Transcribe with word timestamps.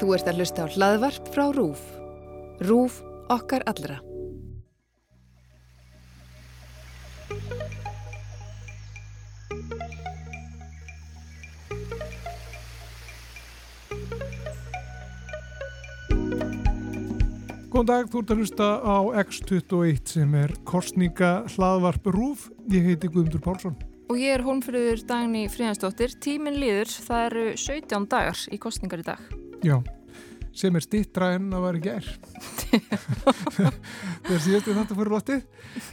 Þú 0.00 0.14
ert 0.16 0.28
að 0.30 0.40
hlusta 0.40 0.64
á 0.64 0.72
hlaðvarp 0.72 1.28
frá 1.34 1.44
RÚF. 1.54 1.82
RÚF 2.62 3.02
okkar 3.32 3.64
allra. 3.70 4.00
Góðan 17.72 17.88
dag, 17.88 18.08
þú 18.12 18.20
ert 18.20 18.32
að 18.32 18.40
hlusta 18.42 18.66
á 18.84 18.96
X21 19.22 20.10
sem 20.12 20.34
er 20.36 20.52
kostninga 20.68 21.30
hlaðvarp 21.54 22.10
RÚF. 22.14 22.50
Ég 22.70 22.90
heiti 22.90 23.08
Guðmundur 23.08 23.42
Pálsson. 23.42 23.78
Og 24.12 24.20
ég 24.20 24.36
er 24.36 24.44
Hólmfröður 24.44 25.06
Dagni 25.08 25.46
Fríðansdóttir. 25.48 26.12
Tíminn 26.20 26.60
líður, 26.60 26.92
það 27.08 27.28
eru 27.30 27.46
17 27.56 28.10
dagar 28.12 28.44
í 28.52 28.60
kostningar 28.60 29.00
í 29.00 29.08
dag. 29.08 29.41
Já, 29.62 29.76
sem 30.56 30.76
er 30.76 30.84
stittra 30.84 31.32
en 31.36 31.50
að 31.54 31.66
vera 31.68 31.82
gær. 31.86 32.10
Það 33.52 34.32
er 34.32 34.42
síðast 34.42 34.68
við 34.68 34.78
þetta 34.78 34.96
fyrir 34.96 35.12
lóttið. 35.12 35.42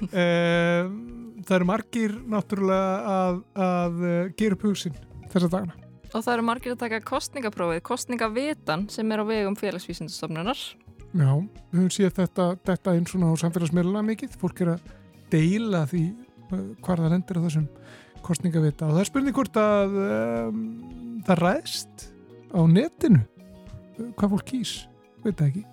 Það 0.10 1.56
eru 1.58 1.68
margir 1.68 2.16
náttúrulega 2.30 3.14
að, 3.14 3.40
að 3.68 4.04
eh, 4.10 4.32
gera 4.40 4.58
upp 4.58 4.66
hugsin 4.68 4.98
þessa 5.32 5.50
dagana. 5.50 5.78
Og 6.10 6.24
það 6.26 6.32
eru 6.34 6.46
margir 6.48 6.74
að 6.74 6.82
taka 6.84 7.00
kostningaprófið, 7.06 7.82
kostningavitan 7.86 8.88
sem 8.90 9.12
er 9.14 9.22
á 9.22 9.26
vegum 9.30 9.58
félagsvísindastofnunar. 9.60 10.62
Já, 11.10 11.32
við 11.70 11.80
höfum 11.80 11.92
séð 11.94 12.14
þetta, 12.18 12.48
þetta 12.66 12.96
eins 12.98 13.16
og 13.18 13.40
samfélagsmiðluna 13.44 14.04
mikið. 14.10 14.38
Fólk 14.42 14.64
er 14.66 14.74
að 14.76 14.92
deila 15.34 15.84
því 15.90 16.04
uh, 16.10 16.64
hvar 16.86 17.04
það 17.04 17.14
lendir 17.16 17.42
á 17.42 17.46
þessum 17.46 17.68
kostningavita 18.26 18.90
og 18.90 18.96
það 18.96 19.04
er 19.04 19.10
spurning 19.10 19.38
hvort 19.38 19.60
að 19.62 20.00
um, 20.04 20.64
það 21.28 21.44
ræðst 21.46 22.08
á 22.52 22.62
netinu 22.68 23.22
hvað 24.20 24.34
fólk 24.36 24.48
kýs, 24.54 24.74
veit 25.24 25.36
það 25.36 25.52
ekki. 25.52 25.66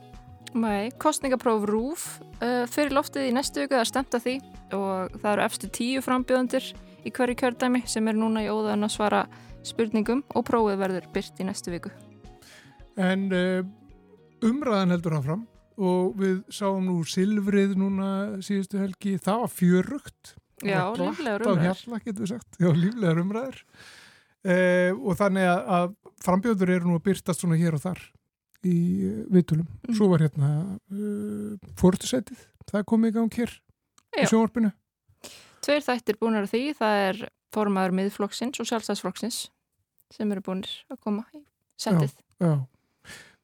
Nei, 0.56 0.90
kostningapróf 1.02 1.66
RÚF 1.68 2.04
uh, 2.40 2.64
fyrir 2.70 2.94
loftið 2.96 3.28
í 3.28 3.32
næstu 3.36 3.64
viku 3.64 3.74
það 3.74 3.82
er 3.82 3.90
stemt 3.90 4.14
að 4.16 4.22
því 4.24 4.36
og 4.76 5.18
það 5.20 5.32
eru 5.32 5.44
efstu 5.44 5.68
tíu 5.74 6.04
frambjöðundir 6.04 6.68
í 7.06 7.12
hverju 7.14 7.36
kjördæmi 7.42 7.82
sem 7.90 8.08
er 8.08 8.16
núna 8.16 8.44
í 8.46 8.48
óðan 8.48 8.86
að 8.86 8.94
svara 8.94 9.26
spurningum 9.66 10.22
og 10.32 10.46
prófið 10.48 10.80
verður 10.80 11.10
byrt 11.12 11.42
í 11.42 11.48
næstu 11.48 11.74
viku. 11.74 11.92
En 12.96 13.28
uh, 13.34 13.60
umræðan 14.46 14.96
heldur 14.96 15.18
áfram 15.18 15.44
og 15.76 16.16
við 16.16 16.40
sáum 16.48 16.86
nú 16.88 17.02
Silfrið 17.04 17.76
núna 17.76 18.08
síðustu 18.44 18.80
helgi, 18.80 19.18
það 19.20 19.44
var 19.44 19.52
fjörugt. 19.52 20.34
Já, 20.64 20.80
líflegar 20.96 21.44
við 21.44 22.26
sagt. 22.30 22.56
Já, 22.56 22.70
líflegar 22.72 23.20
umræður. 23.20 23.60
Uh, 24.46 24.94
og 25.02 25.18
þannig 25.18 25.50
að, 25.50 25.64
að 25.76 26.20
frambjöður 26.24 26.78
eru 26.78 26.88
nú 26.88 26.96
að 26.96 27.08
byrtast 27.10 27.42
svona 27.42 27.58
hér 27.60 27.76
og 27.76 27.82
þar 27.82 28.00
í 28.66 28.80
uh, 29.06 29.22
viðtölum. 29.32 29.66
Mhm. 29.86 29.96
Svo 29.98 30.10
var 30.12 30.24
hérna 30.26 30.50
uh, 30.92 31.70
fórtusætið, 31.80 32.42
það 32.70 32.86
komið 32.92 33.12
í 33.12 33.16
gang 33.16 33.40
hér 33.40 33.56
í 33.56 34.24
Já. 34.24 34.28
sjónvarpinu. 34.32 34.72
Tveir 35.66 35.82
þættir 35.86 36.20
búinir 36.20 36.46
á 36.46 36.50
því, 36.50 36.62
það 36.78 37.02
er 37.08 37.24
formaður 37.54 37.96
miðflokksins 38.00 38.60
og 38.62 38.68
sjálfstæðsflokksins 38.70 39.46
sem 40.14 40.30
eru 40.32 40.44
búinir 40.44 40.70
að 40.92 41.00
koma 41.02 41.24
í 41.34 41.42
setið. 41.80 42.14
Já. 42.42 42.52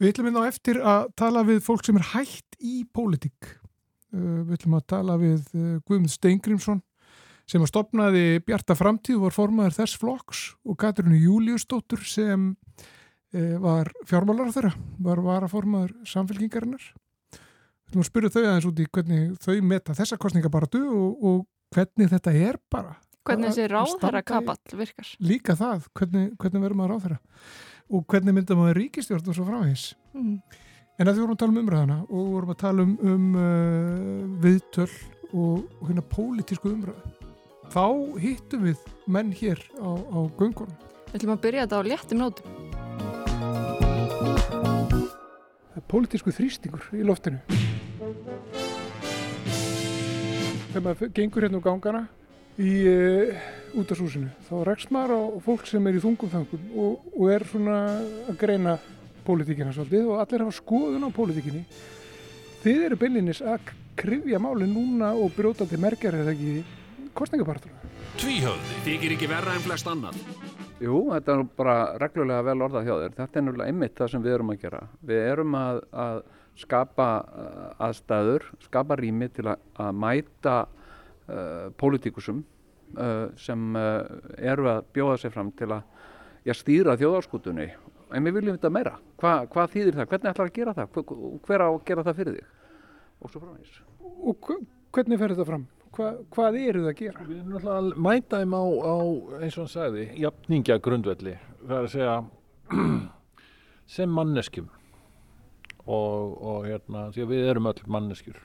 Við 0.03 0.12
ætlum 0.12 0.28
hérna 0.28 0.45
á 0.47 0.50
eftir 0.50 0.78
að 0.83 1.11
tala 1.19 1.43
við 1.47 1.61
fólk 1.62 1.84
sem 1.87 1.98
er 1.98 2.09
hætt 2.12 2.56
í 2.59 2.83
pólitík. 2.95 3.53
Uh, 4.12 4.43
við 4.47 4.56
ætlum 4.59 4.78
að 4.78 4.89
tala 4.93 5.19
við 5.20 5.45
uh, 5.56 5.77
Guðmund 5.87 6.12
Steingrímsson 6.12 6.83
sem 7.48 7.62
að 7.62 7.73
stopnaði 7.73 8.25
Bjarta 8.47 8.77
Framtíð 8.78 9.23
var 9.25 9.34
formaður 9.34 9.78
þess 9.81 9.98
flokks 10.00 10.43
og 10.69 10.78
Katrínu 10.81 11.19
Júliusdóttur 11.19 12.05
sem 12.06 12.53
var 13.33 13.88
fjármálar 14.08 14.52
þeirra, 14.52 14.72
var 15.00 15.22
varaformaður 15.25 15.94
samfélkingarinnar. 16.08 16.83
Við 17.33 17.92
ætlum 17.92 18.05
að 18.05 18.08
spyrja 18.08 18.33
þau 18.34 18.42
aðeins 18.42 18.69
út 18.69 18.83
í 18.83 18.88
hvernig 18.92 19.33
þau 19.41 19.55
meta 19.69 19.97
þessa 19.97 20.19
kostningabaratu 20.20 20.82
og, 20.88 21.25
og 21.25 21.38
hvernig 21.72 22.12
þetta 22.12 22.34
er 22.37 22.59
bara. 22.72 22.97
Hvernig 23.22 23.53
þessi 23.53 23.69
ráðherra 23.70 24.22
kapall 24.26 24.78
virkar. 24.81 25.12
Líka 25.22 25.54
það, 25.56 25.87
hvernig, 25.98 26.32
hvernig 26.41 26.65
verður 26.65 26.81
maður 26.81 26.97
á 26.97 27.03
þeirra 27.06 27.20
og 27.93 28.04
hvernig 28.09 28.37
myndar 28.37 28.59
maður 28.59 28.78
ríkistjórn 28.81 29.28
og 29.28 29.37
svo 29.37 29.47
fráhís. 29.47 29.87
Mm. 30.16 30.37
En 31.00 31.09
að 31.09 31.16
því 31.16 31.25
vorum 31.25 31.34
að 31.34 31.41
tala 31.43 31.53
um 31.53 31.60
umræðana 31.62 31.99
og 32.04 32.31
vorum 32.34 32.53
að 32.53 32.60
tala 32.62 32.87
um, 32.87 32.94
um 33.12 33.26
uh, 33.37 34.43
viðtöl 34.44 34.88
og, 35.32 35.64
og 35.81 35.88
hérna 35.88 36.04
pólitísku 36.12 36.72
umræðu. 36.72 37.12
Þá 37.72 37.87
hittum 38.20 38.66
við 38.69 38.82
menn 39.09 39.32
hér 39.37 39.60
á, 39.81 39.91
á 39.97 40.19
göngunum. 40.38 40.76
Við 41.12 41.20
ætlum 41.20 41.34
að 41.37 41.44
byrja 41.47 41.66
þetta 41.66 41.81
á 41.81 41.88
léttum 41.88 42.20
nótum. 42.20 42.91
Pólitísku 45.88 46.33
þrýstingur 46.34 46.91
í 46.97 47.05
loftinu. 47.06 47.41
Þegar 50.72 50.84
maður 50.84 51.12
gengur 51.16 51.47
hérna 51.47 51.60
úr 51.60 51.65
gangana 51.65 52.03
í 52.60 52.72
uh, 52.88 53.44
útashúsinu 53.81 54.28
þá 54.49 54.55
rekst 54.69 54.93
maður 54.93 55.16
á 55.16 55.21
fólk 55.44 55.65
sem 55.69 55.87
er 55.88 55.97
í 55.97 56.03
þungum 56.03 56.32
þangum 56.32 56.66
og, 56.77 57.06
og 57.16 57.32
er 57.32 57.47
svona 57.49 57.78
að 58.28 58.38
greina 58.41 58.77
pólitíkina 59.25 59.72
svolítið 59.72 60.11
og 60.12 60.21
allir 60.21 60.44
hafa 60.44 60.56
skoðun 60.59 61.09
á 61.09 61.11
pólitíkinni. 61.16 61.65
Þið 62.62 62.84
eru 62.88 62.99
beinlinis 63.00 63.43
að 63.44 63.72
krifja 63.99 64.41
máli 64.43 64.69
núna 64.69 65.12
og 65.16 65.32
brjótandi 65.37 65.81
merkjar 65.81 66.21
eða 66.21 66.34
ekki 66.34 66.62
kostningapartur. 67.16 67.72
Tvíhöfði 68.21 68.81
þykir 68.87 69.16
ekki 69.16 69.31
verra 69.31 69.56
en 69.56 69.65
flest 69.65 69.88
annan. 69.88 70.16
Jú, 70.82 70.97
þetta 71.12 71.34
er 71.37 71.43
bara 71.56 71.75
reglulega 72.03 72.44
vel 72.48 72.62
orðað 72.66 72.87
hjá 72.88 72.94
þér. 72.98 73.12
Þetta 73.19 73.38
er 73.38 73.44
náttúrulega 73.47 73.70
einmitt 73.72 73.98
það 74.00 74.09
sem 74.12 74.22
við 74.25 74.34
erum 74.37 74.53
að 74.54 74.62
gera. 74.65 74.81
Við 75.10 75.20
erum 75.31 75.54
að, 75.59 75.78
að 76.04 76.22
skapa 76.62 77.06
uh, 77.22 77.69
aðstæður, 77.87 78.47
skapa 78.66 78.97
rými 78.98 79.28
til 79.32 79.47
að, 79.53 79.62
að 79.84 80.00
mæta 80.03 80.56
uh, 80.66 81.69
pólitíkusum 81.78 82.43
uh, 82.98 83.28
sem 83.41 83.78
uh, 83.78 84.03
eru 84.43 84.66
að 84.72 84.82
bjóða 84.97 85.20
sig 85.22 85.34
fram 85.37 85.53
til 85.60 85.70
að 85.76 85.84
já, 86.48 86.56
stýra 86.59 86.97
þjóðarskutunni. 87.00 87.69
En 88.12 88.26
við 88.26 88.41
viljum 88.41 88.59
þetta 88.59 88.72
meira. 88.75 88.97
Hva, 89.22 89.37
hvað 89.54 89.70
þýðir 89.76 90.00
það? 90.00 90.10
Hvernig 90.10 90.32
ætlar 90.34 90.50
að 90.50 90.56
gera 90.59 90.75
það? 90.76 90.91
Hver, 90.99 91.38
hver 91.47 91.64
á 91.64 91.69
að 91.70 91.78
gera 91.88 92.06
það 92.09 92.19
fyrir 92.19 92.41
þig? 92.41 92.50
Og 93.22 93.31
svo 93.32 93.44
frá 93.44 93.54
þess. 93.54 93.78
Og 94.03 94.50
hv- 94.50 94.66
hvernig 94.99 95.22
fer 95.22 95.32
þetta 95.37 95.47
fram? 95.49 95.64
Hva, 95.92 96.06
hvað 96.32 96.56
eru 96.62 96.82
það 96.86 96.91
að 96.92 97.00
gera? 97.03 97.25
Við 97.28 97.38
erum 97.38 97.50
náttúrulega 97.53 97.78
að 97.78 98.04
mæta 98.06 98.38
þeim 98.41 98.54
á, 98.56 98.62
á 98.64 98.97
eins 99.42 99.56
og 99.58 99.62
hann 99.64 99.72
sagði, 99.72 100.04
jafningja 100.22 100.76
grundvelli. 100.86 101.34
Það 101.66 101.75
er 101.78 101.88
að 101.88 101.92
segja 101.92 102.14
sem 103.97 104.14
manneskjum 104.16 104.70
og, 105.82 106.38
og 106.52 106.64
hérna, 106.70 107.02
því 107.12 107.25
að 107.26 107.32
við 107.34 107.50
erum 107.52 107.69
öll 107.72 107.82
manneskjur. 107.97 108.38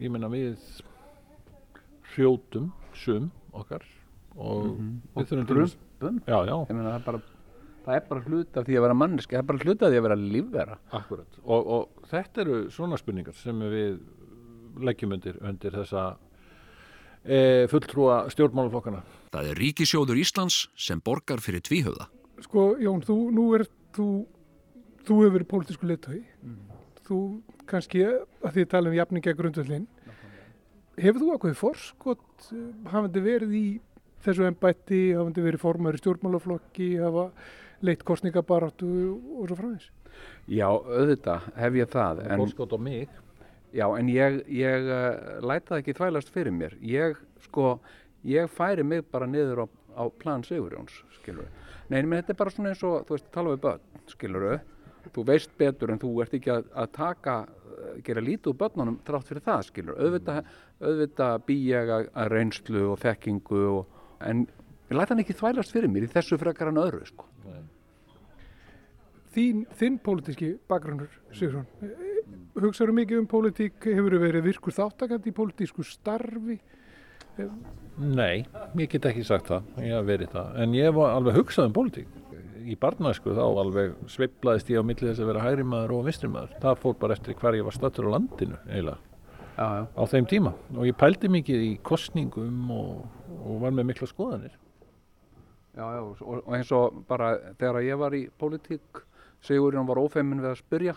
Ég 0.00 0.14
meina 0.14 0.30
við 0.32 0.56
hrjótum 2.14 2.70
sum 2.96 3.28
okkar 3.56 3.84
og 4.40 4.70
við 5.16 5.26
þurfum 5.30 5.46
til 5.50 5.60
þess- 5.64 5.78
Bum. 6.00 6.16
Já, 6.24 6.38
já, 6.48 6.54
Ég 6.64 6.70
meina 6.72 6.94
það 6.94 6.96
er 6.96 7.02
bara, 7.04 7.18
það 7.84 7.94
er 7.98 8.04
bara 8.08 8.20
hluta 8.24 8.60
af 8.62 8.64
því 8.70 8.76
að 8.78 8.84
vera 8.86 8.94
manneski, 8.96 9.34
það 9.36 9.42
er 9.42 9.48
bara 9.50 9.58
hluta 9.66 9.84
af 9.84 9.90
því 9.92 9.98
að 10.00 10.04
vera 10.06 10.16
lífvera. 10.16 10.76
akkurat. 10.96 11.34
Og, 11.44 11.66
og 11.76 12.06
þetta 12.08 12.40
eru 12.46 12.54
svona 12.72 12.96
spurningar 12.96 13.36
sem 13.36 13.60
við 13.60 13.98
leggjum 14.80 15.12
undir, 15.18 15.36
undir 15.44 15.76
þessa 15.76 16.04
fulltrúa 17.70 18.22
stjórnmálaflokkana. 18.32 19.02
Það 19.30 19.50
er 19.52 19.60
Ríkisjóður 19.60 20.20
Íslands 20.22 20.62
sem 20.78 21.02
borgar 21.04 21.42
fyrir 21.44 21.62
tvíhöfða. 21.66 22.08
Sko, 22.46 22.72
Jón, 22.80 23.02
þú, 23.04 23.16
nú 23.36 23.44
er 23.58 23.66
þú, 23.94 24.06
þú 25.04 25.18
hefur 25.20 25.34
verið 25.36 25.50
pólitísku 25.50 25.90
leittói. 25.90 26.20
Þú 27.06 27.20
kannski, 27.70 28.02
að 28.40 28.56
því 28.56 28.64
að 28.64 28.72
tala 28.72 28.90
um 28.90 28.96
jafningja 28.96 29.36
grundvöldin, 29.38 29.86
hefur 31.00 31.22
þú 31.22 31.30
ákveðið 31.36 31.60
forskot 31.60 32.50
eh, 32.50 32.66
hafandi 32.92 33.22
verið 33.24 33.56
í 33.56 33.64
þessu 34.24 34.46
embætti, 34.48 35.00
hafandi 35.16 35.44
verið 35.44 35.62
formar 35.62 35.96
í 35.96 36.02
stjórnmálaflokki, 36.02 36.90
hafa 37.00 37.30
leitt 37.86 38.04
kostningabaráttu 38.08 38.90
og 39.38 39.48
svo 39.48 39.56
frá 39.56 39.68
þess? 39.70 39.90
Já, 40.50 40.66
auðvitað 40.68 41.50
hef 41.56 41.78
ég 41.78 41.92
það. 41.92 42.24
En, 42.26 42.42
Fórskot 42.42 42.74
á 42.76 42.78
mig. 42.82 43.20
Já, 43.76 43.86
en 43.98 44.10
ég, 44.10 44.40
ég 44.54 44.88
uh, 44.88 45.38
læta 45.44 45.74
það 45.74 45.82
ekki 45.82 45.96
þvælast 45.98 46.32
fyrir 46.34 46.54
mér. 46.54 46.76
Ég, 46.84 47.20
sko, 47.46 47.78
ég 48.26 48.50
færi 48.52 48.84
mig 48.86 49.06
bara 49.12 49.28
niður 49.30 49.64
á, 49.64 49.66
á 50.00 50.04
plan 50.20 50.44
Sigurjóns, 50.46 51.00
skilur. 51.20 51.48
Nei, 51.90 52.02
menn 52.02 52.20
þetta 52.20 52.34
er 52.34 52.40
bara 52.42 52.54
svona 52.54 52.74
eins 52.74 52.84
og, 52.86 53.06
þú 53.08 53.16
veist, 53.16 53.30
tala 53.34 53.54
við 53.54 53.64
börn, 53.64 54.04
skilur. 54.10 54.46
Þú 55.10 55.24
veist 55.26 55.56
betur 55.58 55.90
en 55.90 56.00
þú 56.02 56.12
ert 56.22 56.36
ekki 56.36 56.52
að, 56.54 56.70
að 56.82 56.92
taka, 56.98 57.36
uh, 57.48 57.96
gera 58.06 58.24
lítið 58.24 58.52
úr 58.52 58.60
börnunum 58.60 59.00
þrátt 59.06 59.32
fyrir 59.32 59.46
það, 59.48 59.66
skilur. 59.70 59.98
Auðvitað, 59.98 60.54
auðvitað 60.80 61.44
bý 61.48 61.58
ég 61.70 61.94
að, 61.96 62.08
að 62.22 62.32
reynslu 62.34 62.86
og 62.92 63.02
þekkingu 63.02 63.64
og, 63.72 63.98
en 64.26 64.46
ég 64.90 64.96
læta 64.98 65.14
hann 65.14 65.24
ekki 65.24 65.38
þvælast 65.38 65.74
fyrir 65.74 65.92
mér 65.92 66.06
í 66.06 66.14
þessu 66.14 66.38
frekar 66.40 66.72
en 66.72 66.82
öðru, 66.82 67.04
sko. 67.08 67.28
Þín, 69.30 69.62
þinn 69.78 70.00
pólitíski 70.02 70.56
bakgrunnur, 70.66 71.10
Sigurðsson, 71.30 71.68
hugsaðu 72.58 72.94
mikið 72.96 73.20
um 73.22 73.28
pólitík, 73.30 73.78
hefur 73.84 74.16
verið 74.22 74.46
virkur 74.48 74.74
þáttakandi 74.74 75.30
í 75.30 75.36
pólitísku 75.36 75.84
starfi? 75.86 76.58
Nei, 78.00 78.46
ég 78.76 78.88
get 78.90 79.06
ekki 79.10 79.22
sagt 79.24 79.48
það, 79.50 79.68
ég 79.84 79.94
hef 79.96 80.08
verið 80.08 80.32
það, 80.34 80.56
en 80.64 80.74
ég 80.76 80.94
var 80.96 81.14
alveg 81.14 81.38
hugsað 81.40 81.70
um 81.70 81.76
pólitík. 81.76 82.16
í 82.60 82.74
barnæsku 82.76 83.32
þá 83.34 83.40
alveg 83.42 83.94
sveiflaðist 84.12 84.68
ég 84.70 84.82
á 84.82 84.84
milli 84.84 85.08
þess 85.08 85.22
að 85.24 85.30
vera 85.30 85.44
hægri 85.46 85.64
maður 85.64 85.94
og 85.96 86.02
vinstri 86.06 86.28
maður. 86.30 86.52
Það 86.60 86.80
fór 86.82 86.96
bara 87.00 87.14
eftir 87.16 87.34
hver 87.40 87.56
ég 87.56 87.64
var 87.64 87.74
stattur 87.74 88.06
á 88.06 88.14
landinu 88.14 88.58
eiginlega 88.68 88.98
Já, 89.56 89.66
já. 89.80 89.84
á 89.96 90.02
þeim 90.12 90.26
tíma 90.28 90.52
og 90.76 90.86
ég 90.86 90.96
pældi 91.00 91.30
mikið 91.32 91.64
í 91.64 91.70
kostningum 91.82 92.70
og, 92.70 93.06
og 93.40 93.62
var 93.64 93.72
með 93.74 93.88
mikla 93.90 94.06
skoðanir. 94.10 94.52
Já, 95.74 95.84
já, 95.96 96.00
og, 96.04 96.20
og 96.44 96.54
eins 96.56 96.70
og 96.76 97.00
bara 97.08 97.32
þegar 97.58 97.80
ég 97.88 97.98
var 97.98 98.14
í 98.14 98.22
pólitík, 98.38 99.02
Sigurinn 99.40 99.88
var 99.88 99.98
ófeimin 99.98 100.42
við 100.44 100.52
að 100.52 100.60
spyrja 100.60 100.94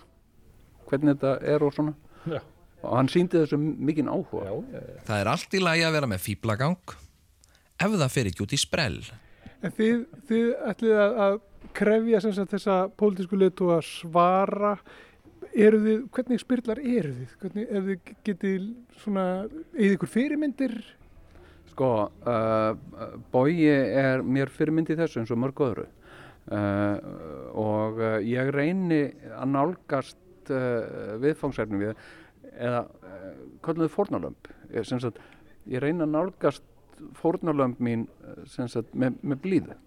hvernig 0.93 1.17
þetta 1.17 1.53
er 1.53 1.65
og 1.65 1.75
svona. 1.75 1.95
Já. 2.23 2.39
Og 2.83 2.97
hann 2.97 3.09
síndi 3.11 3.39
þessu 3.39 3.59
mikinn 3.59 4.11
áhuga. 4.11 4.45
Já, 4.47 4.53
já, 4.75 4.81
já. 4.93 5.01
Það 5.07 5.21
er 5.21 5.31
allt 5.33 5.55
í 5.55 5.63
lagi 5.63 5.85
að 5.87 5.97
vera 5.97 6.09
með 6.11 6.23
fýblagang 6.25 6.95
ef 7.83 7.95
það 7.95 8.11
fer 8.13 8.29
ekki 8.29 8.45
út 8.45 8.55
í 8.55 8.59
sprell. 8.59 8.99
En 9.63 9.73
þið, 9.73 10.03
þið 10.27 10.49
ætlið 10.69 10.99
að, 10.99 11.17
að 11.25 11.39
krefja 11.77 12.21
sem 12.23 12.35
sagt 12.35 12.53
þessa 12.53 12.77
pólitísku 12.99 13.39
leitu 13.39 13.69
að 13.73 13.85
svara 13.87 14.73
eru 15.53 15.79
þið, 15.83 16.03
hvernig 16.13 16.41
spyrlar 16.41 16.81
eru 16.81 17.13
þið? 17.15 17.37
Hvernig, 17.41 17.69
ef 17.69 17.87
þið 17.87 18.11
getið 18.27 18.67
svona, 19.03 19.25
eða 19.77 19.95
ykkur 19.97 20.11
fyrirmyndir? 20.11 20.75
Sko, 21.73 21.89
uh, 22.29 23.17
Bogi 23.33 23.69
er 23.71 24.23
mér 24.25 24.51
fyrirmyndi 24.53 24.97
þessu 24.99 25.21
eins 25.21 25.33
og 25.33 25.39
mörg 25.41 25.63
öðru 25.65 25.87
uh, 25.87 26.97
og 27.57 28.01
uh, 28.01 28.17
ég 28.21 28.51
reyni 28.53 29.07
að 29.33 29.47
nálgast 29.55 30.19
uh, 30.51 31.15
viðfangsefni 31.23 31.79
við 31.79 31.93
eða 32.53 32.83
uh, 32.83 33.31
kallum 33.63 33.85
þið 33.85 33.95
fórnalömb 33.95 34.51
ég, 34.73 34.85
sem 34.87 35.01
sagt, 35.01 35.21
ég 35.69 35.83
reyni 35.83 36.05
að 36.05 36.13
nálgast 36.17 36.65
fórnalömb 37.17 37.81
mín 37.83 38.05
sem 38.49 38.67
sagt, 38.71 38.93
með, 38.95 39.17
með 39.23 39.41
blíðu. 39.43 39.77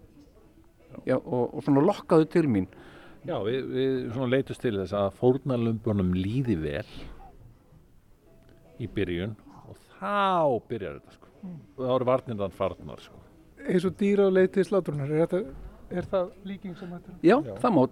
Já, 1.07 1.17
og, 1.17 1.53
og 1.53 1.63
svona 1.65 1.83
lokkaðu 1.83 2.27
til 2.31 2.47
mín. 2.51 2.67
Já, 3.27 3.35
við, 3.43 3.69
við 3.73 3.95
svona 4.13 4.31
leitust 4.31 4.63
til 4.63 4.75
þess 4.77 4.95
að 4.95 5.07
fórnarlömbunum 5.19 6.13
líði 6.15 6.57
vel 6.61 6.89
í 8.77 8.89
byrjun 8.93 9.33
og 9.67 9.79
þá 9.97 10.59
byrjar 10.69 10.99
þetta 10.99 11.15
sko. 11.15 11.31
Og 11.77 11.81
þá 11.81 11.93
eru 11.95 12.09
varnirðan 12.11 12.55
farnar 12.55 13.01
sko. 13.03 13.23
Eins 13.67 13.87
og 13.87 13.97
dýra 13.99 14.29
á 14.29 14.31
leið 14.31 14.51
til 14.55 14.67
slátrunar, 14.67 15.11
er, 15.11 15.25
þetta, 15.25 15.66
er 15.91 16.09
það 16.11 16.31
líking 16.47 16.75
sem 16.79 16.91
þetta? 16.95 17.17
Já, 17.21 17.35
Já. 17.37 17.53
það 17.63 17.77
má, 17.77 17.83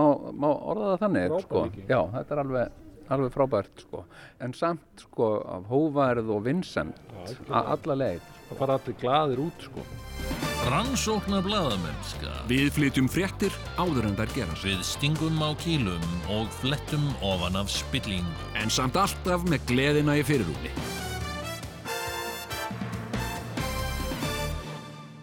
má, 0.00 0.06
má 0.32 0.48
orða 0.54 0.92
það 0.92 1.04
þannig 1.04 1.36
sko. 1.46 1.66
Já, 1.86 2.00
þetta 2.16 2.36
er 2.36 2.42
alveg, 2.44 2.80
alveg 3.16 3.34
frábært 3.36 3.84
sko. 3.86 4.04
en 4.40 4.56
samt 4.56 5.06
sko 5.06 5.30
af 5.56 5.68
hóværið 5.70 6.32
og 6.36 6.42
vinsend 6.48 7.14
að 7.48 7.74
alla 7.76 8.00
leið 8.04 8.32
Það 8.46 8.58
fara 8.60 8.74
allir 8.78 8.94
glaðir 9.00 9.40
út 9.42 9.64
sko. 9.66 9.84
Rannsóknar 10.70 11.42
blaðamennska. 11.46 12.34
Við 12.50 12.68
flytjum 12.76 13.08
fréttir 13.10 13.56
áður 13.78 14.06
en 14.10 14.14
þær 14.20 14.34
gerast. 14.36 14.66
Við 14.66 14.84
stingum 14.86 15.42
á 15.42 15.50
kýlum 15.62 16.06
og 16.30 16.46
flettum 16.60 17.08
ofan 17.26 17.58
af 17.58 17.72
spillingu. 17.74 18.52
En 18.62 18.70
samt 18.70 18.98
alltaf 19.02 19.46
með 19.50 19.66
gleðina 19.72 20.18
í 20.20 20.22
fyrirrúmi. 20.26 20.74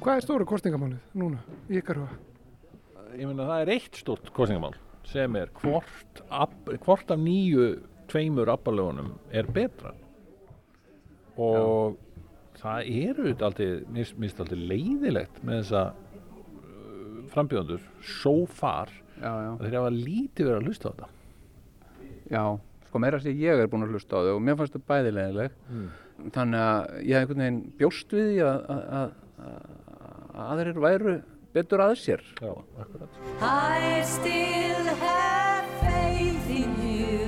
Hvað 0.04 0.18
er 0.20 0.26
stóra 0.26 0.46
kostningamálið 0.48 1.04
núna 1.16 1.38
í 1.72 1.78
ykkar 1.80 2.02
huga? 2.02 2.16
Ég 3.16 3.30
meina 3.30 3.46
það 3.48 3.62
er 3.64 3.70
eitt 3.78 4.00
stort 4.02 4.32
kostningamál 4.36 4.74
sem 5.08 5.36
er 5.40 5.52
hvort, 5.62 6.20
ab, 6.28 6.56
hvort 6.84 7.12
af 7.14 7.22
nýju 7.22 7.68
tveimur 8.12 8.52
abbalögunum 8.52 9.14
er 9.32 9.48
betra 9.56 9.94
og 11.40 11.96
það 12.60 12.92
eru 13.08 13.32
þetta 13.32 13.70
mér 13.96 14.12
finnst 14.12 14.44
aldrei 14.44 14.68
leiðilegt 14.74 15.40
með 15.44 15.62
þessa 15.62 15.86
uh, 15.94 17.24
frambjóðandur 17.32 17.88
so 18.20 18.36
far 18.50 18.92
Já, 19.22 19.30
já. 19.30 19.50
að 19.56 19.66
þeir 19.66 19.80
hafa 19.80 19.96
lítið 19.96 20.50
verið 20.50 20.60
að 20.60 20.68
hlusta 20.68 20.92
á 20.92 20.94
þetta 20.94 21.12
Já, 22.34 22.44
sko 22.90 23.04
meira 23.04 23.20
að 23.20 23.28
segja 23.30 23.54
ég 23.54 23.64
er 23.64 23.72
búin 23.72 23.88
að 23.88 23.96
hlusta 23.96 24.20
á 24.20 24.24
þau 24.28 24.36
og 24.36 24.44
mér 24.44 24.60
fannst 24.60 24.76
það 24.78 24.88
bæðilegileg 24.92 25.60
þannig 26.36 26.64
að 26.68 26.96
ég 27.00 27.14
hef 27.14 27.24
einhvern 27.24 27.44
veginn 27.46 27.62
bjóst 27.80 28.16
við 28.20 28.42
að 28.44 29.20
aðrir 30.34 30.80
væru 30.82 31.16
betur 31.54 31.84
að 31.86 31.96
sér 32.02 32.22
Já, 32.42 32.54
akkurat 32.82 33.10
I 33.42 34.02
still 34.08 34.88
have 35.02 35.66
faith 35.82 36.50
in 36.50 36.72
you, 36.82 37.28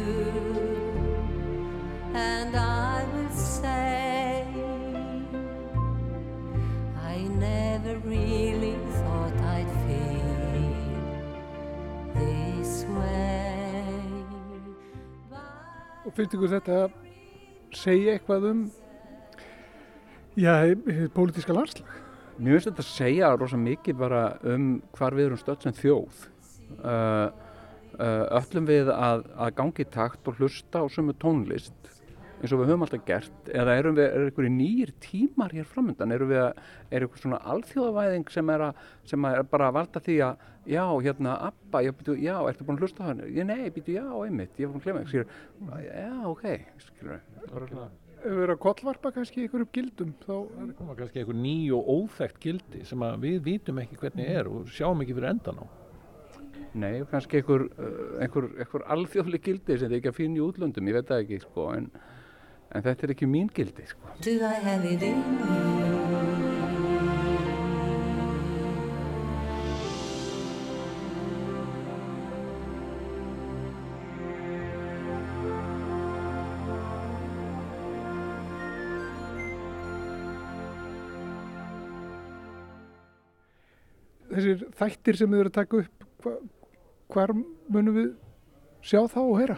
and 2.16 2.56
I 2.56 3.04
will 3.13 3.30
say, 3.36 4.46
I 6.98 7.28
never 7.38 7.98
really 8.07 8.75
thought 9.02 9.36
I'd 9.54 9.72
feel 9.86 10.63
this 12.16 12.86
way. 12.96 13.84
Og 16.06 16.13
finnst 16.16 16.34
ykkur 16.38 16.56
þetta 16.56 16.80
að 16.86 16.98
segja 17.75 18.16
eitthvað 18.16 18.50
um 18.54 18.66
já, 20.40 20.54
hið 20.66 21.12
pólitíska 21.16 21.54
landslag? 21.56 22.05
Mér 22.36 22.58
finnst 22.58 22.68
þetta 22.68 22.84
að 22.84 22.92
segja 22.92 23.34
rosa 23.40 23.58
mikið 23.60 24.00
bara 24.00 24.22
um 24.52 24.70
hvar 24.98 25.16
við 25.16 25.30
erum 25.30 25.40
stödd 25.40 25.64
sem 25.64 25.76
þjóð. 25.78 26.24
Uh, 26.82 27.30
uh, 27.96 28.24
öllum 28.42 28.68
við 28.68 28.92
að, 28.92 29.28
að 29.40 29.54
gangi 29.60 29.86
í 29.86 29.92
takt 29.94 30.28
og 30.28 30.42
hlusta 30.42 30.84
á 30.84 30.86
sömu 30.92 31.16
tónlist 31.22 31.92
eins 32.42 32.54
og 32.54 32.62
við 32.62 32.72
höfum 32.72 32.84
alltaf 32.86 33.04
gert 33.08 33.50
eða 33.50 33.76
erum 33.80 33.96
við, 33.98 34.06
er 34.06 34.26
einhverju 34.26 34.52
nýjir 34.52 34.92
tímar 35.04 35.54
hér 35.56 35.68
framöndan, 35.70 36.14
erum 36.14 36.30
við 36.30 36.42
að, 36.44 36.64
er 36.92 37.06
eitthvað 37.06 37.24
svona 37.24 37.40
alþjóðavæðing 37.54 38.32
sem 38.34 38.52
er, 38.54 38.66
að, 38.68 38.86
sem 39.12 39.28
er 39.31 39.44
bara 39.50 39.70
að 39.70 39.78
valda 39.80 40.04
því 40.06 40.18
að 40.28 40.46
já, 40.76 40.84
hérna, 41.08 41.36
Abba, 41.50 41.84
já, 41.86 41.94
býtu, 41.96 42.18
já, 42.22 42.36
ertu 42.50 42.68
búin 42.68 42.81
að 42.81 42.86
hlusta 42.86 43.06
á 43.06 43.10
hann? 43.10 43.24
Ég, 43.31 43.48
nei, 43.48 43.70
býtu, 43.74 43.96
já, 43.96 44.06
einmitt, 44.26 44.60
ég 44.60 44.68
var 44.68 44.76
búin 44.76 44.84
að 44.84 44.90
glemja, 44.90 45.12
skilur, 45.14 45.38
já, 45.88 46.12
ok, 46.34 46.50
skilur, 46.90 47.22
Ef 47.46 48.05
við 48.25 48.44
erum 48.45 48.57
að 48.57 48.62
kollvarpa 48.66 49.12
kannski 49.16 49.45
ykkur 49.45 49.63
upp 49.66 49.74
gildum, 49.75 50.12
þá 50.25 50.36
Það 50.36 50.74
koma 50.80 50.95
kannski 51.00 51.22
einhver 51.22 51.38
ný 51.39 51.56
og 51.77 51.89
óþekkt 51.95 52.39
gildi 52.44 52.81
sem 52.89 53.06
að 53.06 53.25
við 53.25 53.38
vitum 53.50 53.81
ekki 53.83 54.00
hvernig 54.01 54.31
er 54.39 54.50
og 54.51 54.69
sjáum 54.74 55.04
ekki 55.06 55.18
fyrir 55.18 55.31
endan 55.33 55.62
á. 55.62 55.66
Nei, 56.75 56.95
kannski 57.12 57.39
einhver, 57.39 57.69
uh, 57.80 58.18
einhver, 58.24 58.50
einhver 58.60 58.83
alþjóðleg 58.95 59.45
gildi 59.45 59.77
sem 59.80 59.88
þið 59.88 60.00
ekki 60.01 60.12
að 60.12 60.19
finna 60.19 60.42
í 60.42 60.44
útlöndum, 60.44 60.92
ég 60.92 60.98
veit 60.98 61.07
það 61.12 61.24
ekki, 61.24 61.39
sko, 61.45 61.69
en, 61.77 61.88
en 62.72 62.86
þetta 62.89 63.07
er 63.07 63.16
ekki 63.16 63.31
mín 63.31 63.48
gildi, 63.56 63.88
sko. 63.94 64.04
Þættir 84.80 85.20
sem 85.20 85.32
þið 85.32 85.44
eru 85.44 85.52
að 85.52 85.58
taka 85.60 85.82
upp, 85.84 86.06
hva, 86.24 86.36
hvar 87.14 87.34
munum 87.72 87.98
við 87.98 88.12
sjá 88.86 89.02
þá 89.12 89.20
og 89.24 89.36
heyra? 89.40 89.58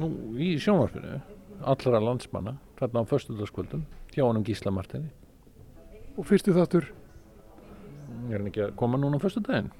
Nú, 0.00 0.10
í 0.40 0.54
sjónvarpinu, 0.62 1.20
allra 1.62 2.02
landsmanna, 2.02 2.56
þarna 2.80 3.04
á 3.06 3.10
föstudagskvöldum, 3.12 3.84
hjá 4.14 4.24
honum 4.26 4.44
Gísla 4.46 4.72
Martini. 4.74 5.12
Og 6.18 6.26
fyrstu 6.28 6.54
þáttur, 6.54 6.90
Er 8.30 8.38
hann 8.38 8.48
ekki 8.48 8.62
að 8.64 8.76
koma 8.78 8.96
núna 9.00 9.18
á 9.20 9.24
föstudaginn? 9.24 9.72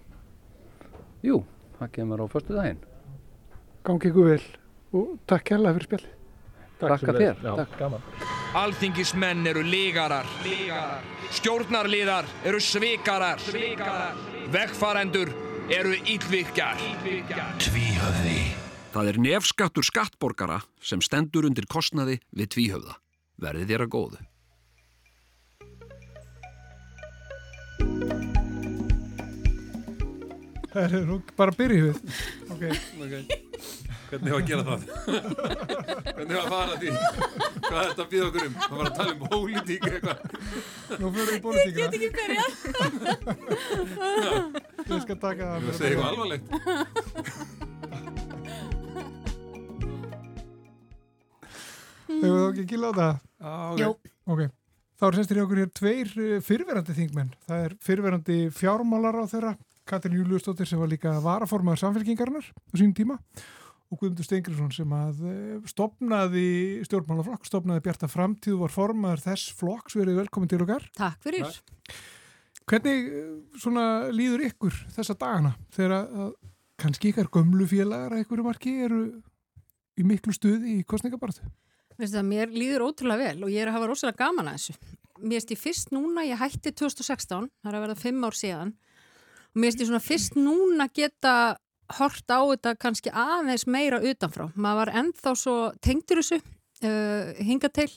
Jú, 1.25 1.39
það 1.79 1.93
kemur 1.95 2.21
á 2.21 2.27
förstu 2.29 2.57
daginn. 2.57 2.83
gangi 3.85 4.11
ykkur 4.11 4.29
vel 4.29 4.45
og 4.97 5.15
takk 5.29 5.45
kærlega 5.51 5.77
fyrir 5.77 5.87
spjalli. 5.89 6.11
Leið. 6.81 7.15
þér, 7.21 7.39
takk. 7.45 7.79
gaman. 7.79 8.03
Alþingismenn 8.55 9.47
eru 9.51 9.63
lígarar. 9.63 10.27
Stjórnarliðar 11.35 12.29
eru 12.45 12.61
svikarar. 12.61 13.41
Vegfarendur 14.53 15.33
eru 15.73 15.95
íllvirkjar. 16.05 16.83
Tvíhöfði. 17.63 18.39
Það 18.95 19.09
er 19.11 19.19
nefskattur 19.19 19.87
skattborgara 19.87 20.61
sem 20.83 21.01
stendur 21.03 21.49
undir 21.49 21.67
kostnaði 21.67 22.21
við 22.31 22.53
tvíhöfða. 22.55 22.95
Verði 23.43 23.67
þér 23.73 23.87
að 23.87 23.93
góðu. 23.97 24.23
Það 30.75 30.95
er 30.99 31.05
nú 31.07 31.19
bara 31.39 31.55
byrjuð 31.55 31.91
við. 31.91 32.23
Ok, 32.55 33.44
Hvernig 34.15 34.31
var 34.31 34.39
að 34.39 34.47
gera 34.47 34.63
það? 34.69 34.83
Hvernig 36.15 36.37
var 36.37 36.45
að 36.45 36.53
fara 36.53 36.75
því? 36.79 36.91
Hvað 37.65 37.81
er 37.81 37.89
þetta 37.89 38.05
að 38.05 38.11
býða 38.13 38.27
okkur 38.29 38.45
um? 38.45 38.55
Það 38.61 38.77
var 38.79 38.87
að 38.87 38.95
tala 38.99 39.11
um 39.11 39.21
pólitík 39.25 39.83
eitthvað. 39.91 40.19
við 41.17 41.41
pólitíkina. 41.43 41.89
Ekki 41.89 42.11
byrja. 42.15 42.45
Ég 44.85 45.01
skal 45.03 45.19
taka 45.25 45.43
það. 45.49 45.59
Það 45.65 45.75
segir 45.81 45.91
eitthvað 45.91 46.11
alvarlegt. 46.13 46.47
Hefur 52.15 52.39
þú 52.39 52.47
ekki 52.53 52.65
gila 52.71 52.87
á 52.87 52.93
það? 53.01 53.15
Jú. 53.83 53.91
Ok. 54.31 54.43
Þá 54.95 55.05
eru 55.09 55.17
sestir 55.19 55.37
í 55.41 55.43
okkur 55.43 55.59
hér 55.59 55.71
tveir 55.75 56.09
eh, 56.23 56.39
fyrverandi 56.45 56.95
þingmenn. 56.95 57.35
Það 57.49 57.59
er 57.67 57.73
fyrverandi 57.83 58.39
fjármálar 58.55 59.19
á 59.19 59.25
þeirra 59.27 59.53
Katrin 59.85 60.17
Júliustóttir 60.17 60.69
sem 60.71 60.79
var 60.81 60.89
líka 60.89 61.19
varaformaður 61.25 61.83
samfélkingarnar 61.83 62.47
á 62.47 62.73
sínum 62.73 62.95
tíma 62.97 63.19
og 63.95 64.01
Guðmundur 64.01 64.27
Stengriðsson 64.27 64.73
sem 64.75 64.95
að 64.97 65.23
eh, 65.31 65.69
stopnaði 65.71 66.49
stjórnmálaflokk, 66.89 67.47
stopnaði 67.49 67.85
Bjarta 67.85 68.11
Framtíð 68.11 68.57
og 68.57 68.65
var 68.65 68.75
formaður 68.75 69.23
þess 69.29 69.53
flokks, 69.59 69.97
verið 69.99 70.19
velkomin 70.25 70.51
til 70.51 70.61
okkar. 70.65 70.89
Takk 70.99 71.23
fyrir. 71.25 71.61
Hvernig 72.71 73.07
eh, 73.07 73.31
svona 73.61 73.87
líður 74.15 74.47
ykkur 74.49 74.81
þessa 74.97 75.17
dagana 75.21 75.55
þegar 75.77 75.97
að, 76.03 76.33
kannski 76.83 77.13
ykkar 77.13 77.31
gömlu 77.33 77.69
félagar 77.71 78.17
að 78.17 78.25
ykkur 78.25 78.45
marki 78.47 78.75
eru 78.89 79.05
í 79.95 80.07
miklu 80.07 80.35
stuði 80.35 80.81
í 80.81 80.87
það, 82.19 82.25
mér 82.27 82.55
líður 82.55 82.89
ótrúlega 82.89 83.31
vel 83.31 83.47
og 83.47 83.53
ég 83.55 83.63
er 83.63 83.71
að 83.71 83.79
hafa 83.79 83.91
rosalega 83.93 84.25
gaman 84.25 84.51
að 84.51 84.57
þessu. 84.59 84.97
Mér 85.23 85.39
erst 85.39 85.53
ég 85.55 85.61
fyrst 85.61 85.93
núna, 85.95 86.25
ég 86.27 86.41
hætti 86.41 86.73
2016, 86.75 87.47
það 87.63 87.71
er 87.71 87.77
að 87.79 87.85
verða 87.87 88.01
fimm 88.01 88.25
ár 88.27 88.35
síðan 88.35 88.73
og 89.55 89.61
mér 89.63 89.71
erst 89.71 89.85
ég 89.85 89.89
svona 89.89 90.03
fyrst 90.03 90.35
núna 90.35 90.89
geta 90.91 91.35
hort 91.99 92.31
á 92.31 92.41
þetta 92.41 92.75
kannski 92.81 93.11
aðeins 93.11 93.67
meira 93.67 94.01
utanfrá. 94.01 94.49
Maður 94.55 94.81
var 94.81 94.93
ennþá 95.03 95.35
svo 95.37 95.57
tengdur 95.85 96.23
þessu 96.23 96.41
uh, 96.41 97.35
hinga 97.45 97.69
til 97.69 97.91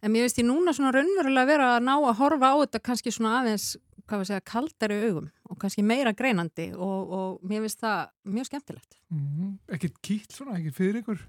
en 0.00 0.12
mér 0.12 0.26
erst 0.26 0.40
ég 0.40 0.48
núna 0.48 0.72
svona 0.76 0.92
raunverulega 0.96 1.48
vera 1.48 1.72
að 1.76 1.86
ná 1.88 1.94
að 1.98 2.18
horfa 2.20 2.52
á 2.52 2.56
þetta 2.62 2.84
kannski 2.88 3.12
svona 3.14 3.40
aðeins, 3.40 3.66
hvað 4.08 4.22
við 4.22 4.30
segja, 4.30 4.46
kaldari 4.52 4.96
augum 5.08 5.28
og 5.50 5.58
kannski 5.60 5.84
meira 5.86 6.12
greinandi 6.16 6.70
og, 6.72 7.12
og 7.18 7.44
mér 7.46 7.66
finnst 7.66 7.82
það 7.82 8.00
mjög 8.36 8.48
skemmtilegt. 8.48 8.96
Mm 9.10 9.26
-hmm. 9.26 9.52
Ekkert 9.74 9.96
kýtt 10.06 10.32
svona, 10.32 10.58
ekkert 10.58 10.76
fyrir 10.76 11.00
ykkur? 11.02 11.20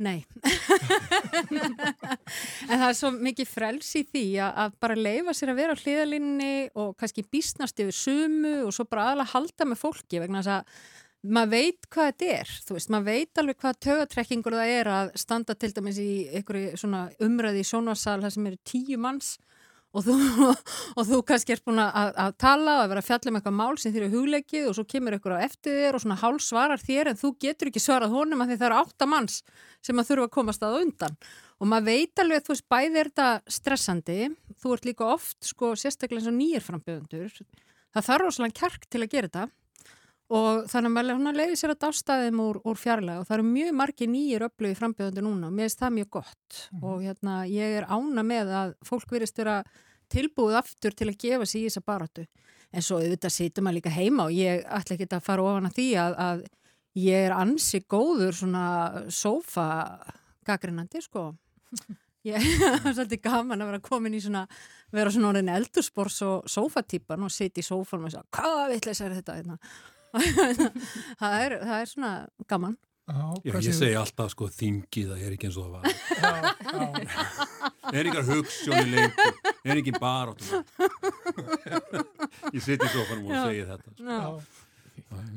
Nei, 0.00 0.24
en 2.70 2.78
það 2.80 2.88
er 2.88 2.96
svo 2.96 3.10
mikið 3.10 3.48
frels 3.48 3.90
í 3.96 4.02
því 4.08 4.26
að, 4.40 4.52
að 4.62 4.70
bara 4.80 4.96
leifa 4.96 5.34
sér 5.36 5.52
að 5.52 5.60
vera 5.60 5.74
á 5.76 5.80
hliðalínni 5.82 6.54
og 6.74 6.96
kannski 6.96 7.28
býstnast 7.28 7.80
yfir 7.80 7.92
sumu 7.92 8.54
og 8.64 8.72
svo 8.72 8.84
bara 8.88 9.10
aðalega 9.10 9.32
halda 9.34 9.64
með 9.68 9.82
fólki 9.82 10.22
vegna 10.22 10.40
þess 10.40 10.54
að 10.56 10.64
maður 11.20 11.52
veit 11.52 11.86
hvað 11.92 12.10
þetta 12.10 12.32
er, 12.38 12.50
þú 12.64 12.76
veist, 12.76 12.90
maður 12.92 13.06
veit 13.10 13.40
alveg 13.42 13.60
hvað 13.60 13.78
tögatrekkingur 13.86 14.56
það 14.56 14.72
er 14.78 14.90
að 14.94 15.12
standa 15.20 15.56
til 15.58 15.70
dæmis 15.76 16.00
í 16.00 16.10
einhverju 16.38 16.80
svona 16.80 17.04
umræði 17.20 17.62
í 17.62 17.68
sjónarsal 17.68 18.20
þar 18.22 18.34
sem 18.36 18.50
eru 18.50 18.60
tíu 18.64 18.98
manns 19.00 19.34
og 19.90 20.06
þú, 20.06 20.14
og 20.98 21.06
þú 21.08 21.20
kannski 21.28 21.56
er 21.56 21.62
búin 21.66 21.82
að, 21.82 22.12
að 22.24 22.34
tala 22.40 22.78
og 22.78 22.84
að 22.84 22.92
vera 22.94 23.04
að 23.04 23.08
fjalla 23.10 23.32
um 23.32 23.38
eitthvað 23.40 23.58
mál 23.60 23.80
sem 23.82 23.94
þér 23.94 24.06
er 24.06 24.14
hugleikið 24.14 24.68
og 24.70 24.76
svo 24.78 24.86
kemur 24.88 25.16
ykkur 25.18 25.36
á 25.36 25.44
eftir 25.44 25.78
þér 25.82 25.98
og 25.98 26.04
svona 26.04 26.20
hálf 26.22 26.44
svarar 26.46 26.84
þér 26.84 27.12
en 27.12 27.20
þú 27.20 27.32
getur 27.44 27.70
ekki 27.70 27.82
svarað 27.84 28.16
honum 28.16 28.44
að 28.44 28.52
því 28.52 28.60
það 28.60 28.68
eru 28.70 28.82
átta 28.84 29.10
manns 29.10 29.40
sem 29.84 30.00
að 30.00 30.12
þurfa 30.12 30.28
að 30.30 30.36
komast 30.38 30.64
að 30.64 30.78
undan. 30.84 31.16
Og 31.60 31.68
maður 31.68 31.90
veit 31.90 32.22
alveg 32.22 32.40
að 32.40 32.46
þú 32.46 32.54
veist 32.54 32.70
bæði 32.72 33.00
er 33.02 33.10
þetta 33.10 33.56
stressandi, 33.58 34.20
þú 34.62 34.76
ert 34.76 34.86
líka 34.88 35.10
oft 35.10 35.36
sko 35.44 35.74
sérstaklega 35.76 36.22
eins 36.22 36.30
og 36.30 36.38
nýjir 36.38 36.64
frambjöðundur 36.64 37.42
það 37.94 38.06
þarf 38.06 38.26
rosalega 38.26 38.58
kjark 38.60 38.86
til 38.86 39.02
að 39.02 39.12
gera 39.12 39.30
þetta 39.30 39.48
og 40.30 40.66
þannig 40.70 40.92
að 41.00 41.08
maður 41.18 41.38
leiði 41.40 41.58
sér 41.58 41.72
að 41.74 41.80
dástæðum 41.84 42.42
úr, 42.44 42.58
úr 42.62 42.78
fjarlæg 42.78 43.20
og 43.20 43.26
það 43.26 43.36
eru 43.36 43.46
mjög 43.48 43.70
margi 43.80 44.06
nýjir 44.10 44.44
öflögi 44.46 44.78
frambjöðundur 44.78 45.26
núna 45.26 45.48
og 45.48 45.56
mér 45.56 45.66
finnst 45.66 45.82
það 45.82 45.96
mjög 45.96 46.10
gott 46.16 46.60
mm. 46.70 46.84
og 46.86 47.02
hérna 47.02 47.38
ég 47.50 47.78
er 47.80 47.88
ána 47.90 48.24
með 48.26 48.52
að 48.60 48.74
fólk 48.86 49.14
verist 49.16 49.40
vera 49.40 49.56
tilbúið 50.10 50.60
aftur 50.60 50.94
til 50.94 51.10
að 51.10 51.18
gefa 51.24 51.48
sér 51.50 51.60
í 51.60 51.66
þessa 51.66 51.84
baratu 51.86 52.26
en 52.70 52.86
svo 52.86 53.00
auðvitað 53.00 53.34
situr 53.34 53.66
maður 53.66 53.80
líka 53.80 53.94
heima 53.94 54.28
og 54.28 54.36
ég 54.38 54.62
ætla 54.70 54.96
ekki 54.96 55.10
að 55.10 55.26
fara 55.26 55.46
ofan 55.50 55.66
að 55.66 55.76
því 55.80 55.88
að, 56.04 56.18
að 56.26 56.44
ég 57.00 57.26
er 57.26 57.34
ansi 57.34 57.82
góður 57.90 58.36
svona 58.38 58.66
sofa 59.10 59.66
gaggrinandi 60.46 61.02
sko 61.02 61.32
ég 62.30 62.38
er 62.70 62.84
svolítið 62.86 63.24
gaman 63.26 63.62
að 63.62 63.72
vera 63.72 63.82
komin 63.82 64.14
í 64.14 64.22
svona 64.22 64.46
vera 64.94 65.10
svona 65.10 65.32
orðin 65.32 65.54
eldurspors 65.54 66.22
og 66.26 66.50
sofatýpan 66.50 67.26
og 67.26 67.34
sitja 67.34 67.64
í 67.64 67.66
sofan 67.66 68.06
og 68.06 68.14
segja 68.14 68.26
hvað 68.36 68.76
vittleis 68.76 69.02
er 69.02 69.18
þetta 69.18 69.40
hérna? 69.40 69.58
það, 71.20 71.34
er, 71.44 71.56
það 71.64 71.76
er 71.80 71.90
svona 71.90 72.12
gaman. 72.50 72.76
Já, 73.10 73.22
ég 73.48 73.74
segi 73.74 73.96
alltaf 73.98 74.30
sko 74.30 74.46
þingi 74.54 75.02
það 75.08 75.22
er 75.26 75.34
ekki 75.34 75.48
eins 75.48 75.56
og 75.58 75.64
það 75.66 75.72
var. 75.74 75.86
Það 77.80 77.98
er 77.98 78.08
ekki 78.10 78.20
að 78.20 78.30
hugssjóni 78.30 78.92
lengur? 78.92 79.38
Það 79.48 79.72
er 79.72 79.80
ekki 79.80 79.94
bara 79.96 80.34
ég 82.54 82.62
sitt 82.62 82.84
í 82.84 82.90
sofanum 82.92 83.26
og 83.26 83.34
segi 83.48 83.64
þetta 83.66 83.88
sko. 83.96 84.36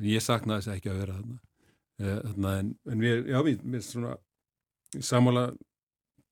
ég 0.06 0.24
sakna 0.24 0.60
þess 0.60 0.74
ekki 0.76 0.92
að 0.92 1.00
vera 1.02 1.16
þarna, 1.18 1.38
þarna 2.28 2.54
en, 2.60 2.70
en 2.92 3.02
mér, 3.02 3.24
já, 3.32 3.40
mér, 3.48 3.64
mér 3.74 3.86
svona 3.88 4.14
samála 5.02 5.48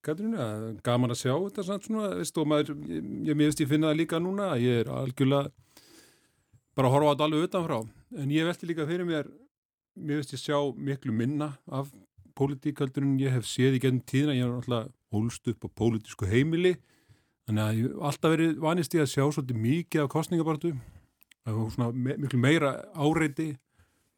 gaman 0.05 1.13
að 1.13 1.19
sjá 1.23 1.33
þetta 1.33 1.65
svona, 1.67 2.11
veist, 2.19 2.37
og 2.37 2.49
maður, 2.49 2.77
ég, 2.89 3.09
ég 3.29 3.37
mér 3.37 3.49
veist 3.49 3.63
ég 3.63 3.69
finna 3.69 3.91
það 3.91 4.01
líka 4.01 4.21
núna 4.21 4.51
að 4.55 4.67
ég 4.67 4.83
er 4.83 4.93
algjörlega 4.93 5.49
bara 6.77 6.87
að 6.89 6.95
horfa 6.95 7.09
á 7.09 7.11
þetta 7.13 7.27
alveg 7.27 7.49
utanfrá 7.49 7.79
en 8.17 8.31
ég 8.33 8.47
velti 8.47 8.67
líka 8.67 8.87
fyrir 8.89 9.07
mér 9.07 9.29
mér 9.95 10.21
veist 10.21 10.33
ég 10.35 10.41
sjá 10.41 10.57
miklu 10.75 11.13
minna 11.15 11.51
af 11.67 11.91
pólitíkaldurinn 12.37 13.19
ég 13.19 13.33
hef 13.35 13.47
séð 13.47 13.77
í 13.77 13.81
gennum 13.83 14.05
tíðina, 14.07 14.35
ég 14.37 14.47
er 14.47 14.55
alltaf 14.55 14.91
hólst 15.11 15.47
upp 15.51 15.67
á 15.67 15.69
pólitísku 15.75 16.29
heimili. 16.29 16.77
Þannig 17.47 17.63
að 17.63 17.77
ég 17.79 17.89
hef 17.89 18.07
alltaf 18.09 18.35
verið 18.35 18.61
vanist 18.63 18.95
í 18.95 19.01
að 19.01 19.11
sjá 19.11 19.25
svolítið 19.27 19.61
mikið 19.65 20.05
af 20.05 20.11
kostningabartu 20.15 20.73
svona 21.41 21.89
me 21.91 22.15
miklu 22.21 22.39
meira 22.39 22.75
áreiti 22.93 23.55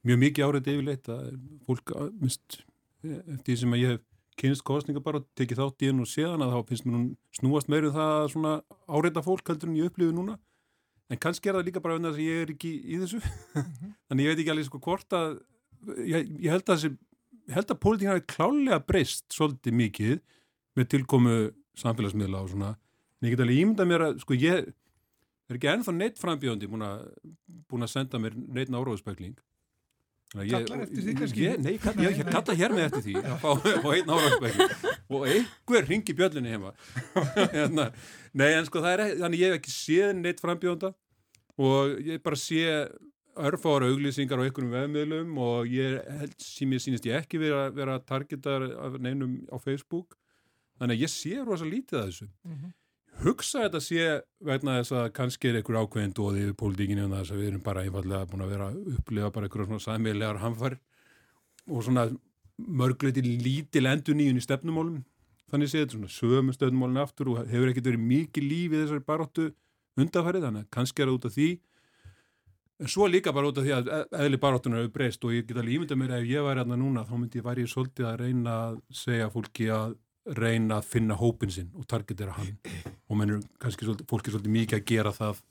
mjög 0.03 0.19
mikið 0.25 0.47
áreiti 0.47 0.73
yfirleitt. 0.75 1.09
Að 1.09 1.37
fólk 1.67 1.93
mist 2.21 2.59
eftir 3.03 3.49
því 3.49 3.59
sem 3.63 3.75
að 3.75 3.83
ég 3.83 3.93
hef 3.95 4.03
kynst 4.39 4.65
kostningabartu, 4.65 5.27
tekið 5.37 5.61
þátt 5.61 5.85
í 5.85 5.89
henn 5.89 6.03
og 6.03 6.09
séðan 6.09 6.45
að 6.45 6.55
þá 6.55 6.69
finnst 6.69 6.87
mér 6.89 7.03
snúast 7.37 7.69
meirið 7.71 7.93
um 7.93 7.97
það 7.97 8.31
svona 8.33 8.53
áreita 8.89 9.25
fólk 9.25 9.49
heldur 9.49 9.71
en 9.71 9.79
ég 9.79 9.89
upplifi 9.89 10.15
núna 10.15 10.37
en 11.11 11.21
kannski 11.21 11.49
er 11.49 11.57
það 11.57 11.67
líka 11.69 11.81
bara 11.83 11.97
að 11.99 12.21
ég 12.23 12.43
er 12.43 12.53
ekki 12.53 12.71
í 12.83 12.99
þessu. 13.01 13.19
Þannig 14.07 14.27
ég 14.27 14.31
veit 14.31 14.43
ekki 14.43 14.53
alveg 14.53 14.69
sko 14.69 14.81
hvort 14.83 15.17
að 15.17 15.35
ég, 16.07 16.29
ég 16.45 16.49
held 16.53 16.63
að 16.67 16.77
þessi 16.77 16.93
ég 17.43 17.57
held 17.57 17.73
að 17.73 17.81
pólitíkinn 17.83 18.13
hafi 18.13 18.25
klálega 18.31 18.79
breyst 18.87 19.25
svolítið 19.35 19.77
mikið 19.81 20.15
með 20.79 20.89
tilkomu 20.93 21.37
samfélagsmiðla 21.79 22.43
og 22.43 22.53
svona. 22.53 22.75
En 23.19 23.27
ég 23.27 23.35
get 23.35 23.43
alveg 23.43 23.63
ímynda 23.63 23.87
mér 23.87 24.07
að 24.07 24.21
sko 24.23 24.37
ég 24.37 24.69
er 25.49 25.57
ekki 25.57 25.71
ennþá 25.73 25.95
neitt 25.95 26.21
frambjóðandi 26.21 26.69
búin 26.71 26.85
að, 26.87 27.03
búin 27.69 27.85
að 27.85 27.93
senda 27.93 28.21
mér 28.21 28.37
neitt 28.37 28.71
áráðspækling 28.71 29.35
Kallar 30.33 30.81
eftir 30.81 31.03
því 31.05 31.13
kannski? 31.19 31.49
Nei, 31.61 31.73
ég, 31.75 32.21
kalla 32.25 32.55
hér 32.57 32.73
með 32.73 32.87
eftir 32.87 33.03
því 33.05 33.19
fá 33.43 33.89
einn 33.93 34.13
áráðspækling 34.15 34.71
og 35.09 35.25
einhver 35.27 35.87
ringi 35.87 36.15
bjöllinni 36.17 36.53
heima. 36.53 36.73
Hérna, 37.55 37.91
Nei 38.33 38.51
en 38.55 38.65
sko 38.65 38.81
það 38.81 38.93
er 38.93 39.17
þannig 39.21 39.41
ég 39.43 39.51
hef 39.51 39.59
ekki 39.61 39.73
séð 39.73 40.13
neitt 40.17 40.39
frambjóðanda 40.41 40.93
og 41.61 41.97
ég 42.01 42.21
bara 42.25 42.39
sé 42.39 42.63
örfára 43.33 43.89
auglýsingar 43.89 44.41
á 44.41 44.45
einhverjum 44.45 44.73
vefmiðlum 44.73 45.37
og 45.41 45.69
ég 45.69 45.99
held 46.19 46.35
sem 46.41 46.73
ég 46.73 46.81
sínist 46.81 47.07
ég 47.09 47.17
ekki 47.17 47.41
vera, 47.41 47.67
vera 47.73 47.99
targetar 48.01 48.65
af 48.77 48.97
neinum 49.01 49.41
á 49.49 49.57
Facebook. 49.61 50.17
Þannig 50.79 50.97
að 50.97 51.05
ég 51.05 51.13
sé 51.13 51.35
rosa 51.45 51.67
lítið 51.67 51.99
að 51.99 52.07
þessu. 52.09 52.27
Mm 52.43 52.55
-hmm. 52.55 52.73
hugsa 53.23 53.63
þetta 53.65 53.79
sé 53.79 54.21
vegna 54.41 54.79
þess 54.79 54.91
að 54.91 55.11
kannski 55.13 55.49
er 55.49 55.55
einhver 55.55 55.81
ákveðin 55.81 56.13
dóði 56.17 56.43
yfir 56.43 56.57
pólitíkinu 56.57 57.05
og 57.05 57.11
þess 57.13 57.31
að 57.31 57.37
við 57.37 57.47
erum 57.47 57.61
bara 57.61 57.83
einfallega 57.83 58.25
búin 58.25 58.41
að 58.41 58.53
vera 58.53 58.67
að 58.69 58.77
upplifa 58.97 59.31
bara 59.31 59.45
einhverjum 59.45 59.67
svona 59.67 59.85
sæmiðlegar 59.85 60.41
hamfar 60.41 60.79
og 61.67 61.83
svona 61.83 62.09
mörgleiti 62.57 63.23
lítil 63.23 63.89
endur 63.89 64.17
nýjun 64.17 64.39
í 64.39 64.45
stefnumólum 64.45 65.01
þannig 65.53 65.69
sé 65.69 65.83
þetta 65.83 65.97
svona 65.97 66.13
sömu 66.13 66.55
stefnumólin 66.55 67.01
aftur 67.03 67.33
og 67.33 67.43
hefur 67.49 67.69
ekkert 67.69 67.91
verið 67.91 68.07
mikið 68.09 68.47
líf 68.49 68.73
í 68.73 68.79
þessari 68.79 69.05
baróttu 69.05 69.51
undarfærið 70.01 70.47
þannig 70.47 70.65
að 70.65 70.73
kannski 70.73 71.03
er 71.03 71.09
það 71.09 71.17
út 71.17 71.27
af 71.29 71.35
því. 71.35 71.49
En 72.81 72.89
svo 72.89 73.07
líka 73.07 73.33
bara 73.35 73.51
út 73.51 73.59
af 73.61 73.67
því 73.67 73.75
að 73.75 73.91
eðli 74.23 74.39
baróttunar 74.41 74.81
hefur 74.81 74.95
breyst 74.95 75.27
og 75.27 75.35
ég 75.35 75.45
get 75.47 75.59
alveg 75.61 75.75
ímynda 75.77 75.97
mér 75.99 76.15
ef 76.17 76.25
ég 76.25 76.47
væri 76.47 76.63
hérna 76.63 76.79
núna 76.81 77.05
þá 77.05 77.13
myndi 77.19 77.39
ég 77.39 77.45
væri 77.45 77.67
svolítið 77.69 78.09
að 78.09 78.23
reyna 78.23 78.55
að 78.63 78.79
segja 79.03 79.29
fólki 79.33 79.69
að 79.73 79.93
reyna 80.39 80.79
að 80.79 80.89
finna 80.89 81.19
hópin 81.19 81.53
sinn 81.53 81.69
og 81.77 81.85
targetera 81.87 82.33
hann. 82.39 82.57
Og 83.11 83.19
mennur 83.19 83.43
kannski 83.61 83.85
svolítið, 83.85 84.09
fólki 84.09 84.33
svolítið 84.33 84.57
mikið 84.57 84.79
að 84.79 84.87
gera 84.89 85.13
það 85.13 85.43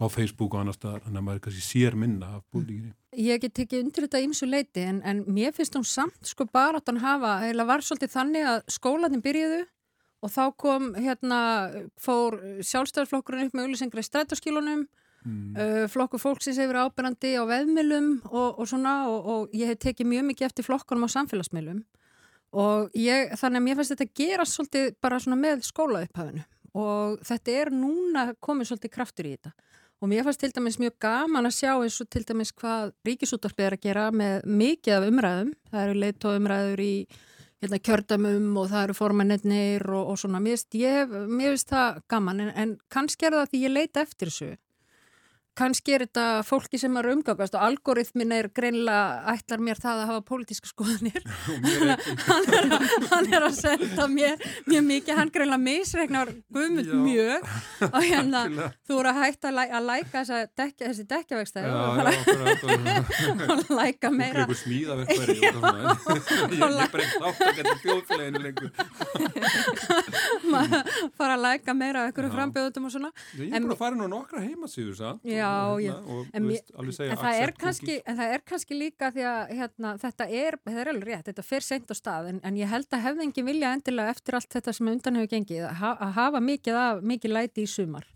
á 0.00 0.06
Facebook 0.08 0.54
og 0.54 0.62
annar 0.62 0.76
staðar 0.76 1.04
þannig 1.04 1.20
að 1.20 1.26
maður 1.26 1.42
kannski 1.46 1.66
sér 1.66 1.96
minna 1.98 2.30
af 2.38 2.44
búlíkinni. 2.52 2.94
Ég 3.20 3.42
get 3.42 3.58
ekki 3.64 3.82
undir 3.82 4.06
þetta 4.06 4.22
ímsu 4.24 4.48
leiti 4.48 4.86
en, 4.86 5.02
en 5.04 5.24
mér 5.28 5.52
finnst 5.56 5.76
hún 5.76 5.86
samt 5.86 6.30
sko 6.30 6.46
baróttan 6.48 7.02
hafa, 7.02 7.40
eða 7.50 7.66
var 7.68 7.84
svolítið 7.84 8.14
þannig 8.14 8.48
að 8.52 8.62
skólanin 8.70 9.24
byrjuðu 9.24 9.60
og 10.20 10.32
þá 10.32 10.42
kom 10.60 10.90
hérna, 11.00 11.40
fór 12.00 12.38
sjálfstæðarflokkurinn 12.64 13.48
upp 13.48 13.56
með 13.56 13.68
auðvisengra 13.68 14.04
í 14.04 14.08
strætóskílunum 14.08 14.88
Mm. 15.20 15.52
Uh, 15.52 15.84
flokku 15.92 16.16
fólksins 16.16 16.56
hefur 16.56 16.78
ábyrgandi 16.80 17.34
á 17.36 17.44
veðmilum 17.44 18.22
og, 18.30 18.56
og 18.56 18.68
svona 18.70 19.02
og, 19.12 19.26
og 19.28 19.50
ég 19.52 19.68
hef 19.68 19.80
tekið 19.82 20.08
mjög 20.08 20.22
mikið 20.30 20.46
eftir 20.46 20.64
flokkunum 20.64 21.04
á 21.04 21.12
samfélagsmiðlum 21.12 21.82
og 22.56 22.96
ég, 22.96 23.34
þannig 23.36 23.60
að 23.60 23.66
mér 23.66 23.76
finnst 23.76 23.92
þetta 23.92 24.06
að 24.06 24.14
gera 24.22 24.46
svolítið 24.48 24.86
bara 25.04 25.18
svona 25.20 25.36
með 25.42 25.66
skólaupphafinu 25.68 26.46
og 26.80 27.20
þetta 27.28 27.58
er 27.60 27.72
núna 27.74 28.24
komið 28.40 28.70
svolítið 28.70 28.94
kraftur 28.94 29.28
í 29.28 29.34
þetta 29.34 29.52
og 30.00 30.08
mér 30.08 30.24
finnst 30.24 30.40
til 30.40 30.52
dæmis 30.56 30.78
mjög 30.80 30.94
gaman 31.04 31.48
að 31.48 31.56
sjá 31.58 31.72
eins 31.74 31.98
og 32.00 32.08
til 32.08 32.24
dæmis 32.28 32.54
hvað 32.56 32.94
ríkisúttarpið 33.06 33.66
er 33.66 33.76
að 33.76 33.84
gera 33.84 34.06
með 34.10 34.46
mikið 34.48 34.96
af 34.96 35.08
umræðum. 35.10 35.50
Það 35.70 35.84
eru 35.84 35.98
leitt 36.00 36.24
og 36.24 36.38
umræður 36.40 36.82
í 36.84 36.94
hérna, 37.60 37.80
kjördamum 37.84 38.56
og 38.56 38.70
það 38.72 38.86
eru 38.86 38.96
formannir 38.96 39.84
og, 39.92 40.14
og 40.14 40.18
svona, 40.20 40.40
mér 40.40 40.56
finnst 41.52 41.74
það 41.74 42.00
gaman 42.08 42.46
en, 42.46 42.52
en 42.56 42.74
kannski 42.88 43.28
er 43.28 43.36
það 43.36 43.52
því 43.52 43.62
ég 43.66 43.74
leita 43.76 44.04
eftir 44.06 44.32
þessu 44.32 44.50
kannski 45.58 45.94
er 45.96 46.04
þetta 46.06 46.24
fólki 46.46 46.78
sem 46.80 46.96
er 47.00 47.08
umgangast 47.12 47.54
og 47.58 47.64
algoritmin 47.66 48.32
er 48.34 48.48
greinlega 48.54 49.34
ætlar 49.34 49.60
mér 49.64 49.78
það 49.80 50.02
að 50.02 50.10
hafa 50.10 50.22
pólitíska 50.28 50.70
skoðanir. 50.70 51.22
Hann, 52.30 52.46
er 52.54 52.74
að, 52.76 52.80
hann 53.10 53.26
er 53.34 53.42
að 53.46 53.54
senda 53.58 54.06
mér 54.10 54.36
mjög 54.68 54.84
mikið, 54.86 55.14
hann 55.18 55.32
greinlega 55.34 55.62
misregnar 55.64 56.28
guðmund 56.54 56.90
mjög. 57.04 57.40
Og 57.90 58.02
hérna 58.10 58.40
þú 58.86 58.98
eru 59.00 59.08
að 59.10 59.20
hætta 59.24 59.46
að, 59.50 59.56
að 59.78 59.88
læka 59.90 60.14
þessa 60.20 60.38
dekja, 60.60 60.84
þessi 60.86 61.04
dekkjavegstæði 61.10 61.68
Já, 61.70 61.74
og, 61.80 61.96
læka 63.80 64.08
meira. 64.14 64.42
og 64.48 64.54
fara 71.18 71.34
að 71.36 71.42
læka 71.44 71.74
meira 71.76 72.04
af 72.04 72.10
einhverju 72.10 72.30
frambjöðutum 72.34 72.86
og 72.88 72.92
svona. 72.94 73.10
Ég 73.36 73.52
er 73.54 73.64
bara 73.64 73.76
að 73.76 73.82
fara 73.82 73.98
nú 73.98 74.06
nokkra 74.10 74.42
heimasíður, 74.44 74.96
samt. 74.98 75.20
Já, 75.40 75.48
og, 75.72 75.80
já. 75.82 75.92
hérna, 75.96 76.44
og, 76.44 76.46
veist, 76.52 76.70
alveg 76.76 76.96
segja 76.96 77.14
en 77.16 77.20
það, 77.22 77.40
er 77.44 77.52
kannski, 77.64 77.96
en 78.06 78.18
það 78.20 78.34
er 78.36 78.44
kannski 78.52 78.78
líka 78.78 79.10
því 79.14 79.24
að 79.30 79.52
hérna, 79.60 79.92
þetta 80.04 80.28
er, 80.42 80.58
þetta 80.68 80.80
er 80.84 80.92
alveg 80.92 81.08
rétt, 81.10 81.26
þetta 81.30 81.44
fer 81.50 81.66
seint 81.66 81.90
á 81.90 81.94
stað 81.98 82.28
en, 82.30 82.40
en 82.44 82.60
ég 82.60 82.70
held 82.72 82.88
að 82.96 83.04
hefði 83.08 83.26
engin 83.28 83.48
vilja 83.50 83.72
endilega 83.76 84.14
eftir 84.14 84.38
allt 84.38 84.52
þetta 84.56 84.76
sem 84.76 84.92
undan 84.92 85.18
hefur 85.20 85.32
gengið 85.34 85.64
að, 85.68 85.74
ha 85.82 85.90
að 86.06 86.12
hafa 86.20 86.40
mikið, 86.50 86.78
af, 86.84 87.02
mikið 87.14 87.34
læti 87.36 87.64
í 87.66 87.70
sumar 87.70 88.06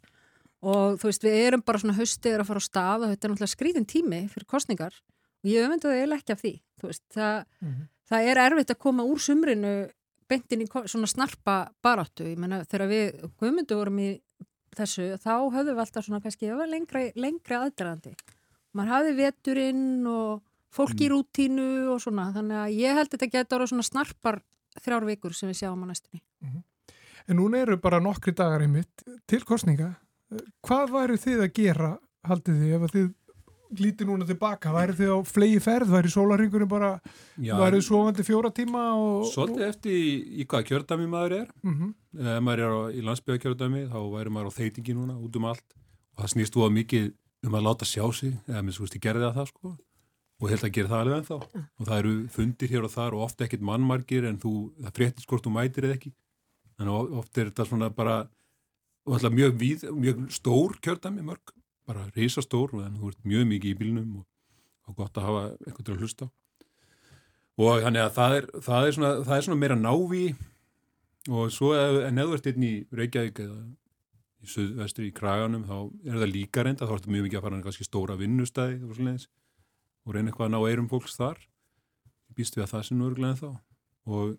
og 0.64 0.94
þú 1.00 1.10
veist 1.10 1.24
við 1.26 1.34
erum 1.46 1.64
bara 1.66 1.80
svona 1.82 1.96
haustið 1.98 2.38
að 2.40 2.46
fara 2.48 2.62
á 2.62 2.68
stað 2.68 3.02
og 3.04 3.10
þetta 3.12 3.26
er 3.28 3.32
náttúrulega 3.34 3.54
skrýðin 3.56 3.88
tími 3.90 4.20
fyrir 4.32 4.46
kostningar 4.48 4.94
og 5.44 5.50
ég 5.50 5.66
öfundu 5.66 5.90
það 5.90 5.98
eiginlega 5.98 6.22
ekki 6.24 6.32
af 6.36 6.40
því 6.44 6.54
þú 6.80 6.88
veist, 6.88 7.02
það, 7.12 7.34
Mhm. 7.60 7.82
það 8.08 8.30
er 8.30 8.40
erfitt 8.46 8.72
að 8.72 8.78
koma 8.86 9.04
úr 9.04 9.20
sumrinu 9.20 9.74
beintin 10.28 10.62
í 10.64 10.66
svona 10.88 11.06
snarpa 11.10 11.56
baráttu, 11.84 12.24
ég 12.24 12.38
menna 12.40 12.62
þegar 12.64 12.88
við 12.88 13.28
guðmundu 13.36 13.76
vorum 13.76 13.98
í 14.00 14.08
þessu 14.80 15.10
þá 15.22 15.34
höfðum 15.54 15.74
við 15.74 15.84
alltaf 15.84 16.06
svona 16.06 16.22
kannski 16.24 16.48
það 16.50 16.60
var 16.62 16.72
lengri, 16.72 17.04
lengri 17.16 17.58
aðdraðandi 17.58 18.14
maður 18.74 18.92
hafði 18.94 19.14
veturinn 19.20 19.86
og 20.10 20.42
fólk 20.74 21.02
í 21.04 21.10
rútínu 21.12 21.68
og 21.94 22.02
svona 22.02 22.30
þannig 22.34 22.60
að 22.60 22.78
ég 22.80 22.98
held 22.98 23.08
að 23.08 23.16
þetta 23.16 23.32
getur 23.36 23.58
orðið 23.60 23.72
svona 23.72 23.88
snarpar 23.88 24.40
þrjár 24.82 25.06
vikur 25.08 25.36
sem 25.36 25.50
við 25.50 25.60
sjáum 25.60 25.84
á 25.86 25.90
næstunni. 25.90 26.22
En 27.24 27.38
núna 27.38 27.60
eru 27.62 27.78
bara 27.80 28.02
nokkri 28.02 28.34
dagar 28.36 28.64
einmitt 28.64 29.04
til 29.30 29.42
kostninga. 29.46 29.94
Hvað 30.66 30.90
væri 30.96 31.20
þið 31.22 31.44
að 31.44 31.52
gera, 31.56 31.90
haldið 32.26 32.58
þið, 32.60 32.72
ef 32.74 32.86
að 32.86 32.96
þið 32.96 33.06
lítið 33.80 34.10
núna 34.10 34.26
tilbaka? 34.28 34.72
Væri 34.74 34.96
þið 34.98 35.12
á 35.14 35.18
flegi 35.26 35.60
ferð, 35.64 35.92
væri 35.94 36.12
sólaringunum 36.12 36.70
bara, 36.70 36.90
Já, 37.38 37.54
væri 37.58 37.80
þið 37.80 37.86
sofandi 37.88 38.26
fjóra 38.26 38.50
tíma 38.54 38.84
og... 38.98 39.24
Svolítið 39.32 39.66
eftir 39.68 39.96
í, 39.98 40.12
í 40.42 40.46
hvaða 40.46 40.68
kjördæmi 40.70 41.08
maður 41.10 41.36
er. 41.40 41.48
Mhm. 41.64 41.94
Ef 42.20 42.44
maður 42.46 42.64
er 42.64 42.74
á, 42.74 42.80
í 42.94 43.04
landsbyggakjördæmi 43.08 43.86
þá 43.90 43.98
væri 44.14 44.34
maður 44.34 44.52
á 44.54 44.56
þeitingi 44.58 44.96
núna 44.98 45.18
út 45.18 45.40
um 45.40 45.48
allt 45.50 45.66
og 46.14 46.22
það 46.22 46.32
snýst 46.36 46.54
þú 46.54 46.66
að 46.68 46.76
mikið 46.78 47.10
um 47.44 47.58
að 47.58 47.66
láta 47.66 47.88
sjá 47.88 48.04
sig 48.14 48.36
eða 48.46 48.62
minnst 48.62 48.80
þú 48.80 48.86
veist 48.86 48.96
ég 48.98 49.04
gerði 49.04 49.26
það 49.26 49.38
það 49.40 49.50
sko 49.50 49.72
og 50.44 50.50
held 50.50 50.66
að 50.66 50.74
gera 50.76 50.90
það 50.90 51.02
alveg 51.02 51.18
ennþá 51.18 51.36
og 51.40 51.88
það 51.88 51.98
eru 51.98 52.14
fundir 52.34 52.72
hér 52.74 52.86
og 52.86 52.92
þar 52.94 53.16
og 53.16 53.24
ofta 53.26 53.46
ekkit 53.46 53.64
mannmargir 53.64 54.26
en 54.28 54.38
þú, 54.42 54.52
það 54.82 54.96
fréttist 54.98 55.30
hvort 55.30 55.46
þú 55.46 55.52
mætir 55.54 55.88
eða 55.88 55.98
ekki 55.98 56.12
en 56.82 56.90
ofta 56.94 57.42
er 57.42 57.50
þetta 57.50 57.66
svona 57.68 57.90
bara 57.94 58.16
og 59.04 59.26
mjög, 59.36 59.58
víð, 59.60 59.84
mjög 59.92 60.22
stór 60.32 60.78
kjördæmi 60.80 61.24
mörg, 61.26 61.52
bara 61.88 62.08
risastór 62.14 62.74
en 62.84 62.96
þú 63.00 63.12
ert 63.12 63.28
mjög 63.28 63.46
mikið 63.52 63.74
í 63.74 63.78
bílnum 63.82 64.16
og, 64.20 64.26
og 64.88 64.98
gott 64.98 65.20
að 65.20 65.28
hafa 65.28 65.44
eitthvað 65.66 65.84
til 65.84 65.94
að 65.94 66.02
hlusta 66.02 66.30
og 67.54 67.84
þannig 67.84 68.02
að 68.02 68.12
það 68.16 68.36
er, 68.38 68.50
það 68.66 68.88
er, 68.88 68.96
svona, 68.96 69.14
það 69.22 69.36
er 69.36 69.46
svona 69.46 69.60
meira 69.60 69.78
návi 69.78 70.24
og 71.30 71.52
svo 71.54 71.72
en 71.76 72.20
ef 72.20 72.28
þú 72.30 72.38
ert 72.38 72.50
einn 72.50 72.66
í 72.66 72.74
Reykjavík 72.92 73.42
eða 73.44 73.62
í 74.44 74.50
suðvestri 74.50 75.08
í 75.08 75.14
Kraganum 75.16 75.64
þá 75.68 75.76
er 76.04 76.18
það 76.20 76.32
líka 76.32 76.64
reynda, 76.64 76.88
þá 76.88 76.96
ertu 76.98 77.12
mjög 77.12 77.28
mikið 77.28 77.38
að 77.40 77.46
fara 77.46 77.60
kannski 77.64 77.86
stóra 77.86 78.16
vinnustæði 78.20 78.80
og 78.84 78.96
svoleiðis 78.98 79.28
og 80.04 80.16
reyna 80.16 80.30
eitthvað 80.30 80.50
að 80.50 80.54
ná 80.54 80.58
eirum 80.68 80.90
fólks 80.90 81.16
þar. 81.16 81.38
Býst 82.34 82.58
við 82.58 82.66
að 82.66 82.72
það 82.74 82.84
sé 82.84 82.96
nú 82.96 83.06
örglega 83.08 83.32
en 83.32 83.40
þá 83.40 83.48
og 84.04 84.34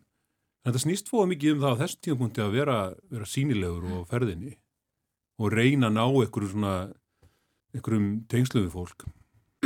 þetta 0.68 0.82
snýst 0.84 1.10
fóða 1.10 1.32
mikið 1.32 1.56
um 1.56 1.64
það 1.64 1.74
á 1.74 1.82
þessum 1.82 2.04
tímapunkti 2.06 2.44
að 2.44 2.54
vera, 2.60 2.78
vera 3.14 3.30
sínilegur 3.30 3.88
og 3.96 4.06
ferðinni 4.12 4.54
og 5.42 5.56
reyna 5.56 5.90
að 5.90 5.98
ná 5.98 6.04
einhverju 6.06 6.52
svona 6.52 6.76
einhverjum 7.76 8.10
tengslu 8.32 8.66
við 8.66 8.74
fólk? 8.74 9.06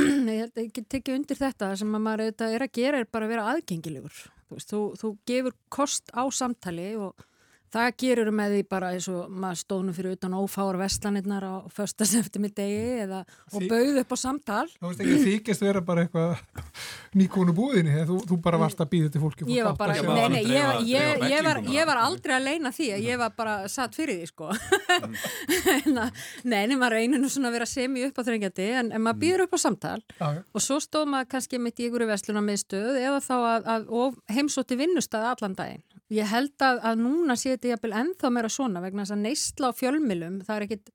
Ég 0.00 0.44
held 0.44 0.60
get 0.74 0.88
tekið 0.92 1.16
undir 1.18 1.38
þetta 1.38 1.72
sem 1.78 1.96
að 1.96 2.04
maður 2.04 2.26
auðvitað 2.26 2.54
er 2.56 2.66
að 2.66 2.76
gera 2.78 3.00
er 3.00 3.10
bara 3.10 3.26
að 3.26 3.34
vera 3.34 3.48
aðgengilegur. 3.54 4.20
Þú, 4.50 4.56
veist, 4.56 4.70
þú, 4.72 4.80
þú 5.00 5.10
gefur 5.30 5.56
kost 5.72 6.14
á 6.16 6.22
samtali 6.34 6.88
og 6.98 7.26
það 7.70 7.88
gerur 8.02 8.30
með 8.34 8.54
því 8.56 8.62
bara 8.70 8.90
eins 8.94 9.06
og 9.12 9.30
maður 9.30 9.60
stóðnum 9.62 9.96
fyrir 9.96 10.16
utan 10.16 10.34
ófáar 10.38 10.78
vestlanirnar 10.80 11.44
á 11.46 11.54
föstas 11.70 12.14
eftir 12.18 12.42
mig 12.42 12.54
degi 12.56 13.04
eða, 13.04 13.22
og 13.54 13.66
bauð 13.70 14.00
upp 14.02 14.14
á 14.14 14.18
samtal 14.18 14.66
Þú 14.74 14.88
veist 14.88 15.02
ekki 15.04 15.16
að 15.16 15.26
þykjast 15.28 15.64
vera 15.66 15.82
bara 15.86 16.04
eitthvað 16.04 16.40
nýkonu 17.20 17.54
búðinni, 17.54 17.94
eða 17.94 18.06
þú, 18.10 18.18
þú 18.30 18.38
bara 18.44 18.60
varst 18.62 18.82
að 18.82 18.90
býða 18.94 19.12
til 19.14 19.22
fólki. 19.22 19.46
fólk 19.46 19.54
Ég 19.54 19.66
var 19.66 19.78
bara, 19.78 19.96
að 19.98 20.10
nei, 20.14 20.28
nei, 20.34 20.42
ég, 20.46 20.82
ég, 20.90 21.24
ég, 21.30 21.44
var, 21.46 21.60
ég 21.74 21.88
var 21.90 22.02
aldrei 22.04 22.34
að 22.36 22.46
leina 22.46 22.72
því 22.74 22.88
að 22.96 23.06
ég 23.08 23.20
var 23.22 23.34
bara 23.38 23.56
satt 23.70 23.98
fyrir 23.98 24.20
því, 24.20 24.30
sko. 24.30 24.50
En 25.80 25.98
að- 26.04 26.24
nei, 26.44 26.60
en 26.64 26.76
maður 26.78 26.96
reynir 26.98 27.22
nú 27.22 27.30
svona 27.32 27.50
að 27.50 27.58
vera 27.58 27.68
semi 27.70 28.04
upp 28.06 28.18
á 28.18 28.22
þrengjandi, 28.26 28.68
en, 28.80 28.92
en 28.94 29.04
maður 29.04 29.22
býður 29.24 29.44
upp 29.46 29.56
á 29.56 29.58
samtal 29.60 29.98
já. 30.18 30.28
og 30.42 30.64
svo 30.64 30.78
stóð 30.82 31.08
maður 31.14 31.30
kannski 31.34 31.60
mitt 31.62 31.80
í 31.80 31.88
ykkur 31.88 32.06
versluna 32.10 32.42
með 32.44 32.62
stöð 32.64 32.98
eða 33.00 33.22
þá 33.24 33.34
að, 33.38 33.70
að 33.74 34.20
heimsótti 34.36 34.78
vinnustæði 34.80 35.32
allan 35.34 35.58
daginn. 35.58 35.99
Ég 36.10 36.26
held 36.26 36.58
að, 36.66 36.80
að 36.82 37.02
núna 37.04 37.36
sé 37.38 37.54
þetta 37.54 37.74
jafnvel 37.74 37.92
ennþá 38.00 38.30
meira 38.34 38.50
svona 38.50 38.82
vegna 38.82 39.04
þess 39.04 39.14
að 39.14 39.24
neysla 39.28 39.70
á 39.70 39.78
fjölmilum, 39.78 40.40
það 40.46 40.56
er 40.56 40.66
ekkit, 40.66 40.92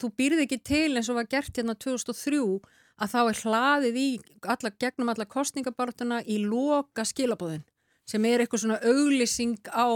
þú 0.00 0.10
býrði 0.18 0.44
ekki 0.48 0.58
til 0.66 0.98
eins 0.98 1.10
og 1.12 1.18
var 1.20 1.28
gert 1.30 1.60
hérna 1.60 1.76
2003 1.78 2.40
að 2.98 3.12
þá 3.12 3.18
er 3.22 3.40
hlaðið 3.44 3.98
í 4.02 4.06
alla, 4.42 4.72
gegnum 4.82 5.12
alla 5.12 5.28
kostningabartuna 5.30 6.22
í 6.26 6.40
loka 6.42 7.06
skilabóðin 7.06 7.62
sem 8.08 8.24
er 8.24 8.42
eitthvað 8.42 8.64
svona 8.64 8.78
auglýsing 8.88 9.68
á 9.68 9.86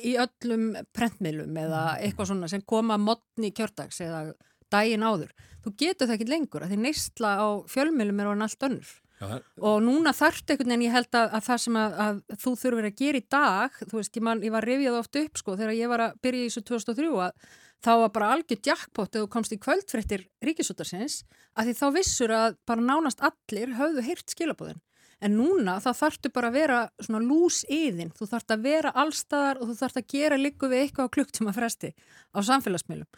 í 0.00 0.14
öllum 0.18 0.70
prentmiðlum 0.96 1.58
eða 1.62 1.82
eitthvað 2.00 2.30
svona 2.30 2.48
sem 2.50 2.64
koma 2.64 2.96
modni 2.98 3.52
kjördags 3.52 4.00
eða 4.04 4.30
daginn 4.72 5.04
áður. 5.04 5.34
Þú 5.64 5.74
getur 5.82 6.08
það 6.08 6.14
ekki 6.16 6.30
lengur 6.32 6.64
að 6.64 6.72
því 6.72 6.78
neysla 6.86 7.34
á 7.36 7.46
fjölmiðlum 7.68 8.22
er 8.22 8.30
orðin 8.30 8.46
allt 8.46 8.66
önnur. 8.68 8.94
Já, 9.18 9.38
Og 9.66 9.80
núna 9.82 10.12
þarft 10.14 10.52
einhvern 10.52 10.70
veginn, 10.70 10.84
ég 10.86 10.94
held 10.94 11.16
að, 11.18 11.32
að 11.34 11.46
það 11.48 11.62
sem 11.64 11.78
að, 11.80 11.96
að 12.04 12.18
þú 12.44 12.52
þurfur 12.62 12.88
að 12.88 12.98
gera 13.00 13.18
í 13.18 13.24
dag, 13.34 13.78
þú 13.82 13.96
veist, 13.98 14.18
ég, 14.18 14.24
man, 14.28 14.42
ég 14.46 14.54
var 14.54 14.68
rifjað 14.68 14.98
oft 15.00 15.18
upp 15.22 15.40
sko 15.40 15.56
þegar 15.58 15.78
ég 15.78 15.90
var 15.90 16.04
að 16.06 16.20
byrja 16.22 16.44
í 16.44 16.50
þessu 16.52 16.64
2003 16.70 17.08
að 17.26 17.48
þá 17.84 17.92
var 18.02 18.12
bara 18.14 18.32
algjör 18.34 18.60
jackpot 18.70 19.14
ef 19.14 19.24
þú 19.24 19.30
komst 19.32 19.54
í 19.54 19.60
kvöldfrettir 19.62 20.26
ríkisútarsins 20.44 21.22
að 21.58 21.70
því 21.70 21.78
þá 21.80 21.86
vissur 21.98 22.34
að 22.34 22.60
bara 22.66 22.84
nánast 22.84 23.24
allir 23.26 23.74
höfðu 23.78 24.06
heyrt 24.06 24.34
skilabóðin. 24.34 24.82
En 25.18 25.34
núna 25.34 25.80
þá 25.82 25.88
þarftu 25.98 26.30
bara 26.30 26.46
að 26.52 26.56
vera 26.60 26.78
svona 27.02 27.24
lús 27.26 27.64
yðin, 27.74 28.12
þú 28.14 28.28
þarft 28.30 28.52
að 28.54 28.66
vera 28.68 28.92
allstaðar 29.02 29.58
og 29.58 29.72
þú 29.72 29.74
þarft 29.80 29.98
að 29.98 30.12
gera 30.14 30.38
líku 30.38 30.68
við 30.70 30.82
eitthvað 30.84 31.08
á 31.10 31.14
klukktíma 31.16 31.54
fresti 31.56 31.90
á 31.90 32.38
samfélagsmiðlum. 32.46 33.08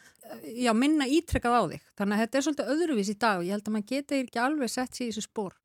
Já, 0.65 0.73
minna 0.73 1.05
ítrekkað 1.05 1.59
á 1.61 1.63
þig. 1.75 1.85
Þannig 2.01 2.17
að 2.17 2.23
þetta 2.25 2.39
er 2.41 2.47
svolítið 2.47 2.73
öðruvís 2.75 3.13
í 3.13 3.19
dag 3.21 3.43
og 3.43 3.45
ég 3.45 3.53
held 3.53 3.69
að 3.69 3.75
maður 3.77 3.91
geti 3.93 4.21
ekki 4.23 4.41
alveg 4.41 4.73
sett 4.73 4.97
sér 4.97 5.11
í 5.11 5.11
þessu 5.11 5.27
spór. 5.27 5.60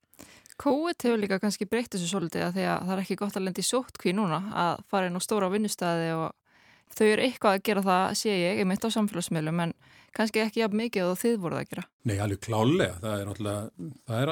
COVID 0.62 1.04
hefur 1.08 1.20
líka 1.20 1.39
kannski 1.44 1.68
breytt 1.68 1.91
þessu 1.94 2.08
svolítið 2.10 2.46
að 2.46 2.58
því 2.58 2.65
að 2.72 2.88
það 2.88 2.96
er 2.96 3.04
ekki 3.04 3.20
gott 3.20 3.36
að 3.36 3.46
lendi 3.48 3.63
í 3.63 3.68
sótkví 3.68 4.13
núna 4.15 4.39
að 4.56 4.84
fara 4.91 5.10
inn 5.10 5.20
á 5.20 5.22
stóra 5.24 5.52
vinnustæði 5.52 6.13
og 6.15 6.96
þau 6.96 7.06
eru 7.10 7.26
eitthvað 7.26 7.58
að 7.58 7.65
gera 7.68 7.84
það, 7.86 8.06
sé 8.22 8.32
ég, 8.32 8.62
ég 8.62 8.70
mitt 8.70 8.86
á 8.86 8.89
samfélagsmiðlum 8.96 9.62
en 9.65 9.74
kannski 10.15 10.39
ekki 10.39 10.62
jafn 10.62 10.80
mikið 10.80 11.10
og 11.10 11.20
þið 11.20 11.36
voruð 11.44 11.60
að 11.60 11.72
gera. 11.74 11.84
Nei, 12.08 12.15
alveg 12.24 12.41
klálega, 12.46 12.96
það 13.02 13.18
er 13.18 13.30
náttúrulega, 13.30 13.89
það 14.08 14.22
er 14.22 14.32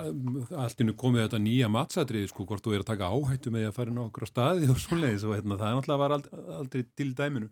allt 0.63 0.83
innu 0.85 0.95
komið 1.03 1.25
þetta 1.25 1.41
nýja 1.43 1.69
matsatriði, 1.73 2.31
sko, 2.31 2.47
hvort 2.47 2.63
þú 2.63 2.75
er 2.77 2.85
að 2.85 2.89
taka 2.93 3.11
áhættu 3.11 3.53
með 3.53 3.67
að 3.67 3.77
fara 3.79 3.91
inn 3.91 3.99
á 3.99 4.07
okkur 4.07 4.27
á 4.27 4.29
staði 4.31 4.69
og 4.71 4.79
svoleiðis 4.79 5.27
og 5.27 5.35
hérna, 5.35 5.59
það 5.59 5.69
er 5.69 5.77
náttúrulega 5.79 6.03
var 6.03 6.15
aldrei, 6.17 6.43
aldrei 6.61 6.85
til 6.95 7.09
dæminu, 7.19 7.49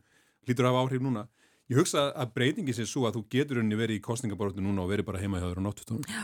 lítur 0.48 0.70
að 0.70 0.72
hafa 0.78 0.86
áhrif 0.86 1.04
núna. 1.04 1.26
Ég 1.72 1.80
hugsa 1.80 2.08
að 2.16 2.32
breytingi 2.38 2.76
sé 2.76 2.88
svo 2.88 3.04
að 3.08 3.20
þú 3.20 3.26
getur 3.36 3.60
henni 3.60 3.80
verið 3.80 4.00
í 4.00 4.06
kostningabortu 4.06 4.64
núna 4.64 4.86
og 4.86 4.92
verið 4.92 5.08
bara 5.12 5.20
heima 5.24 5.40
hjá 5.40 5.50
þér 5.50 5.60
á 5.60 5.66
náttutónum. 5.68 6.08
Já. 6.08 6.24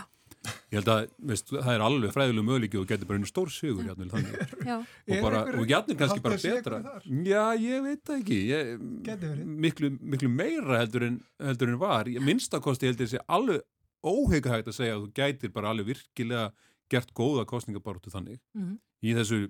Ég 0.72 0.78
held 0.80 0.90
að, 0.94 1.08
veist, 1.32 1.50
það 1.54 1.70
er 1.74 1.84
alveg 1.86 2.14
fræðilega 2.16 2.48
möguleiki 2.48 2.80
og 2.82 2.88
getur 2.90 3.08
bara 3.10 3.20
einu 3.22 3.30
stór 3.30 3.52
sigur, 3.54 3.84
játnvel, 3.88 4.10
þannig. 4.12 4.54
Já. 4.70 4.76
Og 4.78 5.14
Er 5.16 5.22
bara, 5.26 5.42
einhver- 5.44 5.60
og 5.62 5.72
játnvel 5.74 5.98
kannski 6.02 6.24
bara 6.26 6.40
betra. 6.44 6.80
Já, 7.28 7.44
ég 7.64 7.84
veit 7.88 8.02
það 8.08 8.22
ekki. 8.22 8.40
Ég, 8.52 8.72
Gæti 9.08 9.32
verið. 9.32 9.52
miklu, 9.68 9.92
miklu 10.16 10.30
meira 10.34 10.80
heldur 10.82 11.08
en, 11.10 11.20
heldur 11.50 11.74
en 11.74 11.80
var. 11.82 12.12
Minnstakosti 12.30 12.90
heldur 12.92 13.08
þessi 13.10 13.22
alveg 13.28 13.62
óheikahægt 14.08 14.70
að 14.72 14.78
segja 14.78 14.96
að 14.98 15.06
þú 15.08 15.14
gætir 15.22 15.54
bara 15.56 15.72
alveg 15.74 15.90
virkilega 15.94 16.50
gert 16.94 17.10
góða 17.18 17.46
kostningabartu 17.50 18.12
þannig. 18.14 18.40
Mhm. 18.56 18.76
Í 19.04 19.14
þessu 19.18 19.42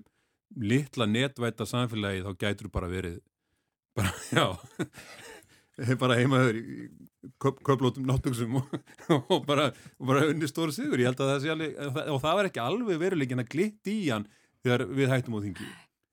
litla 0.64 1.06
netvæta 1.08 1.66
samfélagi 1.68 2.22
þá 2.24 2.30
gætur 2.40 2.68
þú 2.68 2.72
bara 2.72 2.88
verið 2.88 3.18
bara, 3.98 4.12
já 4.38 4.46
bara 6.02 6.18
heimaður 6.18 6.60
köp, 7.42 7.60
köplótum 7.66 8.06
náttúksum 8.08 8.60
og, 8.60 8.72
og 9.32 9.44
bara, 9.48 9.70
bara 9.98 10.26
unni 10.30 10.48
stóra 10.50 10.74
sigur. 10.74 11.02
Það 11.18 11.50
alveg, 11.54 11.76
og 12.08 12.22
það 12.22 12.40
var 12.40 12.50
ekki 12.50 12.64
alveg 12.64 13.02
veruleikin 13.02 13.44
að 13.44 13.52
glitt 13.54 13.92
í 13.92 14.00
hann 14.08 14.26
þegar 14.64 14.88
við 14.90 15.12
hættum 15.12 15.38
á 15.38 15.40
þingi. 15.44 15.68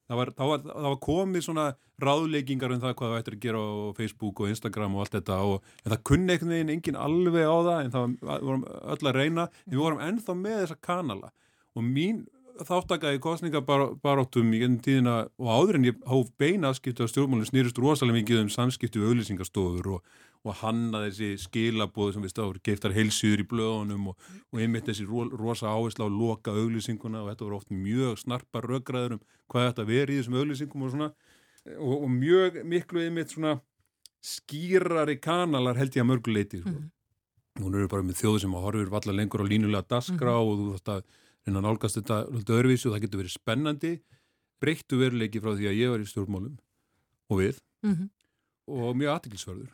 það 0.06 0.20
var, 0.22 0.32
það, 0.38 0.52
var, 0.52 0.66
það 0.70 0.90
var 0.90 1.00
komið 1.08 1.46
svona 1.48 1.66
ráðleikingar 2.06 2.76
um 2.76 2.84
það 2.84 2.96
hvað 3.00 3.12
það 3.12 3.22
ættir 3.22 3.38
að 3.38 3.46
gera 3.46 3.64
á 3.64 3.74
Facebook 3.98 4.42
og 4.44 4.52
Instagram 4.52 4.96
og 4.96 5.06
allt 5.06 5.16
þetta 5.16 5.40
og 5.50 5.70
en 5.82 5.94
það 5.94 6.06
kunni 6.10 6.34
einhvern 6.34 6.54
veginn 6.54 6.74
enginn 6.76 7.00
alveg 7.00 7.48
á 7.48 7.56
það 7.56 7.80
en 7.80 7.94
það 7.96 8.16
var, 8.30 8.46
vorum 8.50 8.66
öll 8.68 9.10
að 9.10 9.18
reyna 9.18 9.48
en 9.48 9.74
við 9.74 9.82
vorum 9.82 10.04
ennþá 10.06 10.36
með 10.42 10.58
þessa 10.62 10.78
kanala 10.90 11.32
og 11.76 11.88
mín 11.88 12.22
þáttakaði 12.64 13.20
kostningabaróttum 13.24 14.54
í 14.56 14.62
gennum 14.62 14.82
tíðina 14.84 15.16
og 15.42 15.50
áður 15.50 15.80
en 15.80 15.88
ég 15.90 15.98
hóf 16.08 16.30
beina 16.40 16.72
afskiptu 16.72 17.04
á 17.04 17.12
stjórnmálinn 17.12 17.50
snýrist 17.50 17.80
rosalega 17.82 18.20
mikið 18.22 18.42
um 18.46 18.52
samskiptu 18.54 19.02
við 19.02 19.12
auðlýsingastofur 19.12 19.90
og, 19.98 20.16
og 20.46 20.58
hanna 20.62 21.04
þessi 21.06 21.34
skilabóð 21.44 22.16
sem 22.16 22.26
við 22.26 22.34
stáður, 22.34 22.62
geiftar 22.64 22.96
heilsýður 22.96 23.44
í 23.44 23.48
blöðunum 23.52 24.12
og, 24.14 24.32
og 24.54 24.64
einmitt 24.64 24.88
þessi 24.88 25.08
ro, 25.10 25.26
rosa 25.36 25.74
áhersla 25.74 26.08
á 26.08 26.10
loka 26.10 26.56
auðlýsinguna 26.56 27.26
og 27.26 27.32
þetta 27.34 27.48
voru 27.48 27.60
oft 27.60 27.74
mjög 27.74 28.22
snarpa 28.24 28.64
röggræður 28.64 29.18
um 29.18 29.24
hvað 29.52 29.70
þetta 29.72 29.88
veri 29.92 30.16
í 30.16 30.22
þessum 30.22 30.40
auðlýsingum 30.40 30.88
og 30.88 30.94
svona 30.96 31.12
og, 31.76 31.96
og 31.98 32.10
mjög 32.14 32.62
miklu 32.64 33.04
einmitt 33.04 33.36
svona 33.36 33.58
skýrari 34.26 35.20
kanalar 35.22 35.78
held 35.78 35.98
ég 35.98 36.06
að 36.06 36.12
mörguleiti 36.14 36.62
sko. 36.64 36.72
mm. 36.72 36.92
Nún 37.56 37.78
eru 37.80 37.88
bara 37.88 38.04
með 38.04 38.18
þjóðu 38.20 38.40
sem 38.44 38.56
að 38.58 38.66
horfir 38.68 38.90
valla 38.92 39.14
lengur 39.16 39.44
á 39.44 39.46
línulega 39.48 39.88
dasgra 39.88 40.34
mm. 40.34 40.50
og 40.50 40.58
þú 40.60 40.72
þátt 40.76 40.92
að 40.96 41.06
reyna 41.46 41.62
að 41.62 41.68
nálgast 41.68 42.00
þetta 42.00 42.20
öðruvísu 42.34 42.90
og 42.90 42.96
það 42.96 43.06
getur 43.06 43.22
verið 43.22 43.36
spennandi 43.36 43.94
breyttu 44.64 45.00
veruleiki 45.00 45.42
frá 45.44 45.54
því 45.54 45.70
að 45.70 45.80
ég 45.80 45.94
var 45.94 46.04
í 46.04 46.10
stjórnmálum 46.10 46.58
og 47.30 47.42
við. 47.42 47.60
Mm 47.86 47.96
-hmm. 47.96 48.10
og 48.66 48.96
mjög 48.98 49.12
aðtiklisverður 49.14 49.74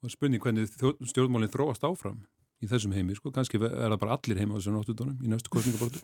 og 0.00 0.10
spurning 0.10 0.42
hvernig 0.42 0.70
stjórnmálinn 1.04 1.52
þróast 1.52 1.84
áfram 1.84 2.22
í 2.60 2.68
þessum 2.68 2.92
heimi, 2.92 3.14
sko, 3.16 3.32
kannski 3.32 3.56
er 3.56 3.72
það 3.72 3.98
bara 4.02 4.16
allir 4.16 4.40
heima 4.40 4.56
á 4.56 4.58
þessum 4.58 4.76
náttutónum 4.76 5.20
í 5.24 5.30
næstu 5.32 5.52
kostningabortu 5.52 6.00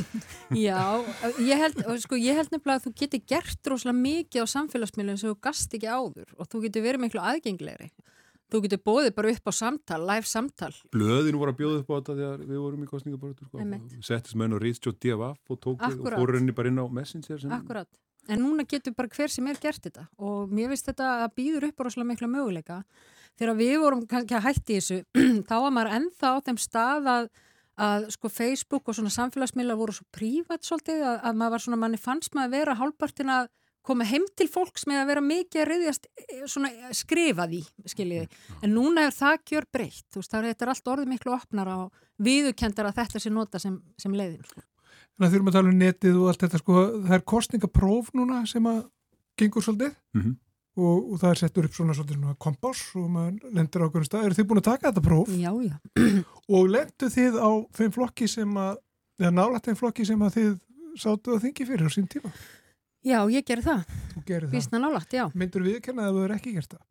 Já, 0.66 1.00
ég 1.40 1.62
held 1.62 1.80
sko, 2.02 2.18
ég 2.20 2.36
held 2.36 2.52
nefnilega 2.52 2.80
að 2.80 2.84
þú 2.86 2.92
getur 3.00 3.22
gert 3.32 3.70
rosalega 3.72 4.02
mikið 4.02 4.44
á 4.44 4.46
samfélagsmiðlum 4.54 5.20
sem 5.20 5.32
þú 5.32 5.38
gast 5.48 5.76
ekki 5.76 5.88
áður 5.88 6.34
og 6.36 6.50
þú 6.52 6.62
getur 6.66 6.84
verið 6.84 7.04
miklu 7.06 7.22
aðgenglegri 7.24 7.88
Þú 8.46 8.60
getur 8.62 8.78
bóðið 8.86 9.12
bara 9.16 9.30
upp 9.34 9.48
á 9.50 9.52
samtal, 9.58 9.98
live 10.06 10.28
samtal. 10.30 10.70
Blöðin 10.94 11.38
voru 11.40 11.50
að 11.50 11.58
bjóða 11.58 11.78
upp 11.80 11.88
á 11.90 11.94
þetta 11.96 12.14
þegar 12.20 12.42
við 12.46 12.60
vorum 12.62 12.84
í 12.84 12.90
kostningabortu. 12.90 13.46
Sko. 13.48 13.64
Settist 14.06 14.38
menn 14.38 14.54
og 14.54 14.62
rýðst 14.62 14.86
og 14.86 14.98
divaf 15.02 15.50
og 15.50 15.58
tók 15.64 15.82
við 15.82 16.04
og 16.04 16.14
fóru 16.14 16.38
henni 16.38 16.54
bara 16.54 16.70
inn 16.70 16.78
á 16.78 16.86
Messenger. 16.86 17.40
Sem... 17.42 17.54
Akkurat. 17.56 17.90
En 18.30 18.42
núna 18.42 18.66
getur 18.66 18.94
bara 18.94 19.10
hver 19.10 19.30
sem 19.30 19.50
er 19.50 19.58
gert 19.62 19.82
þetta 19.82 20.06
og 20.22 20.54
mér 20.54 20.70
finnst 20.72 20.92
þetta 20.92 21.10
að 21.24 21.34
býður 21.40 21.68
upp 21.70 21.84
rosalega 21.86 22.10
mikla 22.12 22.30
möguleika. 22.30 22.78
Þegar 23.36 23.58
við 23.58 23.74
vorum 23.82 24.06
kannski 24.10 24.38
að 24.38 24.46
hætti 24.46 24.78
þessu, 24.78 25.00
þá 25.48 25.54
var 25.66 25.74
maður 25.74 25.94
ennþá 25.98 26.30
á 26.30 26.38
þeim 26.46 26.62
stað 26.62 27.10
að, 27.12 27.28
að 27.88 28.08
sko 28.14 28.30
Facebook 28.32 28.88
og 28.88 28.98
svona 28.98 29.14
samfélagsmiðla 29.14 29.78
voru 29.78 29.94
svo 29.94 30.06
prívat 30.14 30.66
svolítið 30.66 31.02
að, 31.02 31.18
að 31.20 31.38
maður 31.42 31.56
var 31.56 31.66
svona, 31.66 31.80
manni 31.82 32.00
fannst 32.00 32.34
maður 32.34 32.46
að 32.46 32.58
vera 32.60 32.78
hálfpartin 32.80 33.34
að 33.36 33.50
koma 33.86 34.06
heim 34.08 34.24
til 34.38 34.48
fólks 34.50 34.86
með 34.90 35.02
að 35.02 35.10
vera 35.12 35.22
mikið 35.24 35.62
að 35.62 35.68
reyðjast 35.70 36.08
svona 36.50 36.92
skrifa 36.96 37.46
því, 37.50 37.60
skiljiði. 37.92 38.28
En 38.62 38.74
núna 38.74 39.06
er 39.06 39.14
það 39.14 39.36
gjör 39.52 39.68
breytt, 39.72 40.06
þú 40.10 40.22
veist, 40.22 40.32
það 40.32 40.48
er 40.50 40.72
allt 40.72 40.90
orðið 40.94 41.12
miklu 41.12 41.34
opnar 41.36 41.70
á 41.70 41.78
viðukendar 42.26 42.90
að 42.90 42.98
þetta 43.02 43.22
sé 43.22 43.32
nota 43.32 43.60
sem, 43.62 43.76
sem 44.00 44.16
leiðin. 44.16 44.42
Sko. 44.46 44.64
Þannig 45.16 45.28
að 45.28 45.36
þurfum 45.36 45.50
að 45.50 45.56
tala 45.56 45.72
um 45.72 45.78
netið 45.80 46.18
og 46.20 46.32
allt 46.32 46.42
þetta, 46.44 46.60
sko, 46.62 46.82
það 47.06 47.14
er 47.16 47.24
kostningapróf 47.32 48.10
núna 48.16 48.42
sem 48.50 48.66
að 48.68 48.82
gengur 49.40 49.64
svolítið 49.64 49.94
mm 49.94 50.20
-hmm. 50.22 50.34
og, 50.82 51.12
og 51.12 51.20
það 51.22 51.30
er 51.30 51.40
settur 51.42 51.68
upp 51.68 51.74
svona 51.76 51.94
svolítið 51.94 52.18
svona 52.18 52.36
kompás 52.46 52.82
og 52.96 53.08
maður 53.10 53.54
lendur 53.56 53.86
á 53.86 53.88
hvernig 53.88 54.10
stað. 54.10 54.26
Er 54.26 54.36
þið 54.36 54.48
búin 54.50 54.62
að 54.62 54.68
taka 54.70 54.88
þetta 54.90 55.06
próf? 55.08 55.28
Já, 55.28 55.52
já. 55.62 55.76
og 56.56 56.68
lendu 56.68 57.10
þið 57.16 57.40
á 57.40 57.50
þeim 57.78 57.92
flokki 57.92 58.28
sem 58.28 58.56
að, 58.56 58.76
eða 59.20 59.30
nálat 59.30 59.66
þeim 59.66 59.76
flokki 59.76 60.04
sem 60.04 60.22
að 60.22 60.36
þið 60.36 60.52
sátu 60.96 61.36
að 61.36 61.42
þingi 61.44 61.66
fyrir 61.66 61.88
á 61.88 61.90
sín 61.92 62.08
tíma? 62.08 62.32
Já, 63.06 63.20
ég 63.30 63.46
ger 63.46 63.62
það. 63.62 63.96
Þú 64.16 64.20
gerir 64.26 64.48
það? 64.48 64.54
Vísna 64.56 64.82
nálagt, 64.82 65.12
já. 65.14 65.26
Myndur 65.38 65.62
við 65.62 65.82
kenna 65.84 66.08
að 66.08 66.16
þú 66.16 66.22
er 66.26 66.32
ekki 66.40 66.52
gert 66.56 66.72
það? 66.74 66.84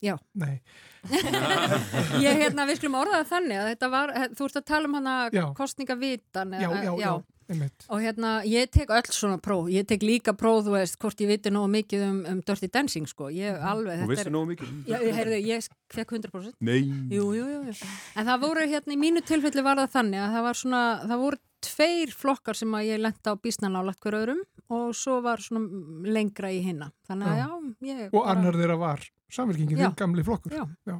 Já. 0.00 0.14
Nei. 0.38 0.60
ég, 2.24 2.38
hérna, 2.38 2.64
við 2.68 2.78
skulum 2.78 3.00
orðaða 3.00 3.26
þannig 3.28 3.58
að 3.58 3.66
þetta 3.72 3.88
var, 3.92 4.12
þú 4.38 4.46
ert 4.46 4.60
að 4.60 4.68
tala 4.70 4.88
um 4.88 4.94
hana 4.96 5.16
kostningavitan. 5.58 6.54
Já, 6.62 6.68
já, 6.86 6.92
já, 7.02 7.10
einmitt. 7.50 7.84
Og 7.92 8.00
hérna, 8.00 8.30
ég 8.48 8.70
tek 8.72 8.94
öll 8.96 9.10
svona 9.12 9.40
próf. 9.44 9.68
Ég 9.74 9.84
tek 9.90 10.06
líka 10.06 10.32
próf, 10.38 10.62
þú 10.64 10.76
veist, 10.78 10.96
hvort 11.02 11.20
ég 11.20 11.32
viti 11.34 11.52
nógu 11.52 11.68
mikið 11.74 12.04
um, 12.06 12.20
um 12.32 12.40
Dirty 12.48 12.70
Dancing, 12.72 13.10
sko. 13.10 13.28
Ég 13.34 13.58
alveg, 13.58 14.06
Þú 14.06 14.12
veistu 14.14 14.32
nógu 14.32 14.52
mikið? 14.54 14.70
Já, 14.88 14.96
heyrðu, 15.18 15.40
ég 15.50 15.68
fekk 15.92 16.14
100%. 16.16 16.54
Nei. 16.64 16.78
Jú, 17.12 17.26
jú, 17.36 17.44
jú, 17.44 17.60
jú. 17.68 17.90
En 18.16 18.30
það 18.30 18.46
voru, 18.46 18.64
hérna, 18.72 18.96
í 18.96 19.02
mínu 19.02 19.24
tilfelli 19.26 19.66
var 19.66 19.82
það 19.82 19.92
þannig 19.98 20.24
að 20.24 20.38
það 20.38 20.48
var 20.48 20.62
svona, 20.62 20.84
það 21.04 21.26
voru 21.26 21.42
tveir 21.68 22.14
flokkar 22.14 22.56
sem 22.56 22.78
að 22.78 22.88
ég 22.94 23.02
lenda 23.02 23.34
á 23.34 23.40
bísnanálat 23.42 24.00
hver 24.00 24.22
öðrum 24.22 24.46
og 24.74 24.94
svo 24.96 25.18
var 25.24 25.42
svona 25.42 26.10
lengra 26.12 26.52
í 26.52 26.60
hinna. 26.64 26.90
Þannig 27.08 27.26
að 27.32 27.36
já, 27.40 27.48
ég 27.88 28.06
og 28.08 28.20
bara... 28.20 28.30
annar 28.34 28.54
þeirra 28.60 28.78
var 28.80 29.04
samverkingin, 29.32 29.78
þinn 29.82 29.98
gamli 29.98 30.24
flokkur. 30.26 30.56
Já. 30.56 30.64
já. 30.88 30.98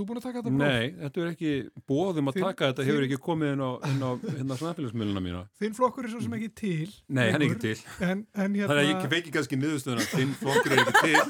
Þú 0.00 0.04
búin 0.06 0.20
að 0.20 0.24
taka 0.24 0.38
þetta 0.38 0.50
próf? 0.54 0.60
Nei, 0.62 0.84
þetta 0.96 1.20
er 1.20 1.28
ekki 1.32 1.50
bóðum 1.90 2.30
að 2.30 2.36
þinn, 2.36 2.44
taka 2.46 2.68
þetta 2.70 2.84
hefur 2.86 3.04
ekki 3.04 3.16
komið 3.20 3.48
inn 3.52 3.60
á, 3.60 3.70
inn 3.90 4.00
á 4.06 4.10
hérna 4.22 4.56
samfélagsmiðluna 4.60 5.22
mína. 5.24 5.40
Þinn 5.60 5.74
flokkur 5.76 6.06
er 6.06 6.12
svo 6.14 6.20
sem 6.22 6.36
ekki 6.38 6.50
til 6.60 6.90
Nei, 7.10 7.26
hann 7.26 7.42
er 7.42 7.46
ekki 7.48 7.60
til. 7.64 7.74
En, 8.06 8.22
en 8.32 8.54
hérna... 8.54 8.70
Þannig 8.70 8.84
að 8.84 8.90
ég 8.92 9.10
feiki 9.12 9.34
kannski 9.34 9.58
niðurstöðuna 9.58 10.06
Þinn 10.14 10.32
flokkur 10.40 10.70
er 10.72 10.78
ekki 10.84 10.94
til. 11.04 11.20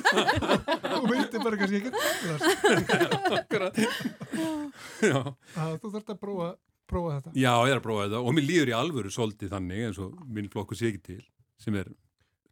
Þú 0.93 1.03
veitir 1.09 1.39
bara 1.49 1.57
kannski 1.65 1.77
ekki 1.81 1.91
Þú 5.81 5.87
þarfst 5.89 6.13
að 6.13 6.21
prófa 6.21 6.49
prófa 6.91 7.19
þetta? 7.19 7.35
Já, 7.39 7.53
ég 7.65 7.75
er 7.75 7.81
að 7.81 7.85
prófa 7.87 8.07
þetta. 8.07 8.23
Og 8.23 8.37
mér 8.37 8.47
líður 8.47 8.71
í 8.73 8.75
alvöru 8.77 9.11
svolítið 9.15 9.55
þannig 9.55 9.85
eins 9.89 10.01
og 10.03 10.17
minn 10.29 10.51
flokku 10.53 10.79
sé 10.79 10.91
ekki 10.93 11.03
til 11.15 11.23
sem 11.61 11.77
er 11.81 11.93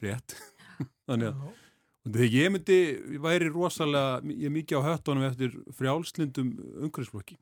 rétt. 0.04 0.36
Þannig 1.08 1.32
að 1.32 2.14
þegar 2.14 2.32
ég 2.36 2.54
myndi, 2.54 2.78
ég 3.16 3.20
væri 3.24 3.50
rosalega, 3.52 4.22
ég 4.32 4.48
er 4.48 4.54
mikið 4.54 4.80
á 4.80 4.88
höttunum 4.92 5.28
eftir 5.28 5.58
frjálslindum 5.76 6.54
umhverfisflokki 6.86 7.36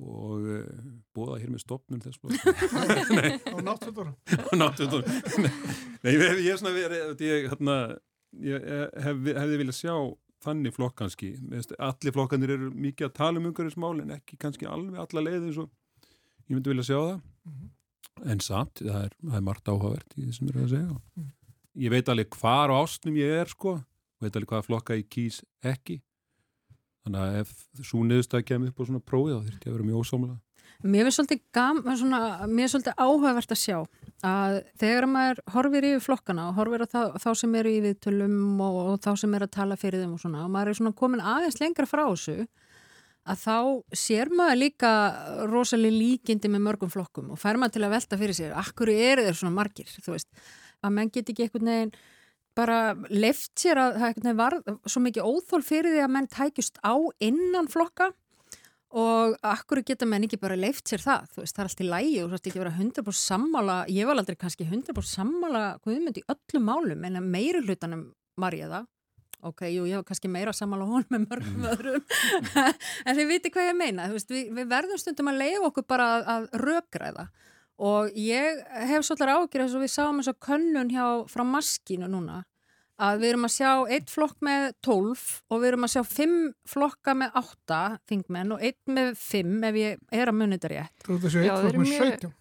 og 0.00 0.46
e, 0.48 0.60
bóða 1.12 1.40
hér 1.42 1.50
með 1.52 1.64
stopnum 1.66 2.00
þess 2.00 2.20
flokki 2.22 2.54
á 3.52 3.58
náttúrunum 3.60 4.14
á 4.16 4.52
náttúrunum 4.56 5.50
Nei, 6.00 6.14
ég, 6.14 6.22
er 6.48 6.56
svona 6.56 6.72
verið 6.72 7.24
ég, 7.26 7.50
hérna, 7.52 7.76
ég 8.40 8.64
hef, 9.04 9.20
hefði 9.28 9.58
viljað 9.60 9.76
sjá 9.76 9.94
þannig 10.40 10.72
flokk 10.72 10.96
kannski, 11.02 11.34
allir 11.76 12.14
flokkanir 12.16 12.54
eru 12.56 12.70
mikið 12.72 13.10
að 13.10 13.16
tala 13.18 13.40
um 13.42 13.50
umhverfismál 13.50 13.98
en 14.00 14.14
ekki 14.16 14.38
kannski 14.40 14.68
alveg 14.68 15.02
alla 15.02 15.24
leiði 15.26 15.50
eins 15.50 15.60
og 15.60 15.68
ég 16.48 16.56
myndi 16.56 16.72
vilja 16.72 16.86
sjá 16.88 16.96
það. 16.96 17.18
Mm 17.20 17.52
-hmm. 17.52 17.68
En 18.26 18.42
samt, 18.44 18.82
það 18.82 19.06
er, 19.06 19.16
það 19.22 19.38
er 19.38 19.46
margt 19.46 19.70
áhugavert 19.70 20.16
í 20.16 20.26
þessum 20.28 20.50
er 20.50 20.60
að 20.60 20.74
segja. 20.74 21.00
Mm. 21.16 21.30
Ég 21.80 21.94
veit 21.94 22.12
alveg 22.12 22.36
hvar 22.40 22.72
á 22.72 22.74
ástnum 22.80 23.18
ég 23.20 23.40
er 23.40 23.50
sko. 23.50 23.78
Veit 24.20 24.36
alveg 24.36 24.52
hvaða 24.52 24.66
flokka 24.66 24.98
ég 24.98 25.08
kýs 25.12 25.40
ekki. 25.64 26.00
Þannig 27.06 27.24
að 27.24 27.40
ef 27.40 27.52
svo 27.80 28.04
neðustag 28.04 28.46
kemur 28.48 28.72
upp 28.72 28.80
á 28.80 28.88
svona 28.88 29.02
prófið 29.04 29.36
þá 29.36 29.44
þurft 29.46 29.66
ég 29.66 29.70
að 29.70 29.76
vera 29.78 29.88
mjög 29.88 30.04
ósámlega 30.04 30.38
Mér 30.80 31.04
finnst 31.04 31.18
svolítið, 31.18 31.40
svona, 32.00 32.20
mér 32.48 32.64
er 32.64 32.70
svolítið 32.72 33.00
áhugavert 33.04 33.52
að 33.52 33.58
sjá 33.60 33.76
að 34.24 34.54
þegar 34.80 35.06
maður 35.12 35.40
horfir 35.52 35.86
yfir 35.90 36.02
flokkana 36.04 36.46
og 36.48 36.56
horfir 36.56 36.84
á 36.84 36.88
þá 37.20 37.28
sem 37.36 37.54
eru 37.60 37.72
í 37.72 37.82
viðtölum 37.84 38.62
og, 38.64 38.78
og 38.80 39.02
þá 39.04 39.10
sem 39.20 39.34
eru 39.36 39.48
að 39.48 39.54
tala 39.56 39.78
fyrir 39.80 40.00
þeim 40.00 40.14
og 40.16 40.22
svona 40.22 40.44
og 40.46 40.52
maður 40.54 40.72
er 40.72 40.78
svona 40.78 40.96
komin 40.96 41.24
aðeins 41.24 41.60
lengra 41.60 41.88
frá 41.88 42.02
þessu 42.06 42.36
að 43.28 43.42
þá 43.42 43.56
sér 43.96 44.30
maður 44.32 44.60
líka 44.62 44.92
rosalega 45.50 45.96
líkindi 45.96 46.50
með 46.52 46.64
mörgum 46.68 46.92
flokkum 46.92 47.34
og 47.34 47.40
fær 47.40 47.58
maður 47.60 47.76
til 47.76 47.84
að 47.84 47.94
velta 47.96 48.20
fyrir 48.20 48.38
sér 48.38 48.56
akkur 48.58 48.92
eru 48.92 49.26
þeir 49.26 49.36
svona 49.36 49.56
margir, 49.58 49.90
þú 50.00 50.14
veist? 50.14 50.30
Að 50.80 50.96
menn 50.96 51.12
get 51.12 51.28
ekki 51.28 51.46
einhvern 51.46 51.70
veginn 51.70 51.92
bara 52.56 52.78
left 53.12 53.52
sér 53.60 53.78
að 53.78 53.98
það 53.98 54.08
einhvern 54.08 54.26
veginn 54.26 54.40
var 54.40 54.56
svo 54.88 55.04
mikið 55.04 55.28
óþól 55.28 55.62
fyrir 55.64 55.94
því 55.94 56.02
að 56.04 56.14
menn 56.16 56.30
tækjust 56.32 56.80
á 56.82 56.94
innan 57.22 57.70
flokka 57.70 58.10
og 58.90 59.36
akkur 59.46 59.84
geta 59.86 60.08
menn 60.08 60.26
ekki 60.26 60.40
bara 60.42 60.58
leift 60.58 60.90
sér 60.90 61.02
það, 61.04 61.28
þú 61.30 61.44
veist, 61.44 61.54
það 61.54 61.62
er 61.62 61.68
allt 61.68 61.82
í 61.82 61.90
lægi 61.90 62.16
og 62.22 62.30
þú 62.30 62.34
veist 62.34 62.48
ekki 62.50 62.62
vera 62.64 62.72
100% 62.74 63.20
sammála, 63.20 63.76
ég 63.92 64.08
var 64.08 64.18
aldrei 64.18 64.38
kannski 64.40 64.66
100% 64.66 65.06
sammála, 65.12 65.66
hvað 65.78 65.94
við 65.94 66.02
myndi 66.08 66.24
í 66.24 66.32
öllum 66.34 66.66
málum 66.66 67.06
en 67.06 67.20
meiri 67.30 67.62
hlutanum 67.62 68.08
ég 68.56 68.72
það 68.72 68.88
ok, 69.46 69.62
jú, 69.72 69.86
ég 69.88 69.98
hef 69.98 70.06
kannski 70.08 70.30
meira 70.32 70.52
sammála 70.56 70.88
hún 70.88 71.06
með 71.12 71.26
mörgum 71.30 71.68
öðrum. 71.70 72.04
En 73.06 73.16
þið 73.16 73.30
viti 73.30 73.52
hvað 73.54 73.70
ég 73.70 73.78
meina 73.78 74.08
veist, 74.12 74.30
við, 74.32 74.50
við 74.56 74.68
verðum 74.70 75.00
stundum 75.00 75.32
að 75.32 75.40
leiða 75.44 75.64
okkur 75.70 75.86
bara 75.88 76.10
að, 76.16 76.28
að 76.34 76.48
rökræða. 76.66 77.26
Og 77.80 78.12
ég 78.20 78.60
hef 78.90 79.06
svolítið 79.06 79.32
ágjörð 79.32 79.64
þess 79.64 79.78
að 79.78 79.84
við 79.86 79.92
sáum 79.94 80.20
eins 80.20 80.30
og 80.30 80.40
könnun 80.44 80.92
hjá 80.92 81.04
frá 81.32 81.44
maskínu 81.48 82.10
núna 82.12 82.42
að 83.00 83.22
við 83.22 83.30
erum 83.30 83.46
að 83.48 83.54
sjá 83.54 83.70
eitt 83.94 84.10
flokk 84.12 84.42
með 84.44 84.66
12 84.84 85.22
og 85.48 85.62
við 85.62 85.70
erum 85.70 85.86
að 85.86 85.94
sjá 85.94 86.02
5 86.10 86.34
flokka 86.68 87.14
með 87.16 87.38
8 87.40 87.78
þingmenn 88.10 88.52
og 88.52 88.66
eitt 88.68 88.92
með 88.92 89.14
5 89.22 89.54
ef 89.70 89.80
ég 89.80 90.04
er 90.12 90.32
að 90.32 90.36
munið 90.36 90.58
þetta 90.58 90.72
rétt. 90.74 91.06
Þú 91.06 91.16
veist 91.16 91.24
þessu 91.24 91.46
eitt 91.46 91.64
flokk 91.64 91.80
með 91.80 91.94
17 91.96 92.36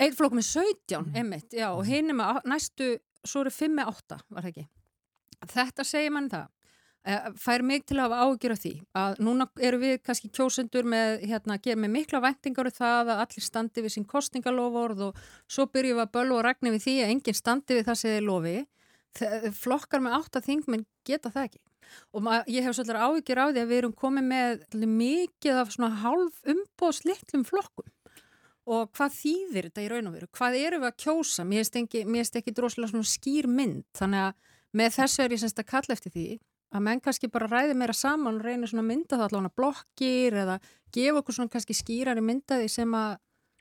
Eitt 0.00 0.16
flokk 0.16 0.32
með 0.38 0.46
17, 0.48 0.96
mm. 0.96 1.16
einmitt, 1.20 1.52
já 1.52 1.66
og 1.74 1.82
hinn 1.84 2.08
er 2.08 2.16
með 2.16 2.38
næstu, 2.48 2.94
svo 3.20 3.42
eru 3.44 3.52
5 3.52 3.74
með 3.76 3.90
8 3.92 4.16
var 4.32 4.46
það 4.46 4.52
ekki 4.54 4.68
þetta 5.48 5.86
segir 5.86 6.12
mann 6.14 6.28
það 6.32 6.48
eh, 7.06 7.30
fær 7.40 7.64
mig 7.66 7.86
til 7.88 7.98
að 7.98 8.10
hafa 8.10 8.26
ágjör 8.26 8.54
af 8.56 8.62
því 8.64 8.74
að 9.02 9.22
núna 9.24 9.48
eru 9.60 9.80
við 9.82 9.96
kannski 10.04 10.32
kjósendur 10.36 10.88
með, 10.88 11.24
hérna, 11.30 11.58
með 11.76 11.94
mikla 11.96 12.20
vendingar 12.24 12.68
og 12.68 12.74
um 12.74 12.80
það 12.80 13.14
að 13.14 13.24
allir 13.24 13.46
standi 13.46 13.86
við 13.86 13.96
sín 13.96 14.10
kostningalofórð 14.10 15.06
og 15.08 15.24
svo 15.46 15.66
byrjum 15.66 16.00
við 16.00 16.06
að 16.06 16.14
bölva 16.18 16.38
og 16.38 16.46
ragna 16.48 16.74
við 16.76 16.86
því 16.86 16.98
að 17.00 17.14
enginn 17.16 17.40
standi 17.40 17.78
við 17.78 17.88
það 17.88 18.00
sem 18.02 18.16
þið 18.16 18.28
lofi 18.28 18.58
flokkar 19.58 20.04
með 20.04 20.16
átta 20.20 20.40
þingmenn 20.44 20.86
geta 21.08 21.32
það 21.34 21.48
ekki 21.48 21.64
og 22.14 22.28
ég 22.46 22.62
hef 22.62 22.76
svolítið 22.76 23.00
áhyggjur 23.02 23.40
á 23.42 23.46
því 23.50 23.62
að 23.62 23.70
við 23.70 23.80
erum 23.80 23.94
komið 23.98 24.26
með 24.30 24.84
mikið 24.86 25.56
af 25.58 25.72
svona 25.74 26.02
hálf 26.04 26.44
umbóðslitlum 26.52 27.42
flokkum 27.48 27.88
og 28.70 28.90
hvað 28.94 29.16
þýðir 29.16 29.68
þetta 29.68 29.82
í 29.82 29.88
raun 29.90 30.10
og 30.10 30.16
veru? 30.16 30.28
Hvað 30.36 30.56
erum 30.60 30.84
við 30.84 30.90
að 30.90 30.98
kjósa? 31.04 31.46
Mér 31.48 31.66
finnst 31.66 32.38
ekki, 32.38 32.54
droslega 32.54 33.02
skýr 33.08 33.48
mynd 33.50 33.86
þannig 33.98 34.28
að 34.28 34.49
með 34.76 34.96
þessu 34.98 35.24
er 35.24 35.34
ég 35.34 35.42
semst 35.42 35.62
að 35.62 35.70
kalla 35.72 35.96
eftir 35.96 36.14
því 36.14 36.26
að 36.70 36.84
menn 36.86 37.00
kannski 37.02 37.30
bara 37.32 37.48
ræði 37.50 37.74
meira 37.78 37.94
saman 37.96 38.38
og 38.38 38.44
reynir 38.46 38.70
svona 38.70 38.84
að 38.84 38.90
mynda 38.92 39.16
það 39.16 39.24
allavega 39.26 39.56
blokkir 39.58 40.36
eða 40.44 40.58
gefa 40.94 41.22
okkur 41.22 41.36
svona 41.36 41.52
kannski 41.54 41.74
skýrari 41.74 42.22
myndaði 42.22 42.68
sem 42.70 42.94
að 42.94 43.16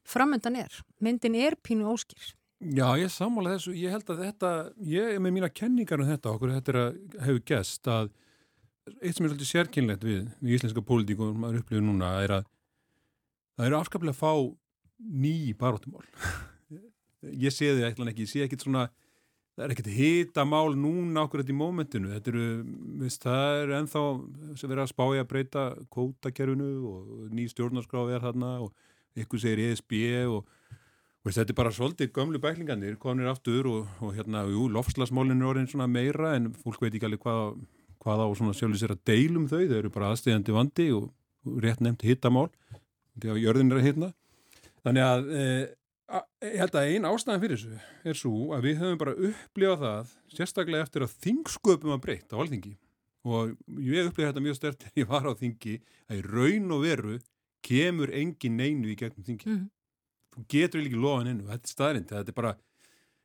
framöndan 0.09 0.59
er. 0.61 0.75
Myndin 1.01 1.37
er 1.37 1.57
pínu 1.65 1.89
óskýr. 1.89 2.35
Já, 2.59 2.85
ég 2.99 3.11
sammála 3.13 3.55
þessu, 3.55 3.73
ég 3.79 3.93
held 3.93 4.09
að 4.11 4.23
þetta, 4.25 4.49
ég 4.83 5.13
er 5.15 5.21
með 5.23 5.35
mína 5.37 5.49
kenningar 5.55 6.01
um 6.03 6.09
þetta, 6.09 6.33
okkur 6.33 6.51
þetta 6.57 6.73
er 6.73 6.79
að 6.81 6.97
hefur 7.23 7.43
gest 7.47 7.87
að 7.87 8.09
eitt 8.99 9.15
sem 9.15 9.25
er 9.25 9.31
svolítið 9.31 9.49
sérkynlegt 9.53 10.03
við, 10.03 10.25
við 10.41 10.57
íslenska 10.57 10.83
pólitík 10.83 11.21
og 11.23 11.37
maður 11.39 11.61
upplifir 11.61 11.85
núna 11.85 12.09
er 12.25 12.33
að 12.39 12.49
það 13.55 13.69
eru 13.69 13.77
afskaplega 13.79 14.15
að 14.15 14.19
fá 14.19 14.33
ný 15.23 15.35
baróttumál. 15.59 16.03
ég 17.45 17.55
sé 17.55 17.71
þið 17.71 17.85
eitthvað 17.87 18.11
ekki, 18.11 18.27
ég 18.27 18.33
sé 18.33 18.43
ekkit 18.43 18.65
svona, 18.67 18.89
það 19.59 19.65
er 19.65 19.73
ekkit 19.75 19.89
hita 19.91 20.45
mál 20.47 20.71
núna 20.79 21.25
okkur 21.25 21.43
þetta 21.43 21.51
í 21.51 21.57
mómentinu, 21.59 22.13
þetta 22.13 22.31
eru, 22.31 22.45
veist, 23.01 23.25
það 23.25 23.57
er 23.57 23.73
ennþá 23.81 24.03
sem 24.55 24.71
verið 24.71 24.83
að 24.85 24.91
spája 24.93 25.25
að 25.25 25.31
breyta 25.33 25.65
kótakerfinu 25.91 26.69
og 26.87 27.25
ný 27.35 27.49
stjórnarskráð 27.51 28.13
er 28.15 28.23
þarna 28.23 28.53
og 28.63 29.19
ykkur 29.19 29.43
segir 29.43 29.65
ESB 29.67 29.99
og 30.31 30.47
Veist, 31.19 31.35
þetta 31.35 31.51
er 31.51 31.57
bara 31.57 31.71
svolítið 31.75 32.11
gömlu 32.15 32.39
bæklingarnir, 32.39 32.93
komnir 32.95 33.27
aftur 33.27 33.67
og, 33.67 33.87
og 33.99 34.13
hérna, 34.15 34.45
jú, 34.47 34.69
lofslagsmálinn 34.71 35.41
er 35.43 35.49
orðin 35.49 35.67
svona 35.67 35.87
meira 35.91 36.31
en 36.37 36.47
fólk 36.61 36.79
veit 36.79 36.93
ekki 36.95 37.09
alveg 37.09 37.25
hvað, 37.25 37.57
hvað 37.99 38.23
á 38.23 38.27
svona 38.39 38.55
sjálfur 38.55 38.79
sér 38.79 38.93
að 38.95 39.01
deilum 39.09 39.49
þau, 39.51 39.59
þau 39.59 39.75
eru 39.81 39.91
bara 39.91 40.13
aðstegjandi 40.13 40.55
vandi 40.55 40.85
og, 40.95 41.09
og 41.43 41.57
rétt 41.65 41.83
nefnt 41.83 42.05
hittamál, 42.07 42.47
því 43.19 43.33
að 43.33 43.41
jörðin 43.43 43.75
er 43.75 43.81
að 43.81 43.89
hitna. 43.89 44.09
Þannig 44.87 45.07
að 45.09 45.27
e, 45.35 45.43
a, 45.43 45.67
ég 46.45 46.59
held 46.61 46.77
að 46.79 46.91
einn 46.93 47.07
ástæðan 47.09 47.41
fyrir 47.43 47.59
þessu 47.59 48.11
er 48.11 48.19
svo 48.19 48.35
að 48.57 48.67
við 48.67 48.83
höfum 48.83 49.01
bara 49.01 49.15
upplifað 49.29 49.83
það, 49.85 50.13
sérstaklega 50.35 50.85
eftir 50.87 51.05
að 51.05 51.17
þingsköpum 51.25 51.95
að 51.95 52.03
breyta 52.05 52.37
á 52.37 52.41
alþingi. 52.41 52.75
Og 53.29 53.57
ég 53.83 54.07
upplifað 54.09 54.31
þetta 54.31 54.45
mjög 54.45 54.57
stert 54.57 54.87
en 54.87 55.01
ég 55.01 55.09
var 55.09 55.27
á 55.27 55.33
þingi 55.37 55.75
að 56.09 56.21
í 56.21 56.23
raun 56.25 56.71
og 56.77 56.85
veru 56.85 57.19
kemur 57.65 58.13
engin 58.15 58.57
neinu 58.57 58.93
í 58.93 58.97
gegnum 58.97 59.27
þingi. 59.27 59.51
Mm 59.51 59.67
þú 60.39 60.45
getur 60.51 60.83
ekki 60.83 60.99
loðan 60.99 61.41
og 61.43 61.51
þetta 61.51 61.67
er 61.67 61.73
staðrind, 61.73 62.11
þetta 62.11 62.31
er 62.31 62.37
bara 62.37 62.53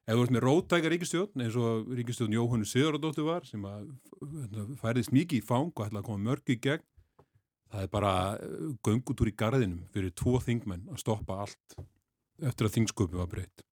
ef 0.05 0.17
þú 0.17 0.25
ert 0.25 0.35
með 0.35 0.45
rótækar 0.45 0.95
ríkistjórn 0.95 1.45
eins 1.45 1.59
og 1.61 1.93
ríkistjórn 1.97 2.37
Jóhannu 2.37 2.69
Sigurðardóttur 2.69 3.29
var 3.29 3.47
sem 3.49 3.65
að 3.69 3.87
hérna, 4.21 4.67
færðist 4.81 5.15
mikið 5.17 5.41
í 5.41 5.47
fang 5.47 5.73
og 5.73 5.87
ætla 5.87 6.03
að 6.03 6.09
koma 6.11 6.31
mörg 6.31 6.53
í 6.53 6.59
gegn 6.61 6.85
það 7.73 7.87
er 7.87 7.91
bara 7.93 8.15
göngutúr 8.87 9.31
í 9.31 9.37
garðinum 9.37 9.85
fyrir 9.95 10.15
tvo 10.17 10.37
þingmenn 10.45 10.91
að 10.93 11.03
stoppa 11.03 11.41
allt 11.47 11.79
eftir 12.43 12.69
að 12.69 12.77
þingsköpum 12.79 13.21
var 13.21 13.31
breytt. 13.31 13.65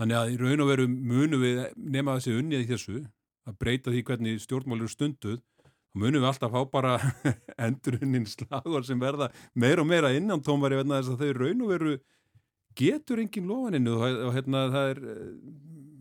Þannig 0.00 0.16
að 0.16 0.32
í 0.32 0.36
raun 0.40 0.64
og 0.64 0.70
veru 0.70 0.86
munum 0.88 1.42
við 1.42 1.58
nema 1.76 2.16
þessi 2.16 2.36
unnið 2.40 2.62
í 2.64 2.68
þessu 2.70 3.00
að 3.48 3.56
breyta 3.60 3.92
því 3.92 4.04
hvernig 4.08 4.44
stjórnmálur 4.44 4.92
stunduð 4.92 5.40
og 5.40 6.00
munum 6.00 6.22
við 6.22 6.28
alltaf 6.30 6.54
fá 6.54 6.62
bara 6.72 6.94
endurunnin 7.66 8.28
slagur 8.30 8.86
sem 8.86 9.00
verða 9.00 9.28
meira 9.52 9.84
og 9.84 9.90
meira 9.90 10.12
innan 10.16 10.44
tómari 10.44 10.78
vegna 10.78 11.00
þess 11.00 11.14
að 11.14 11.24
þau 11.24 11.40
raun 11.40 11.64
og 11.66 11.72
veru 11.74 11.98
getur 12.78 13.20
engin 13.20 13.50
lofaninu 13.50 13.96
og, 13.98 14.30
hérna, 14.36 14.64
er, 14.86 15.02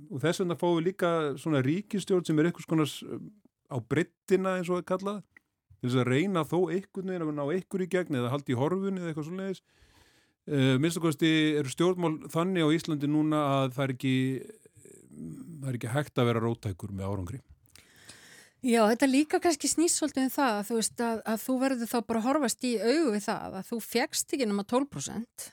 og 0.07 0.21
þess 0.23 0.43
vegna 0.43 0.59
fáum 0.59 0.77
við 0.77 0.91
líka 0.91 1.11
svona 1.41 1.63
ríkistjórn 1.65 2.27
sem 2.27 2.39
er 2.39 2.49
eitthvað 2.49 2.69
svona 2.69 2.87
á 3.69 3.77
brettina 3.81 4.55
eins 4.59 4.71
og 4.71 4.79
að 4.79 4.87
kalla 4.93 5.17
til 5.79 5.89
þess 5.89 5.99
að 6.01 6.09
reyna 6.13 6.45
þó 6.47 6.57
einhvern 6.69 7.11
veginn 7.11 7.27
að 7.27 7.35
ná 7.35 7.45
einhver 7.47 7.83
í 7.83 7.89
gegn 7.91 8.19
eða 8.19 8.33
haldi 8.33 8.55
í 8.55 8.59
horfun 8.59 8.99
eða 8.99 9.11
eitthvað 9.11 9.27
svona 9.29 9.47
leiðis 9.47 9.63
uh, 10.49 10.73
minnst 10.81 10.99
okkarst 10.99 11.23
eru 11.29 11.71
stjórnmál 11.71 12.15
þannig 12.33 12.65
á 12.65 12.69
Íslandi 12.75 13.09
núna 13.09 13.43
að 13.59 13.77
það 13.77 13.85
er 13.85 13.95
ekki 13.95 14.15
það 15.59 15.69
er 15.69 15.79
ekki 15.79 15.93
hægt 15.93 16.19
að 16.19 16.29
vera 16.31 16.43
rótækur 16.43 16.95
með 16.95 17.09
árangri 17.09 17.41
Já, 18.59 18.81
þetta 18.89 19.07
líka 19.07 19.39
kannski 19.39 19.69
snýst 19.71 20.01
svolítið 20.01 20.25
um 20.25 20.31
það 20.33 20.57
að 20.57 20.65
þú, 20.67 20.77
veist, 20.81 21.01
að, 21.03 21.19
að 21.31 21.43
þú 21.45 21.53
verður 21.61 21.87
þá 21.87 21.99
bara 22.09 22.19
að 22.19 22.25
horfast 22.27 22.65
í 22.67 22.71
augu 22.75 23.13
við 23.13 23.21
það 23.23 23.53
að 23.59 23.69
þú 23.69 23.77
fegst 23.85 24.33
ekki 24.35 24.47
nema 24.49 24.65
12% 24.67 25.45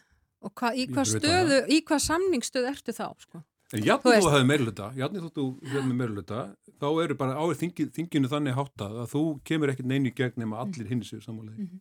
og 0.46 0.52
hva, 0.58 0.72
í 0.74 0.86
hvað 0.90 1.12
stöðu, 1.12 1.60
í 1.70 1.78
hvað 1.86 2.02
samningsstöðu 2.02 2.72
ertu 2.72 2.94
þá, 2.96 3.06
sko? 3.22 3.42
En 3.74 3.82
jafnir 3.82 4.20
þú, 4.20 4.26
þú 4.26 4.32
hefði 4.34 4.46
meirluta, 4.46 4.88
jafnir 4.94 5.30
þú 5.34 5.44
hefði 5.72 5.94
meirluta, 5.98 6.42
þá 6.82 6.86
eru 7.02 7.16
bara 7.18 7.46
þingi, 7.62 7.88
þinginu 7.94 8.30
þannig 8.30 8.58
háttað 8.58 9.00
að 9.02 9.08
þú 9.14 9.22
kemur 9.46 9.72
ekkert 9.72 9.90
neini 9.90 10.12
gegn 10.14 10.42
nema 10.42 10.60
allir 10.62 10.90
hins 10.90 11.10
sér 11.10 11.22
samanlega. 11.24 11.58
Mm 11.58 11.66
-hmm. 11.66 11.80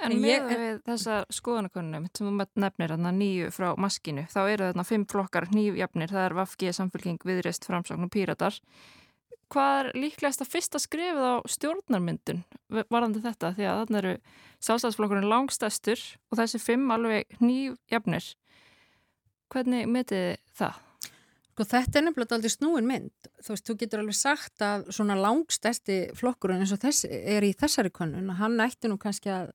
En, 0.00 0.12
en 0.14 0.22
með 0.22 0.52
ég, 0.54 0.78
þessa 0.86 1.20
skoðanakonunum 1.34 2.06
sem 2.08 2.28
þú 2.28 2.46
nefnir 2.62 2.94
þarna 2.94 3.12
nýju 3.16 3.50
frá 3.52 3.68
maskinu, 3.80 4.24
þá 4.32 4.40
eru 4.42 4.70
þarna 4.70 4.86
fimm 4.88 5.04
flokkar 5.10 5.48
nýjafnir, 5.52 6.14
það 6.14 6.26
er 6.26 6.36
Vafgi, 6.38 6.72
Samfélking, 6.76 7.20
Viðrist, 7.28 7.68
Framsókn 7.68 8.08
og 8.08 8.12
Píratar. 8.14 8.56
Hvað 9.50 9.78
er 9.80 9.88
líklegast 9.98 10.44
að 10.44 10.52
fyrsta 10.52 10.78
skrifið 10.78 11.24
á 11.26 11.34
stjórnarmyndun 11.50 12.44
varðandi 12.70 13.24
þetta? 13.24 13.50
Því 13.56 13.66
að 13.66 13.80
þarna 13.80 14.02
eru 14.02 14.12
sjálfstæðsflokkurinn 14.62 15.30
langstæstur 15.32 16.04
og 16.30 16.38
þessi 16.38 16.60
fimm 16.62 16.86
alveg 16.94 17.40
nýjafnir. 17.42 18.30
Hvernig 19.50 19.90
metið 19.90 20.38
það? 20.54 20.78
Sko 21.60 21.66
þetta 21.68 21.98
er 21.98 22.04
nefnilega 22.06 22.36
aldrei 22.38 22.52
snúin 22.54 22.86
mynd. 22.88 23.26
Þú 23.44 23.52
veist, 23.52 23.66
þú 23.68 23.74
getur 23.82 24.00
alveg 24.00 24.16
sagt 24.16 24.62
að 24.64 24.86
svona 24.96 25.16
langstæsti 25.20 25.96
flokkurinn 26.16 26.62
eins 26.64 26.72
og 26.72 26.80
þess 26.80 27.04
er 27.10 27.44
í 27.44 27.50
þessari 27.52 27.90
konun 27.92 28.30
og 28.32 28.38
hann 28.38 28.56
ætti 28.64 28.88
nú 28.88 28.96
kannski 29.02 29.28
að 29.34 29.50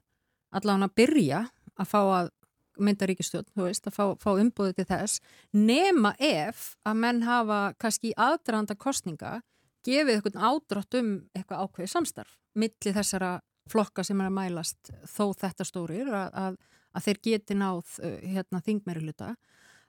allavega 0.55 0.89
að 0.89 0.97
byrja 1.01 1.41
að 1.75 1.91
fá 1.91 1.99
að 2.01 2.31
mynda 2.75 3.07
ríkistjórn, 3.07 3.47
þú 3.55 3.67
veist, 3.69 3.85
að 3.87 3.95
fá, 3.95 4.05
fá 4.19 4.29
umbúðið 4.35 4.79
til 4.79 4.87
þess, 4.89 5.21
nema 5.55 6.11
ef 6.19 6.73
að 6.83 6.97
menn 7.03 7.21
hafa 7.23 7.59
kannski 7.79 8.11
í 8.11 8.17
aðdraðanda 8.19 8.75
kostninga 8.75 9.37
gefið 9.85 10.17
eitthvað 10.17 10.47
ádrátt 10.49 10.97
um 10.99 11.11
eitthvað 11.35 11.61
ákveðið 11.63 11.93
samstarf 11.93 12.37
milli 12.57 12.95
þessara 12.95 13.37
flokka 13.71 14.03
sem 14.05 14.19
er 14.21 14.29
að 14.29 14.37
mælast 14.37 14.91
þó 15.09 15.33
þetta 15.37 15.67
stórir 15.67 16.11
að, 16.13 16.35
að, 16.41 16.59
að 16.95 17.07
þeir 17.07 17.21
geti 17.29 17.57
náð 17.57 17.95
uh, 18.01 18.19
hérna, 18.21 18.61
þingmeri 18.65 19.05
hluta 19.05 19.33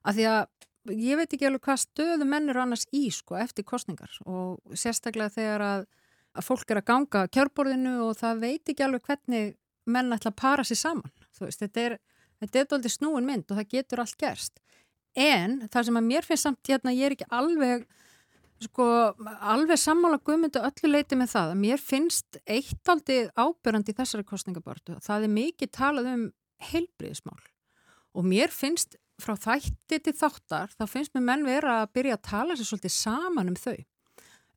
að 0.06 0.18
því 0.18 0.28
að 0.30 0.96
ég 0.96 1.18
veit 1.18 1.34
ekki 1.34 1.48
alveg 1.48 1.64
hvað 1.66 1.82
stöðu 1.82 2.28
menn 2.28 2.50
eru 2.52 2.62
annars 2.62 2.86
í 2.94 3.06
sko 3.14 3.38
eftir 3.40 3.66
kostningar 3.66 4.12
og 4.24 4.76
sérstaklega 4.78 5.34
þegar 5.34 5.66
að, 5.66 5.86
að 6.36 6.48
fólk 6.48 6.72
er 6.72 6.80
að 6.80 6.88
ganga 6.92 7.24
kjörborðinu 7.34 7.96
og 8.06 8.18
það 8.20 8.42
veit 8.44 8.72
ekki 8.72 8.86
alveg 8.86 9.08
hvernig 9.08 9.56
menn 9.86 10.14
ætla 10.16 10.32
að 10.32 10.40
para 10.40 10.64
sér 10.66 10.80
saman 10.80 11.12
veist, 11.40 11.60
þetta 11.62 11.82
er, 11.82 11.98
þetta 12.42 12.62
er 12.62 12.76
aldrei 12.78 12.92
snúin 12.92 13.28
mynd 13.28 13.50
og 13.50 13.60
það 13.60 13.72
getur 13.74 14.02
allt 14.02 14.18
gerst. 14.20 14.60
En 15.16 15.62
það 15.72 15.88
sem 15.88 15.98
að 16.00 16.08
mér 16.10 16.26
finnst 16.26 16.44
samt 16.44 16.68
hérna, 16.68 16.92
ég 16.92 17.08
er 17.08 17.16
ekki 17.16 17.28
alveg 17.32 17.86
sko, 18.64 18.86
alveg 19.40 19.80
sammála 19.80 20.20
guðmyndu 20.24 20.62
öllu 20.64 20.90
leiti 20.90 21.18
með 21.18 21.32
það 21.34 21.52
að 21.52 21.60
mér 21.62 21.82
finnst 21.82 22.38
eitt 22.44 22.92
aldrei 22.92 23.26
ábyrrandi 23.36 23.92
í 23.92 23.98
þessari 23.98 24.26
kostningabortu 24.28 24.96
það 25.04 25.26
er 25.26 25.34
mikið 25.34 25.72
talað 25.76 26.12
um 26.12 26.24
heilbriðismál 26.70 27.42
og 28.16 28.28
mér 28.28 28.54
finnst 28.54 28.96
frá 29.20 29.36
þætti 29.40 30.00
til 30.04 30.14
þáttar 30.16 30.72
þá 30.76 30.86
finnst 30.88 31.14
mér 31.16 31.26
menn 31.30 31.46
vera 31.48 31.82
að 31.82 31.92
byrja 31.98 32.18
að 32.18 32.26
tala 32.30 32.56
sér 32.56 32.70
svolítið 32.70 32.96
saman 32.96 33.52
um 33.52 33.60
þau 33.60 33.76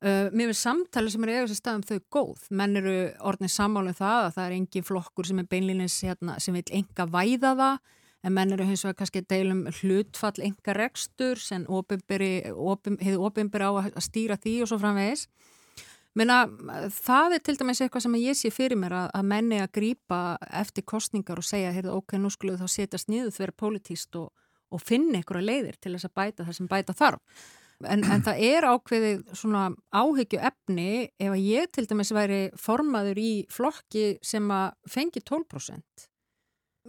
Uh, 0.00 0.30
mér 0.32 0.48
finnst 0.48 0.64
samtali 0.64 1.10
sem 1.12 1.24
er 1.26 1.34
eiga 1.34 1.48
sér 1.50 1.58
stað 1.58 1.78
um 1.78 1.82
þau 1.84 1.98
góð 2.16 2.44
menn 2.56 2.78
eru 2.80 2.92
orðnið 3.28 3.50
sammálu 3.52 3.92
um 3.92 3.98
það 3.98 4.20
að 4.22 4.30
það 4.36 4.46
er 4.46 4.54
engin 4.56 4.86
flokkur 4.88 5.28
sem 5.28 5.42
er 5.42 5.48
beinlýnins 5.50 5.96
hérna, 6.06 6.38
sem 6.40 6.56
vil 6.56 6.62
enga 6.78 7.04
væða 7.04 7.50
það 7.58 7.98
en 8.24 8.34
menn 8.36 8.54
eru 8.56 8.68
hins 8.68 8.84
vegar 8.86 8.96
kannski 9.02 9.22
deilum 9.28 9.60
hlutfall 9.80 10.40
enga 10.46 10.76
rekstur 10.78 11.36
sem 11.40 11.66
hefur 11.68 13.26
ofinberi 13.28 13.68
á 13.68 13.72
að 13.76 14.00
stýra 14.06 14.40
því 14.40 14.54
og 14.64 14.72
svo 14.72 14.80
framvegis 14.80 15.26
Menna, 16.18 16.40
það 16.90 17.36
er 17.36 17.42
til 17.46 17.54
dæmis 17.60 17.80
eitthvað 17.84 18.02
sem 18.02 18.14
ég 18.18 18.34
sé 18.34 18.50
fyrir 18.50 18.78
mér 18.80 18.96
að, 18.98 19.12
að 19.14 19.28
menni 19.30 19.60
að 19.62 19.70
grýpa 19.76 20.18
eftir 20.58 20.82
kostningar 20.82 21.38
og 21.38 21.46
segja, 21.46 21.70
heyrðu, 21.76 22.00
ok, 22.00 22.16
nú 22.18 22.32
skulle 22.34 22.56
þá 22.58 22.66
setjast 22.66 23.12
niður 23.12 23.36
þverja 23.36 23.56
politíst 23.62 24.18
og, 24.18 24.32
og 24.74 24.82
finna 24.82 25.20
einhverja 25.20 25.46
leiðir 25.46 25.78
til 25.78 25.94
þess 25.94 26.08
að 26.08 26.16
bæta 26.18 26.46
það 26.48 26.56
sem 26.58 26.70
bæta 26.72 26.96
þarf. 26.98 27.44
En, 27.88 28.02
en 28.04 28.20
það 28.20 28.40
er 28.44 28.66
ákveðið 28.68 29.20
svona 29.32 29.70
áhyggju 29.96 30.40
efni 30.50 31.08
ef 31.16 31.30
að 31.32 31.44
ég 31.46 31.70
til 31.72 31.86
dæmis 31.88 32.12
væri 32.12 32.40
formaður 32.60 33.20
í 33.22 33.30
flokki 33.48 34.18
sem 34.24 34.50
að 34.52 34.74
fengi 34.90 35.22
12%. 35.24 36.08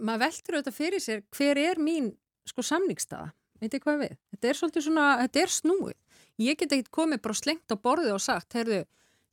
Maður 0.02 0.24
veldur 0.26 0.58
auðvitað 0.58 0.76
fyrir 0.76 1.04
sér 1.04 1.22
hver 1.32 1.60
er 1.62 1.80
mín 1.80 2.10
sko 2.48 2.64
samningstaða, 2.66 3.30
veit 3.62 3.76
ég 3.76 3.84
hvað 3.84 4.02
við? 4.04 4.16
Þetta 4.34 4.50
er 4.50 4.58
svolítið 4.58 4.86
svona, 4.88 5.06
þetta 5.22 5.42
er 5.42 5.54
snúið. 5.56 5.98
Ég 6.42 6.58
get 6.58 6.74
ekkert 6.74 6.92
komið 6.92 7.22
bara 7.24 7.38
slengt 7.38 7.72
á 7.72 7.76
borðið 7.76 8.16
og 8.16 8.22
sagt, 8.24 8.56
heyrðu, 8.58 8.82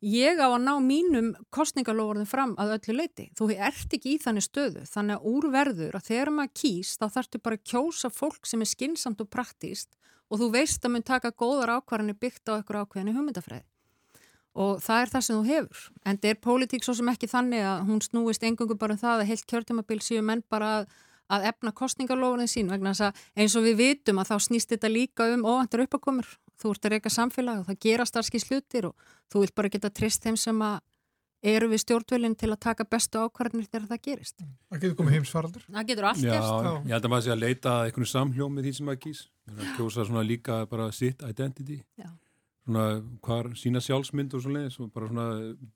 ég 0.05 0.39
á 0.39 0.47
að 0.47 0.63
ná 0.63 0.73
mínum 0.83 1.31
kostningalofurðin 1.55 2.29
fram 2.29 2.55
að 2.61 2.77
öllu 2.77 2.99
leiti. 3.01 3.29
Þú 3.35 3.49
ert 3.55 3.95
ekki 3.97 4.15
í 4.15 4.21
þannig 4.23 4.47
stöðu, 4.47 4.85
þannig 4.87 5.17
að 5.17 5.31
úrverður 5.33 5.99
að 5.99 6.07
þegar 6.07 6.33
maður 6.37 6.55
kýst 6.61 7.01
þá 7.01 7.07
þarftu 7.17 7.43
bara 7.43 7.59
að 7.59 7.65
kjósa 7.73 8.11
fólk 8.13 8.47
sem 8.47 8.63
er 8.63 8.71
skinsamt 8.71 9.23
og 9.25 9.31
praktíst 9.33 9.98
og 10.29 10.41
þú 10.41 10.51
veist 10.53 10.85
að 10.85 10.95
mun 10.95 11.05
taka 11.05 11.33
góðar 11.33 11.75
ákvarðanir 11.79 12.17
byggt 12.21 12.49
á 12.49 12.57
eitthvað 12.57 12.85
ákveðinu 12.85 13.15
hugmyndafræði 13.17 13.65
og 14.59 14.81
það 14.83 15.03
er 15.03 15.11
það 15.13 15.25
sem 15.25 15.37
þú 15.37 15.53
hefur 15.53 15.83
en 16.05 16.17
það 16.17 16.31
er 16.31 16.41
pólitík 16.45 16.85
svo 16.85 16.95
sem 16.97 17.11
ekki 17.11 17.29
þannig 17.29 17.65
að 17.65 17.85
hún 17.89 18.01
snúist 18.03 18.43
engungu 18.43 18.77
bara 18.79 18.95
um 18.95 19.01
það 19.01 19.23
að 19.23 19.31
heilt 19.31 19.47
kjörtumabil 19.49 19.99
séu 20.03 20.23
menn 20.25 20.43
bara 20.49 20.71
að, 20.79 20.89
að 21.29 21.47
efna 21.51 21.73
kostningarlóðin 21.81 22.51
sín 22.51 22.71
vegna 22.73 22.93
þess 22.93 23.09
að 23.09 23.43
eins 23.43 23.57
og 23.59 23.67
við 23.67 23.81
vitum 23.83 24.21
að 24.21 24.31
þá 24.33 24.47
snýst 24.47 24.73
þetta 24.73 24.91
líka 24.91 25.29
um 25.35 25.45
óvæntar 25.45 25.85
uppakomur 25.85 26.29
þú 26.59 26.73
ert 26.73 26.85
að 26.87 26.95
reyka 26.95 27.13
samfélag 27.13 27.61
og 27.61 27.69
það 27.69 27.81
gerast 27.85 28.19
alls 28.19 28.33
slutir 28.43 28.89
og 28.89 29.11
þú 29.31 29.45
vilt 29.45 29.55
bara 29.55 29.71
geta 29.71 29.93
trist 29.93 30.25
þeim 30.25 30.37
sem 30.39 30.65
að 30.65 30.79
eru 31.39 31.69
við 31.71 31.83
stjórnvölinn 31.85 32.35
til 32.35 32.49
að 32.51 32.59
taka 32.65 32.85
bestu 32.87 33.21
ákvarðinir 33.23 33.69
þegar 33.69 33.87
það 33.93 34.01
gerist. 34.07 34.41
Það 34.69 34.81
getur 34.81 34.95
komið 34.99 35.15
heimsfaraldur. 35.15 35.65
Það 35.69 35.85
getur 35.91 36.07
allt 36.09 36.23
Já, 36.23 36.31
gerst. 36.33 36.49
Að 39.49 39.61
að 39.63 39.75
kjósa 39.77 40.05
svona 40.07 40.23
líka 40.25 40.61
bara 40.69 40.89
sitt 40.95 41.23
identity. 41.25 41.79
Já. 41.99 42.09
Svona 42.65 42.85
hvar 43.25 43.51
sína 43.57 43.81
sjálfsmynd 43.83 44.35
og 44.37 44.45
svona 44.45 44.89
bara 44.93 45.09
svona 45.09 45.27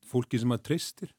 fólki 0.10 0.40
sem 0.40 0.52
maður 0.52 0.68
treystir. 0.70 1.14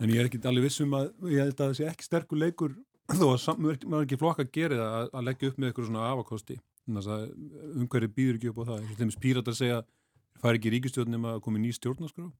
En 0.00 0.12
ég 0.12 0.22
er 0.22 0.30
ekki 0.30 0.40
alveg 0.48 0.68
vissum 0.70 0.94
að 0.96 1.10
ég 1.28 1.44
held 1.44 1.56
að 1.58 1.64
það 1.66 1.78
sé 1.80 1.88
ekki 1.90 2.06
sterkur 2.06 2.40
leikur 2.40 2.76
þó 3.18 3.26
að 3.32 3.40
sam, 3.42 3.60
maður 3.60 4.04
ekki 4.04 4.20
flokka 4.20 4.46
að 4.46 4.52
gera 4.54 4.78
það 4.80 4.98
að, 5.00 5.08
að 5.12 5.26
leggja 5.28 5.50
upp 5.50 5.58
með 5.58 5.70
eitthvað 5.70 5.90
svona 5.90 6.10
afakosti. 6.12 6.60
Að 6.90 7.10
umhverju 7.76 8.12
býður 8.16 8.38
ekki 8.38 8.52
upp 8.52 8.62
á 8.62 8.68
það. 8.70 8.92
Þeim 9.00 9.12
spýrat 9.14 9.50
að 9.50 9.58
segja 9.58 9.82
fær 10.40 10.56
ekki 10.56 10.72
ríkistjórnum 10.74 11.26
að 11.30 11.42
komi 11.44 11.60
ný 11.62 11.74
stjórnarskrá 11.76 12.30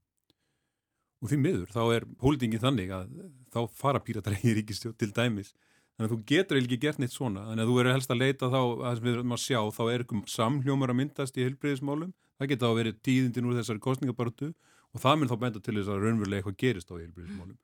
og 1.21 1.29
því 1.29 1.39
miður, 1.41 1.73
þá 1.73 1.83
er 1.95 2.07
pólitingin 2.21 2.63
þannig 2.63 2.93
að 2.97 3.11
þá 3.53 3.61
fara 3.77 4.03
píratar 4.05 4.39
í 4.49 4.55
ríkistjórn 4.57 4.97
til 5.01 5.11
dæmis, 5.17 5.53
þannig 6.01 6.09
að 6.09 6.15
þú 6.15 6.19
getur 6.33 6.61
ekki 6.61 6.81
gert 6.81 7.01
neitt 7.03 7.13
svona, 7.13 7.45
þannig 7.51 7.67
að 7.67 7.71
þú 7.71 7.81
eru 7.83 7.93
helst 7.93 8.15
að 8.15 8.23
leita 8.23 8.49
þá 8.49 8.61
að 8.63 8.95
sem 8.97 9.05
við 9.05 9.17
erum 9.19 9.37
að 9.37 9.43
sjá, 9.45 9.61
þá 9.77 9.83
er 9.85 10.05
einhverjum 10.05 10.23
samhljómar 10.33 10.95
að 10.95 10.99
myndast 11.03 11.37
í 11.37 11.45
heilbreyðismálum 11.45 12.15
það 12.41 12.53
geta 12.55 12.65
á 12.65 12.71
að 12.71 12.79
vera 12.81 12.95
tíðindin 13.05 13.51
úr 13.51 13.59
þessari 13.61 13.85
kostningabartu 13.85 14.49
og 14.91 15.03
það 15.03 15.19
mun 15.21 15.31
þá 15.31 15.37
benda 15.45 15.61
til 15.61 15.77
þess 15.77 15.93
að 15.93 16.07
raunverulega 16.07 16.41
eitthvað 16.41 16.61
gerist 16.65 16.89
á 16.89 16.97
heilbreyðismálum 16.97 17.59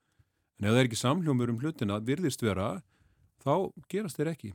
en 0.57 0.68
ef 0.68 0.72
það 0.72 0.83
er 0.83 0.90
ekki 0.90 1.01
samhljómar 1.01 1.53
um 1.53 1.59
hlutina 1.61 1.99
virðist 2.05 2.44
vera, 2.44 2.68
þá 3.44 3.53
gerast 3.92 4.20
þeir 4.20 4.33
ekki. 4.33 4.53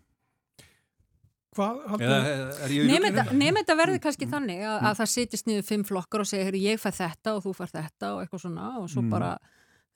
Nefn 1.51 3.57
þetta 3.59 3.75
verður 3.75 3.99
kannski 4.05 4.27
þannig 4.31 4.61
að, 4.63 4.77
að 4.87 4.93
það 5.01 5.09
sitist 5.11 5.49
niður 5.49 5.65
fimm 5.67 5.81
flokkar 5.87 6.23
og 6.23 6.29
segir 6.29 6.55
ég 6.61 6.79
fær 6.79 6.95
þetta 6.95 7.33
og 7.35 7.43
þú 7.43 7.51
fær 7.57 7.73
þetta 7.73 8.11
og 8.15 8.21
eitthvað 8.23 8.43
svona 8.45 8.69
og 8.79 8.87
svo 8.93 9.03
mm. 9.03 9.09
bara, 9.11 9.33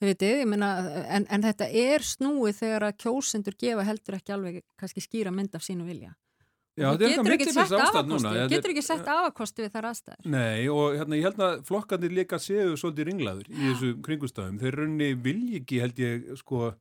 ég 0.04 0.46
meina 0.48 0.70
en, 1.08 1.26
en 1.30 1.42
þetta 1.42 1.70
er 1.70 2.04
snúið 2.04 2.60
þegar 2.60 2.88
að 2.90 2.96
kjósendur 3.04 3.56
gefa 3.58 3.86
heldur 3.86 4.18
ekki 4.18 4.36
alveg 4.36 4.62
kannski 4.76 5.04
skýra 5.04 5.32
mynd 5.32 5.56
af 5.56 5.64
sínu 5.64 5.86
vilja. 5.88 6.12
Já, 6.76 6.90
þú 6.92 7.08
getur 7.08 7.32
ekki 7.32 7.52
sett 7.54 7.72
afakosti 7.72 8.30
þú 8.36 8.48
getur 8.52 8.72
ekki 8.74 8.82
sett 8.84 9.06
afakosti 9.08 9.64
við 9.64 9.70
þar 9.72 9.86
aðstæður. 9.90 10.26
Nei, 10.28 10.66
og 10.68 10.96
hérna, 10.98 11.16
ég 11.16 11.24
held 11.24 11.38
að 11.46 11.54
flokkarnir 11.70 12.12
líka 12.18 12.38
séu 12.42 12.74
svolítið 12.76 13.08
ringlaður 13.08 13.46
í 13.48 13.62
þessu 13.62 13.92
kringustafum 14.04 14.58
þeir 14.60 14.76
raunni 14.82 15.08
vilji 15.24 15.62
ekki, 15.62 15.78
held 15.80 16.02
ég, 16.04 16.26
sko 16.42 16.74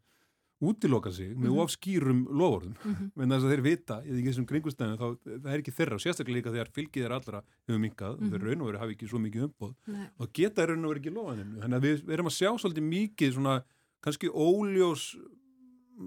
útiloka 0.64 1.12
sig 1.12 1.34
með 1.36 1.50
mm 1.50 1.52
-hmm. 1.52 1.64
ofskýrum 1.64 2.20
lofórðum, 2.32 2.76
mm 2.84 2.94
-hmm. 2.96 3.24
en 3.24 3.30
þess 3.30 3.44
að 3.44 3.52
þeir 3.52 3.62
vita 3.62 3.96
í 4.06 4.22
þessum 4.24 4.46
kringustæðinu, 4.48 4.98
þá 4.98 5.08
það 5.44 5.54
er 5.54 5.60
ekki 5.60 5.76
þeirra 5.78 5.96
og 5.96 6.02
sérstaklega 6.02 6.38
líka 6.38 6.54
þegar 6.56 6.72
fylgið 6.72 7.06
er 7.06 7.12
allra 7.12 7.42
hefur 7.68 7.80
minkað 7.80 8.14
mm 8.14 8.20
-hmm. 8.20 8.26
og 8.26 8.32
þeir 8.32 8.46
raun 8.48 8.62
og 8.62 8.68
veru 8.68 8.78
hafi 8.80 8.94
ekki 8.96 9.08
svo 9.08 9.20
mikið 9.20 9.44
umbóð 9.44 9.74
og 10.18 10.34
geta 10.34 10.66
raun 10.66 10.86
og 10.86 10.90
veru 10.90 11.00
ekki 11.00 11.16
lofaninu 11.18 11.60
þannig 11.62 11.78
að 11.78 11.86
við, 11.88 12.06
við 12.06 12.14
erum 12.14 12.32
að 12.32 12.38
sjá 12.40 12.50
svolítið 12.58 12.84
mikið 12.84 13.34
svona 13.34 13.64
kannski 14.02 14.28
óljós 14.30 15.04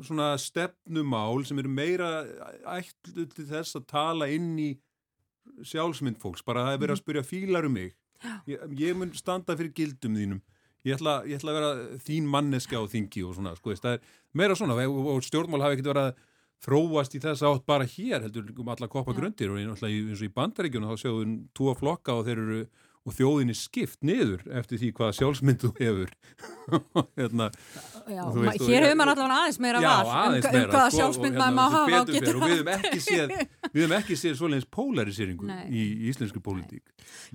svona 0.03 0.37
stefnumál 0.39 1.45
sem 1.45 1.59
eru 1.59 1.69
meira 1.69 2.25
ætlu 2.65 3.27
til 3.27 3.47
þess 3.49 3.77
að 3.77 3.87
tala 3.87 4.29
inn 4.29 4.59
í 4.59 4.71
sjálfsmynd 5.65 6.21
fólks, 6.21 6.45
bara 6.45 6.67
það 6.67 6.75
er 6.75 6.83
verið 6.83 6.95
að 6.95 7.03
spyrja 7.03 7.25
fílar 7.27 7.67
um 7.67 7.73
mig, 7.73 7.97
ég, 8.47 8.61
ég 8.79 8.97
mun 8.97 9.13
standa 9.17 9.57
fyrir 9.57 9.73
gildum 9.73 10.19
þínum 10.19 10.43
Ég 10.87 10.95
ætla, 10.95 11.21
ég 11.27 11.41
ætla 11.41 11.53
að 11.53 11.59
vera 11.59 12.01
þín 12.07 12.27
manneska 12.31 12.79
á 12.79 12.85
þingi 12.87 13.25
og 13.27 13.35
svona, 13.37 13.55
sko, 13.59 13.75
það 13.75 13.97
er 13.97 14.13
meira 14.39 14.57
svona 14.59 14.77
og 14.87 15.25
stjórnmál 15.27 15.65
hafi 15.65 15.79
ekkert 15.79 15.91
verið 15.91 16.11
að 16.11 16.21
þróast 16.65 17.15
í 17.15 17.23
þess 17.23 17.47
átt 17.47 17.67
bara 17.67 17.87
hér, 17.87 18.25
heldur 18.27 18.53
um 18.55 18.71
alla 18.73 18.91
koppa 18.91 19.15
grundir 19.15 19.53
og 19.53 19.59
eins 19.61 19.83
og 19.83 19.91
í 19.91 20.31
bandaríkjuna 20.35 20.91
þá 20.91 21.03
séu 21.03 21.19
við 21.21 21.35
tvo 21.55 21.75
flokka 21.79 22.19
og 22.19 22.27
þeir 22.27 22.43
eru 22.45 22.61
og 23.09 23.15
þjóðinni 23.17 23.57
skipt 23.57 24.03
niður 24.05 24.45
eftir 24.61 24.81
því 24.83 24.91
hvaða 24.99 25.17
sjálfsmyndu 25.19 25.71
hefur. 25.79 26.13
Hérna, 27.19 27.49
já, 28.13 28.23
veist, 28.35 28.65
hér 28.69 28.87
hefur 28.87 28.99
maður 29.01 29.13
allavega 29.15 29.39
aðeins 29.43 29.61
meira 29.65 29.83
já, 29.83 29.89
val 29.89 30.13
aðeins 30.23 30.45
um, 30.45 30.51
um 30.51 30.59
meira, 30.59 30.71
hvaða 30.75 30.89
sko, 30.89 30.99
sjálfsmynd 30.99 31.39
hérna, 31.39 31.47
maður 31.47 31.59
má 31.59 31.77
hafa 31.77 32.01
og 32.03 32.13
getur 32.15 32.39
og 32.39 32.45
við 32.45 32.55
hefum 32.59 33.97
ekki 33.99 34.19
séð 34.19 34.23
séð 34.23 34.39
svoleiðins 34.41 34.71
polariseringu 34.79 35.49
Nei. 35.49 35.63
í 35.73 35.85
íslensku 36.13 36.43
pólitík. 36.45 36.85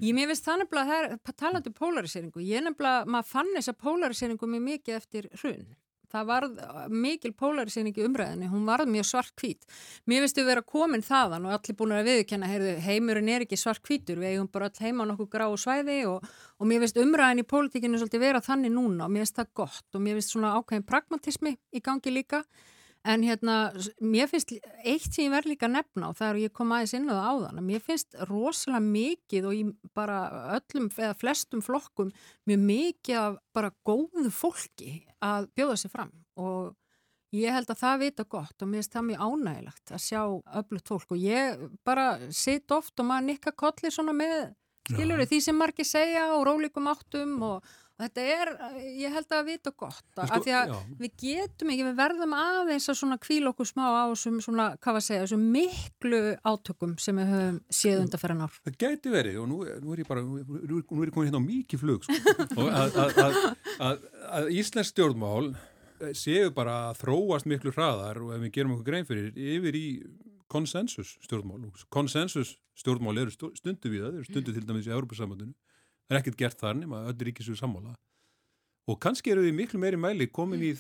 Ég 0.04 0.18
mér 0.18 0.30
finnst 0.32 0.48
það 0.48 0.64
nefnilega 0.64 1.00
það 1.00 1.16
er 1.34 1.38
talandu 1.44 1.74
polariseringu, 1.78 2.44
ég 2.46 2.66
nefnilega 2.68 3.08
maður 3.10 3.32
fann 3.32 3.56
þessa 3.58 3.78
polariseringu 3.84 4.50
mjög 4.54 4.68
mikið 4.70 5.00
eftir 5.00 5.32
hrun 5.42 5.66
það 6.14 6.28
var 6.30 6.48
mikil 6.94 7.34
polarisering 7.38 7.96
í 7.98 8.06
umræðinni, 8.06 8.50
hún 8.52 8.68
var 8.68 8.86
mjög 8.90 9.08
svart 9.10 9.34
hvít. 9.42 9.66
Mér 10.10 10.24
finnstu 10.24 10.46
vera 10.46 10.62
komin 10.66 11.06
þaðan 11.06 11.48
og 11.50 11.56
allir 11.58 11.78
búin 11.80 11.96
að 11.98 12.10
viðkenna, 12.12 12.50
heyrðu, 12.52 12.76
heimurinn 12.86 13.32
er 13.34 13.46
ekki 13.48 13.60
svart 13.60 13.82
hvítur, 13.88 14.22
við 14.22 14.36
eigum 14.36 14.52
bara 14.54 14.70
all 14.70 14.86
heima 14.86 15.08
nokkuð 15.10 15.32
gráu 15.34 15.58
svæði 15.58 16.04
og, 16.12 16.28
og 16.60 16.70
mér 16.70 16.84
finnst 16.84 17.02
umræðin 17.02 17.42
í 17.42 17.48
pólitíkinu 17.50 18.02
svolítið 18.02 18.28
vera 18.28 18.44
þannig 18.46 18.76
núna 18.76 19.08
og 19.08 19.16
mér 19.16 19.26
finnst 19.26 19.42
það 19.42 19.52
gott 19.64 19.98
og 19.98 20.06
mér 20.06 20.20
finnst 20.20 20.36
svona 20.36 20.54
ákveðin 20.60 20.88
pragmatismi 20.88 21.58
í 21.74 21.84
gangi 21.84 22.14
líka 22.14 22.44
En 23.04 23.24
hérna, 23.26 23.74
mér 24.00 24.30
finnst 24.32 24.54
eitt 24.80 25.10
sem 25.12 25.26
ég 25.26 25.34
verð 25.34 25.50
líka 25.52 25.68
að 25.68 25.74
nefna 25.74 26.12
og 26.12 26.16
það 26.16 26.30
er 26.30 26.38
að 26.38 26.44
ég 26.46 26.54
kom 26.56 26.70
aðeins 26.72 26.94
inn 26.96 27.10
á 27.12 27.16
það 27.18 27.26
áðan 27.34 27.60
að 27.60 27.66
mér 27.68 27.82
finnst 27.84 28.16
rosalega 28.30 28.80
mikið 28.86 29.48
og 29.50 29.58
ég 29.58 29.74
bara 30.00 30.20
öllum 30.56 30.88
eða 30.94 31.18
flestum 31.20 31.64
flokkum 31.66 32.14
mjög 32.48 32.64
mikið 32.70 33.20
af 33.20 33.36
bara 33.60 33.74
góðu 33.84 34.32
fólki 34.32 34.94
að 35.20 35.50
bjóða 35.52 35.76
sér 35.82 35.92
fram. 35.98 36.14
Og 36.40 36.72
ég 37.36 37.52
held 37.52 37.76
að 37.76 37.82
það 37.84 38.02
vita 38.06 38.28
gott 38.38 38.64
og 38.64 38.72
mér 38.72 38.80
finnst 38.80 38.96
það 38.96 39.08
mjög 39.10 39.28
ánægilegt 39.28 39.96
að 39.98 40.04
sjá 40.08 40.22
öflugt 40.62 40.92
fólk. 40.94 41.12
Og 41.12 41.28
ég 41.28 41.68
bara 41.84 42.08
sitt 42.32 42.72
oft 42.72 42.96
og 43.04 43.10
maður 43.12 43.30
nikka 43.34 43.52
kolli 43.52 43.92
svona 43.92 44.16
með, 44.16 44.54
skilur 44.94 45.28
því 45.28 45.44
sem 45.44 45.60
margir 45.60 45.92
segja 45.92 46.30
og 46.38 46.48
rólikum 46.48 46.88
áttum 46.88 47.36
og 47.52 47.74
Þetta 48.02 48.24
er, 48.26 48.50
ég 48.98 49.14
held 49.14 49.34
að 49.38 49.50
vita 49.52 49.72
gott 49.78 50.02
sko, 50.02 50.24
af 50.26 50.42
því 50.42 50.54
að 50.58 50.72
já. 50.72 50.78
við 50.98 51.12
getum 51.22 51.72
ekki, 51.74 51.84
við 51.86 52.00
verðum 52.00 52.32
aðeins 52.36 52.90
að 52.90 52.98
svona 52.98 53.18
kvíla 53.22 53.52
okkur 53.52 53.70
smá 53.70 53.84
á 53.86 54.10
þessum 54.10 54.40
svona, 54.42 54.66
hvað 54.82 54.96
var 54.98 55.04
að 55.04 55.06
segja, 55.06 55.26
þessum 55.28 55.44
miklu 55.54 56.22
átökum 56.42 56.96
sem 57.04 57.20
við 57.22 57.30
höfum 57.36 57.60
séð 57.80 58.02
undan 58.02 58.24
fyrir 58.24 58.40
nár. 58.40 58.58
Það 58.66 58.80
gæti 58.82 59.14
verið 59.14 59.38
og 59.44 59.48
nú, 59.52 59.60
nú 59.84 59.94
er 59.94 60.02
ég 60.02 60.10
bara, 60.10 60.24
nú, 60.26 60.42
nú 60.42 60.80
er 60.82 61.12
ég 61.12 61.14
komin 61.14 61.30
hérna 61.30 61.44
á 61.44 61.46
mikið 61.46 61.84
flug 61.84 62.08
sko. 62.08 62.34
og 62.64 62.72
að, 62.74 62.98
að, 63.04 63.40
að, 63.78 64.08
að 64.40 64.50
Íslands 64.58 64.90
stjórnmál 64.90 65.54
séu 66.18 66.50
bara 66.56 66.80
að 66.90 67.04
þróast 67.04 67.48
miklu 67.48 67.76
hraðar 67.76 68.24
og 68.26 68.34
ef 68.34 68.42
við 68.48 68.56
gerum 68.58 68.74
okkur 68.74 68.90
grein 68.90 69.08
fyrir 69.08 69.30
yfir 69.38 69.78
í 69.78 69.88
konsensus 70.50 71.14
stjórnmál. 71.28 71.70
Konsensus 71.94 72.58
stjórnmál 72.78 73.22
eru 73.22 73.34
stundu 73.34 73.94
við 73.94 74.08
það, 74.08 74.18
eru 74.18 74.28
stundu 74.28 74.58
til 74.58 74.66
dæmis 74.66 74.90
í 74.90 74.96
Európa-sambandinu 74.98 75.54
Það 76.08 76.16
er 76.16 76.22
ekkert 76.22 76.40
gert 76.40 76.60
þar 76.60 76.80
nema 76.80 77.06
öll 77.10 77.28
ríkisvíu 77.30 77.56
sammála 77.58 77.94
og 78.90 79.00
kannski 79.04 79.32
eru 79.32 79.46
við 79.46 79.56
miklu 79.56 79.80
meiri 79.80 80.00
mæli 80.00 80.28
komin 80.32 80.64
í, 80.64 80.74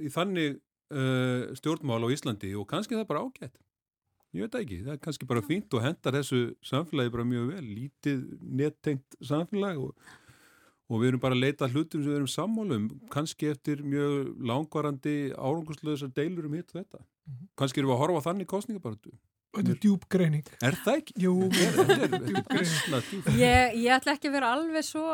í 0.00 0.12
þannig 0.12 0.56
uh, 0.56 1.50
stjórnmál 1.58 2.06
á 2.06 2.08
Íslandi 2.12 2.54
og 2.56 2.68
kannski 2.70 2.96
það 2.96 3.04
er 3.04 3.10
bara 3.10 3.24
ágætt. 3.26 3.60
Ég 4.30 4.46
veit 4.46 4.56
ekki, 4.60 4.78
það 4.86 4.94
er 4.94 5.02
kannski 5.02 5.26
bara 5.26 5.42
fínt 5.42 5.74
og 5.74 5.82
hendar 5.82 6.14
þessu 6.20 6.40
samfélagi 6.62 7.10
bara 7.10 7.26
mjög 7.26 7.48
vel, 7.50 7.64
lítið 7.66 8.20
nettengt 8.60 9.16
samfélag 9.26 9.80
og, 9.82 10.12
og 10.86 11.02
við 11.02 11.10
erum 11.10 11.22
bara 11.24 11.34
að 11.34 11.42
leita 11.42 11.68
hlutum 11.70 12.04
sem 12.04 12.12
við 12.12 12.18
erum 12.20 12.30
sammálum, 12.30 12.86
kannski 13.10 13.50
eftir 13.50 13.82
mjög 13.82 14.30
langvarandi 14.46 15.16
árangurslöðsar 15.34 16.14
deilur 16.14 16.46
um 16.46 16.54
hitt 16.54 16.70
og 16.70 16.78
þetta. 16.78 17.02
Mm 17.02 17.34
-hmm. 17.34 17.50
Kannski 17.58 17.82
erum 17.82 17.90
við 17.90 17.96
að 17.96 18.02
horfa 18.04 18.26
þannig 18.30 18.50
kostningabartu. 18.54 19.10
Þetta 19.50 19.74
er 19.74 19.82
djúb 19.82 20.06
greining. 20.12 20.46
Er 20.62 20.78
það 20.84 21.02
ekki? 21.02 21.18
Jú, 21.24 21.34
þetta 21.50 21.96
er 21.96 22.16
djúb 22.28 22.48
greining. 22.54 23.28
Ég, 23.40 23.76
ég 23.82 23.92
ætla 23.96 24.14
ekki 24.14 24.30
að 24.30 24.36
vera 24.38 24.54
alveg 24.54 24.86
svo 24.86 25.06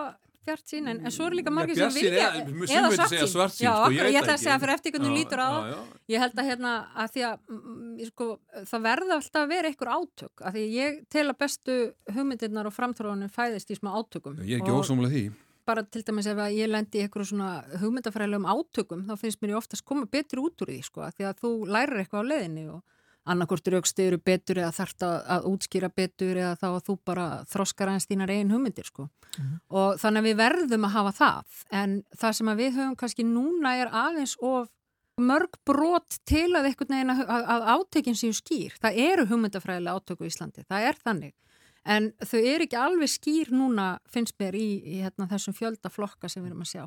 bjart 0.47 0.71
sín, 0.71 0.87
en, 0.91 1.01
en 1.03 1.15
svo 1.15 1.27
er 1.27 1.37
líka 1.41 1.53
margir 1.55 1.79
sem 1.79 1.95
vilja, 1.97 2.29
eða 2.37 2.91
svart 2.95 3.13
sín. 3.13 3.31
Svart 3.33 3.55
sín 3.57 3.67
já, 3.67 3.73
sko, 3.73 3.95
ég, 3.97 4.11
ég 4.13 4.19
ætla 4.21 4.37
að 4.37 4.43
segja 4.45 4.59
fyrir 4.63 4.75
eftir 4.77 4.95
hvernig 4.95 5.09
þú 5.11 5.17
lítur 5.17 5.43
á 5.43 5.49
það. 5.49 5.81
Ég 6.13 6.23
held 6.23 6.43
að 6.43 6.51
hérna, 6.51 6.75
að 7.03 7.15
því 7.15 7.25
að 7.31 7.41
mm, 7.57 8.05
sko, 8.13 8.29
það 8.71 8.85
verða 8.87 9.17
alltaf 9.17 9.41
að 9.41 9.55
vera 9.55 9.73
einhver 9.73 9.91
átök, 9.97 10.45
að 10.45 10.59
því 10.59 10.67
ég 10.77 11.01
tel 11.17 11.27
að 11.27 11.41
bestu 11.43 11.79
hugmyndirnar 12.15 12.71
og 12.71 12.77
framtráðunum 12.77 13.35
fæðist 13.35 13.75
í 13.75 13.81
smá 13.81 13.91
átökum. 13.97 14.39
Ég 14.45 14.61
er 14.61 14.63
ekki 14.63 14.77
ósamlega 14.77 15.17
því 15.17 15.25
bara 15.67 15.83
til 15.83 16.05
dæmis 16.07 16.29
ef 16.31 16.39
ég 16.55 16.69
lendi 16.71 17.01
í 17.01 17.03
eitthvað 17.03 17.33
svona 17.33 17.49
hugmyndafræðilegum 17.81 18.45
átökum 18.53 19.01
þá 19.09 19.17
finnst 19.19 19.41
mér 19.43 19.57
ég 19.57 19.59
oftast 19.59 19.83
koma 19.83 20.07
betur 20.07 20.45
út 20.45 20.63
úr 20.63 20.71
því 20.71 20.77
sko, 20.87 21.09
því 21.17 21.27
að 21.27 21.41
þú 21.41 21.51
lærir 21.75 22.03
eitthvað 22.05 22.23
á 22.23 22.31
leðinni 22.31 22.67
og 22.71 22.85
annarkort 23.27 23.69
raukstu 23.73 24.07
eru 24.07 24.19
betur 24.23 24.61
eða 24.63 24.73
þarft 24.77 25.05
að, 25.07 25.17
að 25.35 25.49
útskýra 25.51 25.91
betur 25.91 26.39
eða 26.39 26.55
þá 26.61 26.67
að 26.71 26.81
þú 26.87 26.97
bara 27.11 27.27
þroskar 27.51 27.93
aðeins 27.93 28.09
þínar 28.11 28.33
einn 28.37 28.53
hugmyndir 28.55 28.89
sko. 28.89 29.09
Mm 29.09 29.45
-hmm. 29.45 29.59
Og 29.81 30.01
þannig 30.01 30.23
að 30.23 30.29
við 30.29 30.37
verðum 30.43 30.89
að 30.89 30.97
hafa 30.97 31.13
það 31.21 31.61
en 31.81 32.03
það 32.21 32.37
sem 32.39 32.53
við 32.63 32.73
höfum 32.79 32.97
kannski 32.97 33.25
núna 33.25 33.75
er 33.77 33.93
aðeins 33.93 34.37
of 34.41 34.69
mörg 35.17 35.57
brot 35.65 36.19
til 36.29 36.53
að 36.57 36.69
að, 36.69 37.25
að, 37.25 37.45
að 37.55 37.67
átökin 37.73 38.17
séu 38.17 38.33
skýr. 38.37 38.77
Það 38.81 38.99
eru 39.01 39.27
hugmyndafræðilega 39.27 39.97
átöku 39.97 40.25
í 40.25 40.31
Íslandi, 40.31 40.65
það 40.69 40.89
er 40.91 40.97
þannig. 41.05 41.35
En 41.87 42.11
þau 42.19 42.41
eru 42.41 42.67
ekki 42.67 42.77
alveg 42.77 43.11
skýr 43.11 43.53
núna, 43.55 43.99
finnst 44.11 44.35
mér, 44.43 44.57
í, 44.59 44.83
í 44.83 45.03
hérna, 45.05 45.29
þessum 45.31 45.55
fjöldaflokka 45.55 46.29
sem 46.29 46.43
við 46.43 46.51
erum 46.51 46.65
að 46.65 46.73
sjá. 46.73 46.85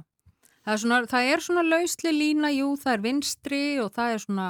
Það 0.66 0.74
er 0.74 0.82
svona, 0.84 1.40
svona 1.46 1.64
lausli 1.64 2.12
lína, 2.14 2.52
jú, 2.52 2.74
það 2.78 2.94
er 2.94 3.06
vinstri 3.06 3.64
og 3.80 3.94
það 3.96 4.16
er 4.16 4.24
svona, 4.26 4.50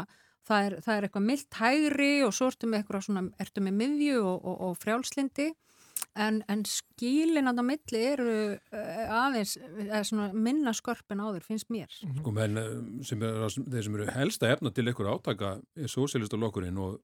það 0.49 0.67
er, 0.67 0.75
það 0.85 0.95
er 0.95 1.07
eitthvað 1.07 1.27
mildt 1.29 1.57
hægri 1.59 2.13
og 2.25 2.35
svo 2.35 2.51
ertu 2.51 2.69
með 2.69 2.81
eitthvað 2.83 3.07
svona, 3.07 3.25
ertu 3.41 3.63
með 3.65 3.81
miðju 3.83 4.21
og, 4.23 4.37
og, 4.37 4.61
og 4.67 4.77
frjálslindi 4.81 5.49
en, 6.19 6.39
en 6.51 6.63
skílin 6.67 7.49
á 7.49 7.53
það 7.53 7.67
milli 7.67 8.01
eru 8.13 8.35
uh, 8.55 9.19
aðeins 9.25 9.55
er 9.59 10.07
svona 10.07 10.29
minna 10.33 10.73
skörpin 10.75 11.21
áður, 11.21 11.45
finnst 11.45 11.69
mér. 11.73 11.91
Sko 11.91 12.33
menn 12.35 12.59
sem 13.07 13.23
er, 13.25 13.45
þeir 13.59 13.87
sem 13.87 13.97
eru 13.99 14.09
helsta 14.15 14.51
efna 14.53 14.73
til 14.73 14.87
einhver 14.89 15.11
átaka 15.13 15.57
er 15.77 15.91
sósélistaflokkurinn 15.91 16.79
og, 16.81 16.99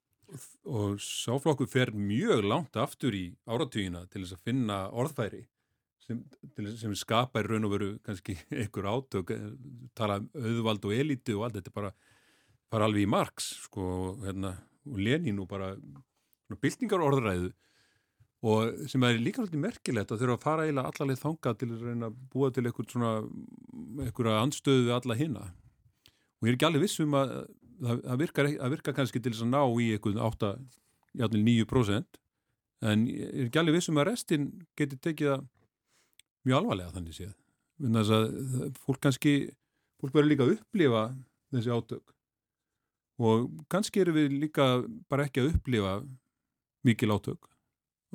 og 0.65 1.01
sáflokkur 1.03 1.69
fer 1.69 1.93
mjög 1.95 2.47
langt 2.47 2.79
aftur 2.81 3.15
í 3.15 3.27
áratugina 3.45 4.05
til 4.09 4.23
þess 4.23 4.39
að 4.39 4.47
finna 4.49 4.79
orðfæri 4.95 5.45
sem, 6.05 6.21
sem 6.79 6.97
skapa 6.97 7.41
í 7.41 7.47
raun 7.47 7.67
og 7.67 7.75
veru 7.75 7.91
kannski 8.05 8.37
einhver 8.61 8.89
átök 8.91 9.33
tala 9.97 10.21
um 10.21 10.29
auðvald 10.41 10.89
og 10.89 10.97
elíti 10.97 11.35
og 11.37 11.47
allt 11.47 11.59
þetta 11.59 11.73
er 11.73 11.79
bara, 11.79 11.93
bara 12.75 12.89
alveg 12.89 13.05
í 13.05 13.11
margs 13.11 13.53
sko, 13.65 13.85
hérna, 14.25 14.57
og 14.85 14.99
Lenin 14.99 15.39
og 15.41 15.47
bara 15.49 15.73
byltingar 16.61 17.01
orðræðu 17.01 17.53
og 18.45 18.89
sem 18.91 19.03
er 19.07 19.17
líka 19.17 19.41
svolítið 19.41 19.61
merkilegt 19.63 20.11
að 20.13 20.21
þurfa 20.21 20.35
að 20.37 20.43
fara 20.43 20.65
eiginlega 20.65 20.91
allarleið 20.91 21.21
þanga 21.21 21.53
til 21.57 21.69
að 21.71 21.85
reyna 21.87 22.09
að 22.11 22.17
búa 22.33 22.49
til 22.53 22.65
eitthvað 22.65 22.91
svona 22.93 23.11
eitthvað 24.05 24.37
anstöðu 24.37 24.83
við 24.85 24.93
alla 24.99 25.17
hina. 25.17 25.45
Og 26.37 26.45
ég 26.45 26.51
er 26.51 26.57
ekki 26.59 26.67
alveg 26.67 26.85
vissum 26.85 27.17
að 27.17 27.33
það 27.81 28.21
virkar, 28.21 28.51
virkar 28.75 28.97
kannski 28.99 29.21
til 29.23 29.33
þess 29.33 29.45
að 29.47 29.51
ná 29.55 29.61
í 29.81 29.89
eitthvað 29.95 30.21
8-9% 31.15 32.21
en 32.85 33.07
ég 33.09 33.31
er 33.31 33.47
ekki 33.47 33.61
alveg 33.63 33.79
vissum 33.79 34.01
að 34.01 34.09
restin 34.11 34.47
geti 34.77 34.99
tekið 35.01 35.31
það 35.31 35.47
mjög 36.45 36.59
alvarlega 36.59 36.95
þannig 36.99 37.17
séð. 37.17 37.33
Að 38.05 38.27
fólk 38.85 39.01
kannski 39.07 39.37
fólk 39.97 40.13
verður 40.13 40.31
líka 40.31 40.45
að 40.45 40.57
upplifa 40.59 41.07
þessi 41.55 41.73
átök 41.73 42.14
og 43.21 43.49
kannski 43.71 44.03
eru 44.03 44.15
við 44.15 44.37
líka 44.45 44.69
bara 45.11 45.27
ekki 45.27 45.43
að 45.43 45.53
upplifa 45.53 45.97
mikil 46.85 47.13
átök 47.15 47.51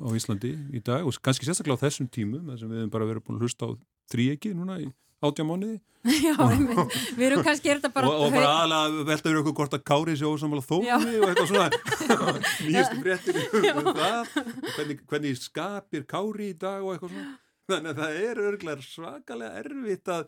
á 0.01 0.07
Íslandi 0.17 0.55
í 0.73 0.81
dag 0.85 1.05
og 1.05 1.17
kannski 1.23 1.47
sérstaklega 1.47 1.81
á 1.81 1.83
þessum 1.85 2.09
tímum 2.11 2.49
þar 2.49 2.59
sem 2.61 2.71
við 2.71 2.83
hefum 2.83 2.93
bara 2.93 3.07
verið 3.09 3.25
búin 3.27 3.39
að 3.39 3.47
hlusta 3.47 3.69
á 3.69 3.71
þríegi 4.13 4.53
núna 4.57 4.81
í 4.81 4.91
átjámániði 5.21 5.79
Já, 6.25 6.33
og, 6.41 6.93
við 7.13 7.27
erum 7.27 7.43
kannski 7.45 7.69
er 7.69 7.77
þetta 7.77 7.91
bara 7.93 8.09
og, 8.09 8.23
og 8.25 8.31
bara 8.33 8.53
aðalega 8.63 9.03
veltaður 9.05 9.41
okkur 9.43 9.53
hvort 9.59 9.75
að 9.77 9.83
kári 9.85 10.15
sér 10.17 10.31
ósamlega 10.31 10.65
þómi 10.65 10.89
og 10.89 11.25
eitthvað 11.27 11.51
svona. 11.51 11.67
Nýjastu 12.65 13.01
fréttir 13.03 13.37
um 13.69 13.89
það. 13.91 14.31
Hvernig, 14.77 15.03
hvernig 15.11 15.37
skapir 15.37 16.07
kári 16.09 16.49
í 16.49 16.57
dag 16.57 16.81
og 16.81 16.95
eitthvað 16.95 17.13
svona. 17.13 17.35
Þannig 17.69 17.91
að 17.91 18.01
það 18.01 18.17
er 18.23 18.41
örglega 18.47 18.87
svakalega 18.87 19.61
erfitt 19.61 20.11
að 20.15 20.25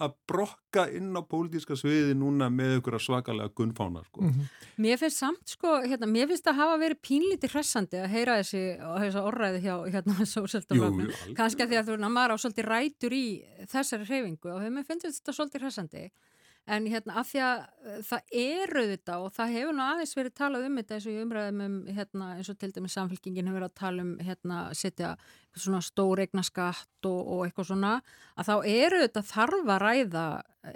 að 0.00 0.14
brokka 0.30 0.86
inn 0.96 1.12
á 1.12 1.22
pólitíska 1.28 1.76
sviði 1.78 2.14
núna 2.18 2.48
með 2.52 2.76
einhverja 2.76 3.02
svakalega 3.04 3.52
gunnfána 3.56 4.02
sko. 4.06 4.22
Mm 4.24 4.30
-hmm. 4.30 4.48
Mér 4.84 4.98
finnst 4.98 5.22
samt 5.22 5.54
sko, 5.54 5.74
hérna, 5.84 6.06
mér 6.06 6.28
finnst 6.28 6.46
að 6.46 6.60
hafa 6.62 6.78
verið 6.78 7.02
pínlítið 7.08 7.54
hressandi 7.54 8.00
að 8.00 8.12
heyra 8.14 8.38
þessi, 8.40 8.64
þessi 8.80 9.20
orðræði 9.20 9.60
hjá 9.66 9.76
hérna 9.92 10.26
sósaldaflöfnum, 10.34 11.12
kannski 11.36 11.62
að 11.62 11.68
því 11.68 11.76
að 11.80 11.86
þú 11.86 11.92
er 11.92 12.08
maður 12.08 12.34
á 12.34 12.36
svolítið 12.42 12.70
rætur 12.72 13.12
í 13.12 13.26
þessari 13.68 14.04
hreyfingu 14.08 14.48
og 14.54 14.68
mér 14.70 14.84
finnst 14.88 15.06
þetta 15.06 15.32
svolítið 15.32 15.62
hressandi 15.62 16.10
en 16.70 16.86
hérna 16.90 17.16
af 17.20 17.30
því 17.30 17.40
að 17.44 17.62
það 18.06 18.34
eru 18.40 18.82
þetta 18.92 19.16
og 19.24 19.32
það 19.36 19.54
hefur 19.56 19.76
nú 19.76 19.84
aðeins 19.84 20.16
verið 20.18 20.34
talað 20.38 20.66
um 20.68 20.78
þetta 20.80 20.96
eins 20.96 21.06
og 21.06 21.14
ég 21.14 21.24
umræðum 21.24 21.62
um 21.64 21.76
hérna 21.96 22.28
eins 22.36 22.50
og 22.52 22.58
til 22.60 22.70
dæmis 22.76 22.96
samfélkingin 22.98 23.50
hefur 23.50 23.58
verið 23.58 23.70
að 23.70 23.80
tala 23.80 24.04
um 24.06 24.12
hérna 24.24 24.60
setja 24.78 25.14
svona 25.56 25.80
stór 25.84 26.22
eigna 26.24 26.44
skatt 26.46 27.08
og, 27.10 27.20
og 27.20 27.44
eitthvað 27.46 27.70
svona 27.72 27.94
að 28.36 28.50
þá 28.50 28.54
eru 28.74 29.02
þetta 29.04 29.24
þarf 29.32 29.72
að 29.74 29.82
ræða 29.84 30.26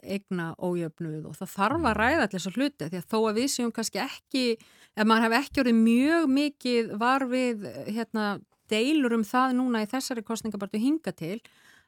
eigna 0.01 0.49
ójöfnuð 0.59 1.28
og 1.30 1.36
það 1.38 1.53
þarf 1.59 1.90
að 1.90 1.99
ræða 2.01 2.24
allir 2.24 2.34
þessu 2.38 2.55
hluti 2.57 2.88
því 2.88 3.03
að 3.03 3.11
þó 3.12 3.18
að 3.20 3.38
við 3.38 3.51
séum 3.53 3.74
kannski 3.74 4.03
ekki 4.05 4.47
ef 4.57 5.07
maður 5.07 5.28
hef 5.28 5.36
ekki 5.42 5.62
verið 5.62 5.78
mjög 5.82 6.26
mikið 6.38 6.97
var 7.05 7.26
við 7.30 7.68
hérna 7.90 8.26
deilur 8.72 9.18
um 9.18 9.26
það 9.28 9.59
núna 9.59 9.84
í 9.84 9.90
þessari 9.90 10.24
kostningabartu 10.24 10.80
hinga 10.80 11.12
til 11.12 11.36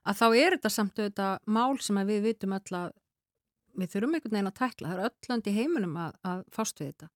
að 0.07 0.21
þá 0.21 0.27
er 0.29 0.57
þetta 0.57 0.71
samt 0.71 1.01
auðvitað 1.01 1.51
mál 1.57 1.81
sem 1.83 2.01
við 2.07 2.23
vitum 2.29 2.55
öll 2.57 2.79
að 2.79 2.95
við 3.77 3.93
þurfum 3.93 4.17
einhvern 4.17 4.37
veginn 4.37 4.51
að 4.51 4.59
tækla, 4.61 4.89
það 4.89 4.97
eru 4.97 5.09
öll 5.09 5.31
land 5.31 5.47
í 5.47 5.55
heiminum 5.57 5.99
að, 6.01 6.19
að 6.31 6.43
fást 6.57 6.81
við 6.83 6.91
þetta. 6.93 7.11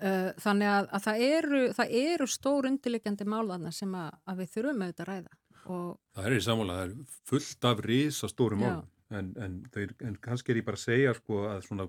Uh, 0.00 0.30
þannig 0.40 0.70
að, 0.72 0.86
að 0.96 1.02
það, 1.04 1.22
eru, 1.26 1.60
það 1.76 1.90
eru 2.00 2.26
stór 2.32 2.68
undirleikjandi 2.70 3.26
málaðna 3.28 3.72
sem 3.76 3.90
að, 4.00 4.14
að 4.32 4.38
við 4.40 4.54
þurfum 4.54 4.84
auðvitað 4.84 5.04
að 5.04 5.10
ræða. 5.10 5.34
Og... 5.60 5.90
Það 6.16 6.28
er 6.30 6.36
í 6.36 6.44
sammála, 6.46 6.78
það 6.78 6.86
er 6.86 7.18
fullt 7.28 7.68
af 7.68 7.82
risa 7.84 8.30
stóru 8.32 8.60
mál, 8.60 8.78
en, 9.12 9.34
en, 9.44 9.58
þeir, 9.74 9.92
en 10.08 10.16
kannski 10.24 10.54
er 10.54 10.62
ég 10.62 10.66
bara 10.70 10.80
að 10.80 10.86
segja 10.86 11.12
sko, 11.18 11.42
að, 11.50 11.60
svona, 11.66 11.86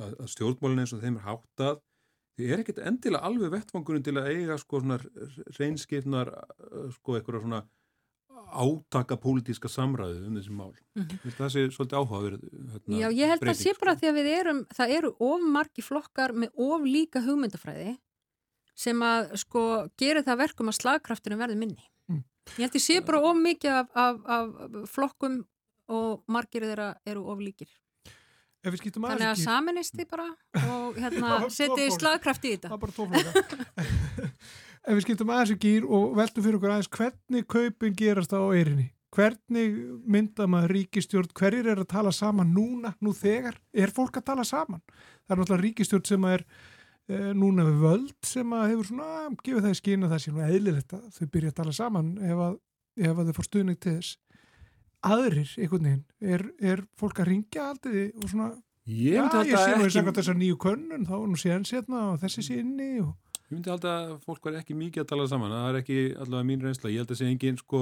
að 0.00 0.30
stjórnmálinn 0.32 0.84
eins 0.86 0.94
og 0.96 1.04
þeim 1.04 1.18
er 1.20 1.26
háttað, 1.26 1.82
þið 2.40 2.54
er 2.54 2.62
ekkert 2.64 2.80
endilega 2.88 3.28
alveg 3.28 3.52
vettfangurinn 3.52 4.06
til 4.06 4.16
að 4.16 4.30
eiga 4.32 4.56
sko, 4.62 4.80
reynskipnar, 5.58 6.32
sko, 6.96 7.18
eitthvað 7.18 7.44
svona 7.44 7.60
átaka 8.50 9.16
pólitíska 9.20 9.68
samræðu 9.70 10.26
um 10.28 10.36
þessi 10.38 10.52
mál. 10.54 10.74
Mm 10.96 11.04
-hmm. 11.04 11.34
Það 11.38 11.48
sé 11.54 11.64
svolítið 11.70 11.98
áhugaverð. 12.00 12.40
Hérna, 12.72 12.98
Já, 13.00 13.08
ég 13.10 13.28
held 13.28 13.42
að 13.42 13.48
það 13.48 13.62
sé 13.62 13.72
bara 13.80 13.94
sko. 13.94 14.00
því 14.00 14.08
að 14.10 14.18
við 14.18 14.28
erum, 14.40 14.60
það 14.76 14.94
eru 14.96 15.10
of 15.18 15.40
margi 15.42 15.82
flokkar 15.82 16.32
með 16.32 16.50
of 16.56 16.82
líka 16.82 17.20
hugmyndafræði 17.20 17.98
sem 18.74 19.02
að 19.02 19.36
sko 19.36 19.88
gera 19.96 20.22
það 20.22 20.36
verkum 20.38 20.68
að 20.68 20.80
slagkraftinu 20.80 21.36
verði 21.36 21.56
minni. 21.56 21.84
Mm. 22.08 22.24
Ég 22.56 22.64
held 22.64 22.74
að 22.74 22.86
sé 22.86 23.00
bara 23.04 23.20
of 23.20 23.36
mikið 23.36 23.70
af, 23.70 23.86
af, 23.94 24.16
af 24.26 24.48
flokkum 24.88 25.44
og 25.88 26.24
margir 26.26 26.62
þeirra 26.62 26.94
eru 27.06 27.26
of 27.30 27.38
líkir. 27.38 27.68
Þannig 28.60 29.24
að 29.24 29.38
saminist 29.40 29.94
þið 29.96 30.08
bara 30.10 30.26
og 30.68 30.98
hérna 31.00 31.36
setið 31.58 31.94
slagkraft 31.96 32.44
í 32.44 32.56
þetta. 32.56 32.68
Það 32.68 32.76
er 32.76 32.82
bara 32.84 32.96
tóflöka. 32.98 33.32
ef 34.86 34.96
við 34.96 35.04
skiptum 35.06 35.34
aðeins 35.34 35.54
í 35.56 35.60
gýr 35.60 35.86
og 35.88 36.16
veltum 36.18 36.46
fyrir 36.46 36.58
okkur 36.60 36.74
aðeins 36.74 36.94
hvernig 36.94 37.46
kaupin 37.50 37.96
gerast 37.98 38.32
á 38.32 38.40
eirinni 38.40 38.90
hvernig 39.14 39.78
mynda 40.06 40.46
maður 40.50 40.76
ríkistjórn 40.76 41.32
hverjir 41.36 41.70
er 41.72 41.82
að 41.82 41.90
tala 41.90 42.12
saman 42.14 42.52
núna 42.54 42.94
nú 43.02 43.12
þegar, 43.16 43.58
er 43.74 43.92
fólk 43.94 44.20
að 44.20 44.28
tala 44.30 44.46
saman? 44.46 44.82
Það 45.26 45.34
er 45.34 45.40
náttúrulega 45.40 45.64
ríkistjórn 45.64 46.06
sem 46.06 46.26
er 46.30 46.44
e, 46.46 47.18
núna 47.34 47.66
við 47.66 47.84
völd 47.84 48.16
sem 48.26 48.54
að 48.54 48.66
hefur 48.70 48.90
svona 48.90 49.10
gefið 49.42 49.66
það 49.66 49.74
í 49.74 49.80
skýna 49.80 50.10
það 50.12 50.22
sé 50.24 50.34
nú 50.34 50.42
eðlilegt 50.46 50.96
að 50.96 51.06
þau 51.16 51.30
byrja 51.34 51.52
að 51.52 51.58
tala 51.60 51.76
saman 51.80 52.10
ef 52.22 52.42
að, 52.46 52.58
ef 53.02 53.22
að 53.22 53.30
þau 53.30 53.38
fór 53.38 53.48
stuðning 53.48 53.80
til 53.80 53.96
þess. 53.98 54.16
Aðrir, 55.00 55.54
einhvern 55.56 55.86
veginn 55.88 56.34
er, 56.36 56.42
er 56.60 56.84
fólk 57.00 57.22
að 57.22 57.30
ringja 57.32 57.70
aldrei 57.70 58.10
og 58.12 58.26
svona 58.28 58.50
ég, 58.84 59.16
já, 59.16 59.24
ég 59.48 59.56
sé 59.56 59.74
nú 59.80 59.88
ekki... 59.88 60.16
þess 60.20 60.32
að 60.34 60.40
nýju 60.42 60.60
könnun 60.60 61.06
þá 61.08 61.14
er 61.18 61.28
nú 61.32 61.40
séðan 61.40 61.66
sérna 61.66 62.02
og 62.12 62.20
þessi 62.20 62.44
sé 62.44 62.58
inni 62.60 62.90
og 63.00 63.14
Ég 63.50 63.56
myndi 63.58 63.70
alltaf 63.72 64.12
að 64.12 64.18
fólk 64.22 64.44
var 64.46 64.56
ekki 64.60 64.76
mikið 64.78 65.02
að 65.02 65.08
tala 65.10 65.24
saman, 65.26 65.50
það 65.50 65.68
er 65.68 65.76
ekki 65.80 65.94
allavega 66.22 66.46
mín 66.46 66.60
reynsla, 66.62 66.90
ég 66.92 67.02
held 67.02 67.08
að 67.08 67.16
það 67.16 67.18
sé 67.18 67.30
engin 67.32 67.56
sko, 67.58 67.80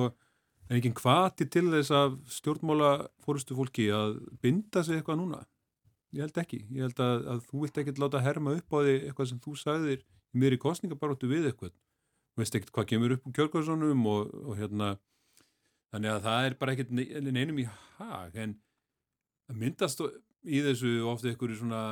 engin 0.72 0.94
kvati 0.96 1.46
til 1.52 1.66
þess 1.74 1.92
að 1.92 2.14
stjórnmála 2.38 2.92
fórustu 3.20 3.56
fólki 3.58 3.90
að 3.92 4.14
binda 4.40 4.80
sig 4.86 4.96
eitthvað 4.96 5.18
núna. 5.20 5.42
Ég 6.16 6.24
held 6.24 6.40
ekki, 6.40 6.62
ég 6.72 6.86
held 6.86 7.02
að, 7.04 7.26
að 7.34 7.42
þú 7.50 7.60
vilt 7.66 7.80
ekkert 7.82 8.00
láta 8.00 8.22
herma 8.24 8.54
upp 8.56 8.72
á 8.72 8.78
því 8.80 8.94
eitthvað 8.96 9.28
sem 9.28 9.42
þú 9.44 9.52
sagðir 9.60 10.06
mér 10.40 10.56
í 10.56 10.60
kostningabaróttu 10.62 11.28
við 11.28 11.50
eitthvað. 11.50 11.74
Þú 12.32 12.40
veist 12.40 12.56
ekkert 12.56 12.72
hvað 12.78 12.88
kemur 12.94 13.14
upp 13.18 13.28
um 13.28 13.34
kjörgóðsónum 13.36 14.08
og, 14.08 14.32
og 14.48 14.56
hérna, 14.56 14.94
þannig 15.92 16.14
að 16.14 16.24
það 16.30 16.48
er 16.48 16.56
bara 16.62 16.78
ekkert 16.78 16.96
neinum 16.96 17.60
í 17.60 17.68
hag, 17.98 18.40
en 18.40 18.56
að 19.52 19.60
myndast 19.60 20.00
í 20.48 20.64
þessu 20.64 20.94
ofta 21.12 21.28
einhverju 21.28 21.60
svona 21.60 21.82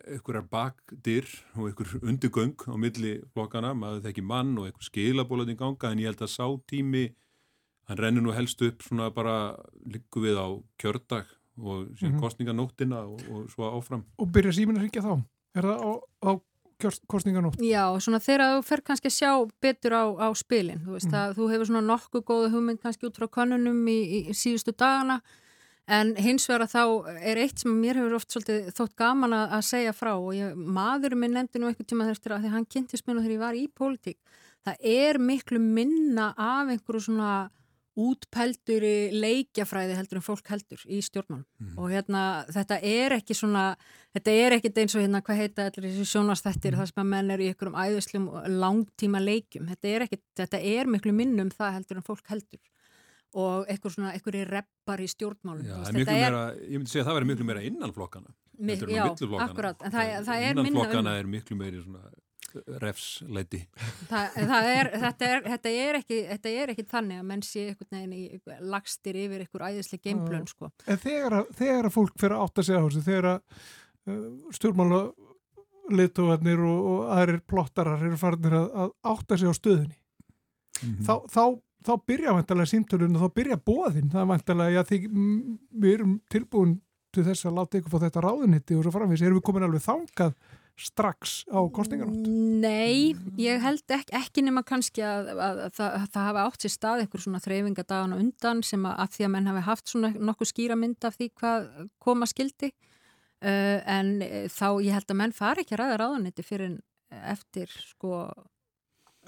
einhverjar 0.00 0.46
bakdir 0.50 1.28
og 1.56 1.68
einhver 1.68 1.90
undirgöng 2.00 2.54
á 2.68 2.74
milli 2.80 3.18
flokkana, 3.32 3.72
maður 3.76 4.06
þekki 4.06 4.24
mann 4.24 4.54
og 4.58 4.68
einhver 4.68 4.86
skilabólaðin 4.86 5.58
ganga 5.60 5.90
en 5.92 6.00
ég 6.02 6.10
held 6.10 6.24
að 6.24 6.32
sá 6.32 6.46
tími, 6.70 7.04
hann 7.90 8.00
rennur 8.00 8.24
nú 8.24 8.36
helst 8.36 8.62
upp 8.64 8.84
svona 8.84 9.10
bara 9.14 9.56
líku 9.84 10.24
við 10.24 10.40
á 10.40 10.48
kjördag 10.80 11.26
og 11.58 11.92
síðan 11.98 12.12
mm 12.12 12.16
-hmm. 12.16 12.20
kostninganóttina 12.20 13.04
og, 13.04 13.20
og 13.30 13.50
svo 13.50 13.68
áfram. 13.76 14.04
Og 14.18 14.32
byrja 14.32 14.52
símin 14.52 14.76
að 14.76 14.82
ringja 14.82 15.02
þá? 15.02 15.24
Er 15.54 15.62
það 15.62 15.78
á, 15.84 15.90
á 16.28 16.30
kostninganótt? 17.06 17.60
Já, 17.60 18.00
svona 18.00 18.18
þegar 18.18 18.56
þú 18.56 18.62
fer 18.64 18.80
kannski 18.80 19.08
að 19.08 19.18
sjá 19.20 19.50
betur 19.60 19.92
á, 19.92 20.04
á 20.18 20.28
spilin, 20.34 20.80
þú 20.84 20.92
veist 20.92 21.06
mm 21.06 21.12
-hmm. 21.12 21.28
að 21.28 21.36
þú 21.36 21.50
hefur 21.50 21.66
svona 21.66 21.86
nokkuð 21.86 22.22
góða 22.24 22.50
hugmynd 22.50 22.80
kannski 22.80 23.06
út 23.06 23.16
frá 23.18 23.28
konunum 23.28 23.88
í, 23.88 24.28
í 24.28 24.32
síðustu 24.32 24.72
dagana 24.72 25.20
En 25.90 26.14
hins 26.14 26.46
vegar 26.46 26.62
að 26.66 26.74
þá 26.76 26.82
er 27.26 27.40
eitt 27.42 27.58
sem 27.58 27.72
mér 27.74 27.98
hefur 27.98 28.14
oft 28.14 28.30
svolítið 28.30 28.68
þótt 28.76 28.94
gaman 28.96 29.32
að 29.34 29.64
segja 29.66 29.92
frá 29.92 30.12
og 30.14 30.30
ég, 30.36 30.54
maðurum 30.54 31.18
minn 31.24 31.34
nefndi 31.34 31.58
nú 31.58 31.66
eitthvað 31.66 31.88
tíma 31.90 32.06
þessir 32.06 32.36
að 32.36 32.44
því 32.44 32.52
hann 32.54 32.68
kynntist 32.70 33.06
mér 33.06 33.16
nú 33.18 33.24
þegar 33.24 33.34
ég 33.34 33.42
var 33.42 33.58
í 33.58 33.64
pólitík. 33.68 34.18
Það 34.62 34.86
er 34.92 35.18
miklu 35.18 35.58
minna 35.58 36.34
af 36.38 36.70
einhverju 36.70 37.00
svona 37.08 37.32
útpeldur 37.98 38.84
í 38.88 38.96
leikjafræði 39.12 39.96
heldur 39.98 40.16
en 40.20 40.24
fólk 40.24 40.46
heldur 40.48 40.80
í 40.88 41.02
stjórnmálum 41.04 41.44
mm. 41.44 41.74
og 41.76 41.90
hérna 41.92 42.22
þetta 42.48 42.78
er 42.88 43.12
ekki 43.18 43.36
svona 43.36 43.64
þetta 44.14 44.32
er 44.32 44.56
ekkit 44.56 44.80
eins 44.80 44.94
og 44.96 45.04
hérna 45.04 45.20
hvað 45.20 45.42
heita 45.42 45.66
allir 45.68 45.90
þessi 45.90 46.06
sjónastættir 46.08 46.72
Mhm. 46.72 46.78
þar 46.80 46.88
sem 46.88 47.02
að 47.02 47.10
menn 47.10 47.30
eru 47.34 47.44
í 47.44 47.50
ykkurum 47.52 47.76
æðuslum 47.76 48.30
langtíma 48.62 49.20
leikjum, 49.20 49.68
þetta 49.68 49.92
er 49.92 50.06
ekkit 50.06 50.24
þetta 50.40 50.62
er 50.72 50.86
miklu 50.88 51.12
minnum 51.12 51.50
það 51.52 51.74
heldur 51.76 52.00
en 52.00 52.08
fólk 52.08 52.32
heldur 52.32 52.62
og 53.34 53.66
eitthvað 53.72 53.94
svona 53.96 54.12
eitthvað 54.16 54.40
reppar 54.50 55.00
í 55.00 55.08
stjórnmálum 55.12 55.64
Já, 55.66 55.76
veist, 55.78 55.92
er 55.94 55.98
þetta 56.02 56.16
meira, 56.18 56.42
ég 56.68 56.76
myndi 56.78 56.92
segja 56.92 57.04
að 57.04 57.08
það 57.10 57.18
væri 57.20 57.30
miklu 57.32 57.46
meira 57.48 57.62
innan 57.68 57.92
flokkana 57.96 58.34
Mi- 58.62 58.76
já, 58.76 59.06
akkurat, 59.46 59.80
en 59.82 59.90
það- 59.94 60.26
það 60.26 60.42
er 60.42 60.50
innan 60.52 60.66
minna 60.68 60.80
flokkana 60.84 61.10
um- 61.14 61.18
er 61.22 61.30
miklu 61.36 61.56
meiri 61.56 61.80
svona 61.82 62.02
refsleiti 62.82 63.62
Það, 64.10 64.34
það 64.50 64.66
er, 64.74 64.90
þetta, 65.06 65.28
er, 65.32 65.42
þetta, 65.54 65.70
er 65.86 65.98
ekki, 66.02 66.18
þetta 66.28 66.52
er 66.62 66.72
ekki 66.74 66.84
þannig 66.90 67.20
að 67.22 67.28
menn 67.30 67.44
sé 67.46 67.62
einhvern 67.70 67.96
veginn 67.96 68.12
í 68.12 68.58
lagstir 68.74 69.18
yfir 69.22 69.44
einhver 69.46 69.64
æðislega 69.70 70.04
geimplön 70.10 70.44
sko. 70.50 70.68
En 70.86 71.00
þegar 71.00 71.38
að, 71.40 71.52
þegar 71.62 71.88
að 71.88 71.94
fólk 71.96 72.18
fyrir 72.20 72.36
að 72.36 72.44
átta 72.44 72.64
sig 72.68 72.76
á 72.76 72.82
þessu, 72.84 73.04
þegar 73.06 73.28
að 73.30 73.40
uh, 74.12 74.52
stjórnmála 74.58 75.00
lituvarnir 75.98 76.60
og, 76.68 76.84
og 76.92 77.00
aðrir 77.16 77.40
plottarar 77.48 78.04
eru 78.04 78.18
farnir 78.20 78.54
að, 78.60 78.68
að 78.84 78.92
átta 79.14 79.38
sig 79.40 79.48
á 79.48 79.54
stöðunni 79.56 79.98
Mhm. 80.82 81.04
þá, 81.06 81.12
þá, 81.30 81.42
þá 81.86 81.92
byrja 82.08 82.36
vantarlega 82.36 82.72
símtölun 82.72 83.18
og 83.18 83.26
þá 83.26 83.36
byrja 83.40 83.60
bóðin, 83.60 84.10
það 84.12 84.24
er 84.24 84.32
vantarlega 84.32 84.74
já, 84.78 84.82
því, 84.88 84.98
við 85.82 85.94
erum 85.96 86.16
tilbúin 86.32 86.80
til 87.12 87.26
þess 87.26 87.48
að 87.48 87.56
láta 87.58 87.78
ykkur 87.78 87.92
fá 87.92 88.02
þetta 88.06 88.24
ráðunitti 88.24 88.76
og 88.76 88.84
svo 88.86 88.92
framvís, 88.94 89.22
erum 89.22 89.38
við 89.38 89.46
komin 89.48 89.66
alveg 89.66 89.84
þangað 89.84 90.36
strax 90.80 91.42
á 91.52 91.60
kostningarótt 91.74 92.28
Nei, 92.62 93.12
ég 93.40 93.60
held 93.62 93.92
ekki, 93.92 94.14
ekki 94.16 94.44
nema 94.46 94.62
kannski 94.66 95.04
að, 95.04 95.28
að, 95.34 95.60
að, 95.66 95.80
að 95.88 96.06
það 96.14 96.28
hafi 96.28 96.44
átt 96.44 96.64
sér 96.64 96.72
stað 96.72 97.02
einhver 97.02 97.24
svona 97.24 97.42
þreyfingadagana 97.44 98.20
undan 98.22 98.62
sem 98.66 98.86
að, 98.88 99.02
því 99.16 99.26
að 99.26 99.34
menn 99.34 99.50
hafi 99.50 99.64
haft 99.66 99.92
svona 99.92 100.12
nokkuð 100.16 100.52
skýra 100.52 100.78
mynd 100.80 101.08
af 101.08 101.18
því 101.18 101.28
hvað 101.42 101.68
koma 102.02 102.28
skildi 102.30 102.72
uh, 102.72 103.78
en 103.98 104.14
uh, 104.24 104.46
þá 104.52 104.68
ég 104.86 104.96
held 104.96 105.12
að 105.12 105.20
menn 105.20 105.36
fari 105.36 105.66
ekki 105.66 105.76
að 105.76 105.84
ræða 105.84 106.00
ráðuniti 106.02 106.46
fyrir 106.46 106.78
eftir 107.12 107.68
sko 107.92 108.24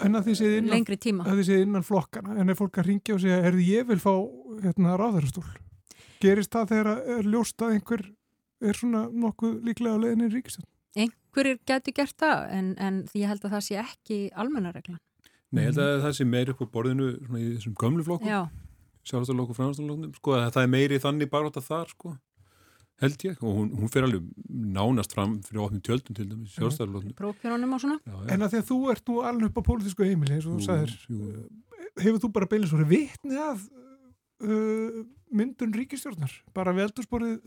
En 0.03 0.17
að 0.17 0.27
því 0.27 0.33
séð 0.35 0.53
innan, 0.59 1.43
innan 1.55 1.85
flokkana, 1.87 2.35
en 2.41 2.51
er 2.51 2.57
fólk 2.59 2.81
að 2.81 2.89
ringja 2.89 3.15
og 3.15 3.21
segja, 3.23 3.37
erði 3.47 3.67
ég 3.69 3.85
vil 3.87 3.99
fá 4.03 4.11
hérna 4.65 4.97
ráðarastól? 4.99 5.45
Gerist 6.23 6.51
það 6.51 6.71
þegar 6.73 6.89
að 6.91 7.11
er 7.15 7.29
ljóst 7.31 7.63
að 7.63 7.75
einhver 7.77 8.03
er 8.65 8.79
svona 8.79 9.05
nokkuð 9.11 9.55
líklega 9.63 9.95
á 9.95 10.01
leiðinni 10.03 10.27
í 10.27 10.33
ríkistönd? 10.33 10.67
Einhverjir 10.95 11.61
getur 11.67 11.95
gert 11.95 12.15
það 12.19 12.43
en, 12.57 12.69
en 12.79 12.99
ég 13.15 13.31
held 13.31 13.47
að 13.47 13.55
það 13.55 13.65
sé 13.69 13.79
ekki 13.79 14.19
almennareglan. 14.35 14.99
Nei, 15.55 15.63
ég 15.63 15.71
held 15.71 15.81
að 15.85 16.05
það 16.05 16.15
sé 16.19 16.27
meiri 16.27 16.55
upp 16.55 16.63
á 16.63 16.73
borðinu 16.75 17.09
svona 17.21 17.41
í 17.41 17.49
þessum 17.53 17.75
gömlu 17.79 18.05
flokkum 18.07 18.31
Já. 18.31 18.41
sjálfstæðarlokku 19.07 19.55
og 19.55 19.59
framstæðarlokkum 19.59 20.15
sko, 20.19 20.35
að 20.39 20.53
það 20.57 20.67
er 20.67 20.71
meiri 20.75 21.01
þannig 21.03 21.31
bara 21.31 21.51
átt 21.51 21.59
að 21.61 21.67
þar 21.69 21.91
sko, 21.95 22.15
held 23.03 23.25
ég 23.27 23.41
og 23.43 23.57
hún, 23.59 23.71
hún 23.75 23.89
fer 23.91 24.05
alveg 24.07 24.23
nánast 24.75 25.11
fram 25.15 25.37
fyrir 25.43 25.63
ofnum 25.65 25.81
tjöldum 25.83 26.15
til 26.15 26.27
dæmis 26.31 26.53
sjálfstæðarlokkum 26.55 27.15
Prókjörunum 27.19 27.73
og 27.75 27.81
svona. 27.83 27.97
En 28.31 28.45
að 28.45 28.53
því 28.55 28.61
að 28.61 28.69
þú 28.69 28.77
ert 28.93 29.09
nú 29.11 29.17
alveg 29.31 29.49
upp 29.51 29.59
á 29.59 29.67
pólitísku 29.67 30.07
heimili, 30.07 30.37
eins 30.37 30.47
og 30.47 30.55
þú 30.59 30.67
sagðir, 30.69 30.93
jú. 31.09 31.33
hefur 32.05 32.21
þú 32.23 32.31
bara 32.37 32.47
beilis 32.53 32.71
voru 32.71 32.87
vitni 32.93 33.35
að 33.41 33.65
uh, 34.45 35.03
myndun 35.35 35.75
ríkistjórnar, 35.75 36.33
bara 36.55 36.73
veldursporið 36.77 37.41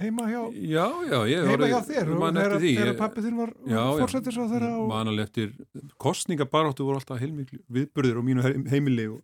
heima 0.00 0.24
hjá, 0.30 0.40
Já, 0.56 0.86
já, 1.04 1.18
ég 1.28 1.50
heima 1.52 1.68
hjá 1.68 1.80
þér 1.84 2.08
og 2.16 2.22
þegar, 2.24 2.54
eftir 2.56 2.62
því. 2.64 2.70
þegar 2.78 2.88
Ég- 2.94 2.98
pappi 3.02 3.22
þinn 3.26 3.36
var 3.42 3.50
Já, 3.68 3.76
já. 3.76 4.00
fórsættis 4.00 4.38
á 4.40 4.44
þeirra 4.54 4.70
og... 4.80 4.86
man 4.88 5.10
alveg 5.12 5.28
eftir 5.28 5.52
kostningabaráttu 6.00 6.86
voru 6.88 6.96
alltaf 6.98 7.20
heilmiklu 7.20 7.60
viðburðir 7.76 8.18
á 8.18 8.22
mínu 8.24 8.44
he- 8.46 8.56
heimili 8.72 9.04
og, 9.12 9.20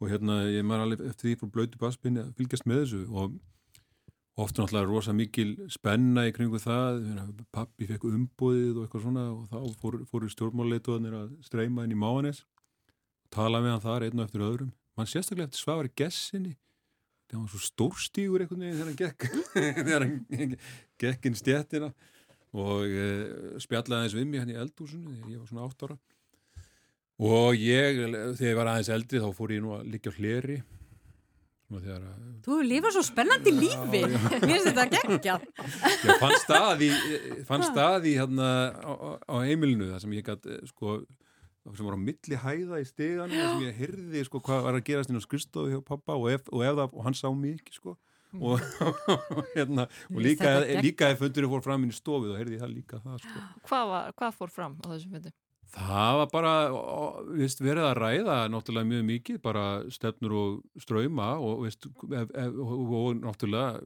og 0.00 0.08
hérna 0.10 0.40
ég 0.48 0.64
man 0.66 0.80
alveg 0.86 1.04
eftir 1.12 1.28
því 1.28 1.36
frá 1.42 1.52
blötu 1.58 1.78
baspinni 1.82 2.24
að 2.24 2.32
fylgjast 2.40 2.66
með 2.66 2.80
þessu 2.86 3.02
og 3.12 3.36
ofta 4.40 4.62
náttúrulega 4.62 4.88
rosa 4.88 5.12
mikil 5.16 5.54
spenna 5.72 6.24
í 6.28 6.32
kringu 6.32 6.60
það, 6.62 7.02
hérna, 7.08 7.46
pappi 7.52 7.88
fekk 7.90 8.06
umbúðið 8.08 8.78
og 8.78 8.86
eitthvað 8.86 9.04
svona 9.06 9.26
og 9.34 9.44
þá 9.50 9.80
fóru, 9.82 10.02
fóru 10.08 10.30
stjórnmáleituðanir 10.32 11.18
að 11.18 11.34
streyma 11.44 11.84
inn 11.84 11.96
í 11.96 12.00
Máanes. 12.00 12.44
Tala 13.32 13.60
með 13.64 13.76
hann 13.76 13.84
þar 13.84 14.06
einn 14.08 14.20
og 14.20 14.26
eftir 14.26 14.46
öðrum. 14.46 14.72
Mann 14.96 15.08
sérstaklega 15.08 15.50
eftir 15.50 15.62
svavari 15.62 15.92
gessinni 15.96 16.56
það 17.32 17.40
var 17.40 17.52
svo 17.52 17.62
stórstígur 17.64 18.42
einhvern 18.44 18.64
veginn 18.64 18.78
þegar 18.78 18.88
hann 18.90 18.98
gekk 19.00 19.22
þegar 19.86 20.04
hann 20.04 20.56
gekk 21.00 21.28
inn 21.28 21.38
stjettina 21.38 21.88
og 22.52 22.84
e, 22.84 23.06
spjallaði 23.64 23.98
aðeins 23.98 24.16
við 24.18 24.26
mig 24.28 24.42
hann 24.42 24.52
í 24.52 24.58
eldhúsinu 24.60 25.14
þegar 25.14 25.30
ég 25.32 25.40
var 25.40 25.48
svona 25.48 25.68
átt 25.68 25.86
ára. 25.86 25.96
Og 27.22 27.56
ég, 27.56 28.02
þegar 28.36 28.50
ég 28.50 28.58
var 28.58 28.72
aðeins 28.72 28.92
eldri 28.92 29.22
þá 29.22 29.30
fór 29.36 29.54
ég 29.56 29.64
nú 29.64 29.72
að 29.78 29.88
liggja 29.94 30.12
á 30.12 30.18
hleri 30.18 30.58
að 31.78 32.06
Þú 32.42 32.56
lifar 32.66 32.90
svo 32.94 33.02
spennandi 33.06 33.52
lífi. 33.54 34.00
Mér 34.02 34.42
finnst 34.42 34.68
þetta 34.68 34.86
geggjað. 34.90 35.44
ég 36.02 36.22
fann 36.22 36.36
stað 36.42 36.80
í, 36.82 36.88
fann 37.46 37.62
stað 37.68 38.08
í 38.10 38.14
hérna 38.18 38.48
á, 38.82 38.92
á- 39.30 39.44
heimilinu 39.46 39.92
það 39.92 40.00
sem 40.04 40.16
ég 40.18 40.26
gætt 40.26 40.48
sko 40.72 40.96
sem 41.76 41.86
var 41.86 41.94
á 41.94 42.00
milli 42.02 42.38
hæða 42.42 42.80
í 42.82 42.86
steganum 42.88 43.36
þar 43.38 43.52
sem 43.52 43.66
ég 43.68 43.76
heyrði 43.78 44.24
sko 44.26 44.40
hvað 44.42 44.64
var 44.66 44.74
að 44.80 44.86
gerast 44.88 45.12
inn 45.12 45.20
á 45.20 45.22
skristofu 45.22 45.70
hjá 45.70 45.78
pappa 45.86 46.16
og, 46.18 46.26
ef, 46.34 46.48
og, 46.50 46.64
ef 46.66 46.74
það, 46.80 46.88
og 46.98 47.06
hann 47.06 47.14
sá 47.14 47.28
mig 47.30 47.60
ekki 47.60 47.76
sko 47.78 47.94
og, 48.42 48.58
hérna, 49.54 49.84
og 50.10 50.18
líka, 50.24 51.12
ef 51.12 51.20
fundurinn 51.22 51.52
fór 51.52 51.62
fram 51.62 51.84
inn 51.86 51.92
í 51.94 51.96
stofu 51.96 52.32
þá 52.32 52.40
heyrði 52.40 52.56
ég 52.58 52.64
það 52.64 52.74
líka 52.74 52.98
það 53.04 53.22
sko 53.22 53.42
Hvað, 53.70 53.86
var, 53.92 54.10
hvað 54.18 54.36
fór 54.40 54.50
fram 54.58 54.74
á 54.82 54.86
þessum 54.90 55.14
fundi? 55.14 55.32
Það 55.72 56.16
var 56.20 56.28
bara, 56.28 56.52
ó, 56.68 57.24
veist, 57.32 57.62
verið 57.64 57.86
að 57.88 57.98
ræða 58.02 58.36
náttúrulega 58.52 58.88
mjög 58.90 59.04
mikið, 59.08 59.36
bara 59.40 59.64
stefnur 59.92 60.34
og 60.36 60.80
ströyma 60.82 61.30
og, 61.40 61.62
og, 61.64 62.82
og 62.98 63.22
náttúrulega, 63.22 63.80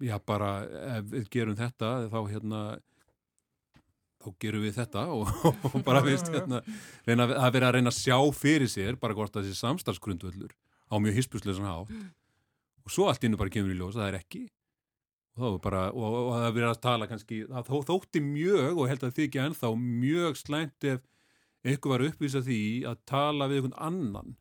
já 0.00 0.16
bara 0.24 0.50
ef 0.96 1.10
við 1.12 1.26
gerum 1.32 1.58
þetta 1.58 1.90
þá 2.12 2.16
hérna, 2.30 2.60
þá 4.24 4.28
gerum 4.40 4.64
við 4.64 4.78
þetta 4.78 5.02
og, 5.12 5.34
og 5.52 5.76
bara, 5.88 6.00
veist, 6.06 6.30
hérna, 6.32 6.62
reyna, 7.04 7.28
að 7.36 7.50
vera 7.58 7.68
að 7.68 7.76
reyna 7.76 7.92
að 7.92 7.98
sjá 8.00 8.16
fyrir 8.36 8.72
sér 8.72 8.96
bara 9.00 9.16
hvort 9.16 9.36
það 9.36 9.50
sé 9.50 9.58
samstarfsgrundvöllur 9.60 10.54
á 10.88 10.94
mjög 10.96 11.18
hispuslega 11.20 11.66
hátt. 11.66 11.92
Og 12.86 12.94
svo 12.94 13.10
allt 13.10 13.24
innu 13.26 13.36
bara 13.36 13.52
kemur 13.52 13.74
í 13.74 13.76
ljós, 13.76 13.98
það 13.98 14.08
er 14.08 14.18
ekki. 14.22 14.46
Og 15.36 15.58
bara, 15.60 15.90
og, 15.92 16.16
og 16.22 16.32
það 16.38 16.46
er 16.46 16.56
verið 16.56 16.70
að 16.70 16.80
tala 16.86 17.10
kannski, 17.10 17.42
það 17.50 17.68
þó, 17.68 17.76
þótti 17.90 18.24
mjög 18.24 18.78
og 18.80 18.88
held 18.88 19.04
að 19.04 19.14
þið 19.18 19.26
ekki 19.26 19.42
ennþá 19.42 19.72
mjög 19.82 20.40
slæmt 20.40 20.88
ef 20.94 21.04
eitthvað 21.66 21.94
var 21.94 22.04
uppvísað 22.10 22.50
því 22.50 22.60
að 22.90 23.00
tala 23.10 23.48
við 23.50 23.60
einhvern 23.60 23.80
annan 23.88 24.36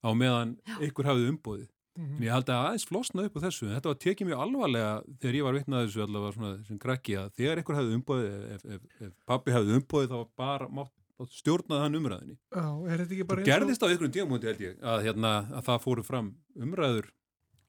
á 0.00 0.10
meðan 0.16 0.56
einhver 0.78 1.10
hafið 1.10 1.30
umbóðið. 1.34 1.68
Mhm. 1.98 2.14
En 2.16 2.22
ég 2.24 2.32
held 2.32 2.50
að 2.52 2.62
aðeins 2.64 2.86
flosna 2.88 3.24
upp 3.26 3.36
á 3.36 3.40
þessu, 3.44 3.66
en 3.66 3.74
þetta 3.76 3.90
var 3.90 3.98
tekið 4.04 4.28
mjög 4.30 4.42
alvarlega 4.44 4.92
þegar 5.20 5.36
ég 5.36 5.44
var 5.44 5.56
vitnað 5.58 5.84
þessu 5.86 6.04
allavega 6.04 6.36
svona 6.36 6.52
sem 6.68 6.78
krakki 6.78 7.16
að 7.18 7.32
þegar 7.36 7.60
einhver 7.60 7.78
hafið 7.80 7.96
umbóðið, 7.98 8.38
ef, 8.54 8.64
ef, 8.64 8.86
ef 9.00 9.12
pappi 9.26 9.54
hafið 9.56 9.76
umbóðið 9.80 10.12
þá 10.12 10.16
var 10.16 10.30
bara 10.40 10.68
mátt, 10.78 10.94
stjórnaði 11.36 11.82
hann 11.84 11.98
umræðinni. 11.98 12.36
Já, 12.54 12.64
er 12.88 13.02
þetta 13.02 13.16
ekki 13.16 13.26
bara 13.28 13.42
Það 13.42 13.50
gerðist 13.50 13.82
á 13.84 13.86
einhverjum 13.90 14.14
tíamóti 14.14 14.48
held 14.48 14.62
ég 14.64 14.78
að, 14.80 15.02
hérna, 15.04 15.32
að 15.50 15.66
það 15.66 15.82
fóru 15.84 16.04
fram 16.06 16.30
umræður 16.56 17.10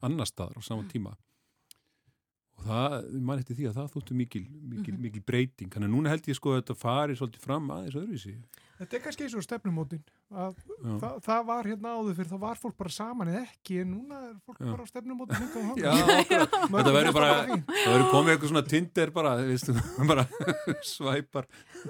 annar 0.01 0.29
staðar 0.29 0.55
á 0.55 0.61
saman 0.63 0.87
tíma 0.87 1.17
og 2.61 2.65
það, 2.69 2.97
ég 3.17 3.21
man 3.25 3.39
eftir 3.41 3.57
því 3.57 3.69
að 3.71 3.77
það 3.81 3.93
þóttu 3.97 4.15
mikil, 4.21 4.45
mikil, 4.71 4.93
Mhm. 4.93 5.01
mikil 5.09 5.21
breyting 5.25 5.69
þannig 5.73 5.89
að 5.89 5.95
núna 5.97 6.09
held 6.13 6.27
ég 6.29 6.35
sko 6.37 6.53
að 6.55 6.61
þetta 6.61 6.77
fari 6.77 7.15
svolítið 7.17 7.47
fram 7.49 7.71
aðeins 7.73 7.97
öðruvísi 7.97 8.35
Þetta 8.81 8.95
er 8.97 9.01
kannski 9.05 9.21
eins 9.27 9.33
og 9.37 9.43
stefnumótin 9.45 9.99
að 10.33 10.55
það, 10.97 11.17
það 11.21 11.41
var 11.45 11.67
hérna 11.69 11.89
áður 11.93 12.15
fyrir, 12.17 12.29
þá 12.31 12.39
var 12.41 12.55
fólk 12.57 12.77
bara 12.79 12.89
saman 12.89 13.27
eða 13.29 13.41
ekki, 13.45 13.75
en 13.83 13.91
núna 13.93 14.21
er 14.31 14.31
fólk 14.41 14.57
Já. 14.57 14.71
bara 14.71 14.81
á 14.81 14.87
stefnumótin 14.89 15.43
Já, 15.77 15.91
þetta 16.73 16.93
verður 16.95 17.13
bara, 17.13 17.27
það 17.45 17.91
verður 17.91 18.09
komið 18.09 18.31
eitthvað 18.33 18.49
svona 18.53 18.63
Tinder 18.71 19.11
bara, 19.13 19.35
veistu, 19.45 19.75
bara 20.11 20.25
svæpar. 20.81 21.45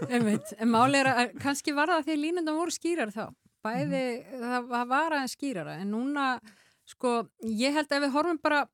Einmitt. 0.10 0.52
En 0.60 0.68
máli 0.74 1.00
er 1.00 1.12
að 1.14 1.32
kannski 1.40 1.72
var 1.78 1.88
það 1.96 2.04
því 2.10 2.16
að 2.18 2.22
línundum 2.26 2.60
voru 2.60 2.76
skýrar 2.76 3.14
þá. 3.16 3.24
Bæði, 3.64 4.04
það, 4.42 4.68
það 4.76 4.88
var 4.92 5.16
aðeins 5.16 5.38
skýrara. 5.38 5.78
En 5.80 5.92
núna, 5.96 6.28
sko, 6.92 7.16
ég 7.46 7.72
held 7.78 7.88
að 7.96 8.04
við 8.08 8.16
horfum 8.18 8.42
bara 8.44 8.66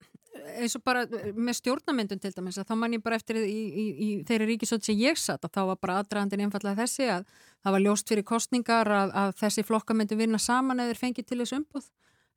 eins 0.57 0.75
og 0.77 0.83
bara 0.85 1.05
með 1.35 1.59
stjórnamyndun 1.59 2.21
til 2.21 2.33
dæmis 2.35 2.59
þá 2.59 2.75
man 2.79 2.95
ég 2.95 3.03
bara 3.03 3.17
eftir 3.19 3.39
í, 3.41 3.45
í, 3.67 3.85
í 4.05 4.09
þeirri 4.27 4.51
ríkisótt 4.53 4.87
sem 4.87 4.97
ég 4.99 5.19
satt 5.19 5.45
að 5.45 5.53
þá 5.57 5.61
var 5.71 5.79
bara 5.81 5.97
aðdragandin 6.01 6.45
einfallega 6.47 6.83
þessi 6.83 7.09
að 7.13 7.25
það 7.63 7.75
var 7.75 7.83
ljóst 7.85 8.11
fyrir 8.11 8.27
kostningar 8.27 8.91
að, 8.91 9.15
að 9.23 9.33
þessi 9.41 9.65
flokka 9.67 9.97
myndu 9.97 10.19
vinna 10.19 10.41
saman 10.41 10.83
eða 10.83 10.97
fengið 10.99 11.29
til 11.29 11.39
þessu 11.41 11.59
umbúð 11.61 11.89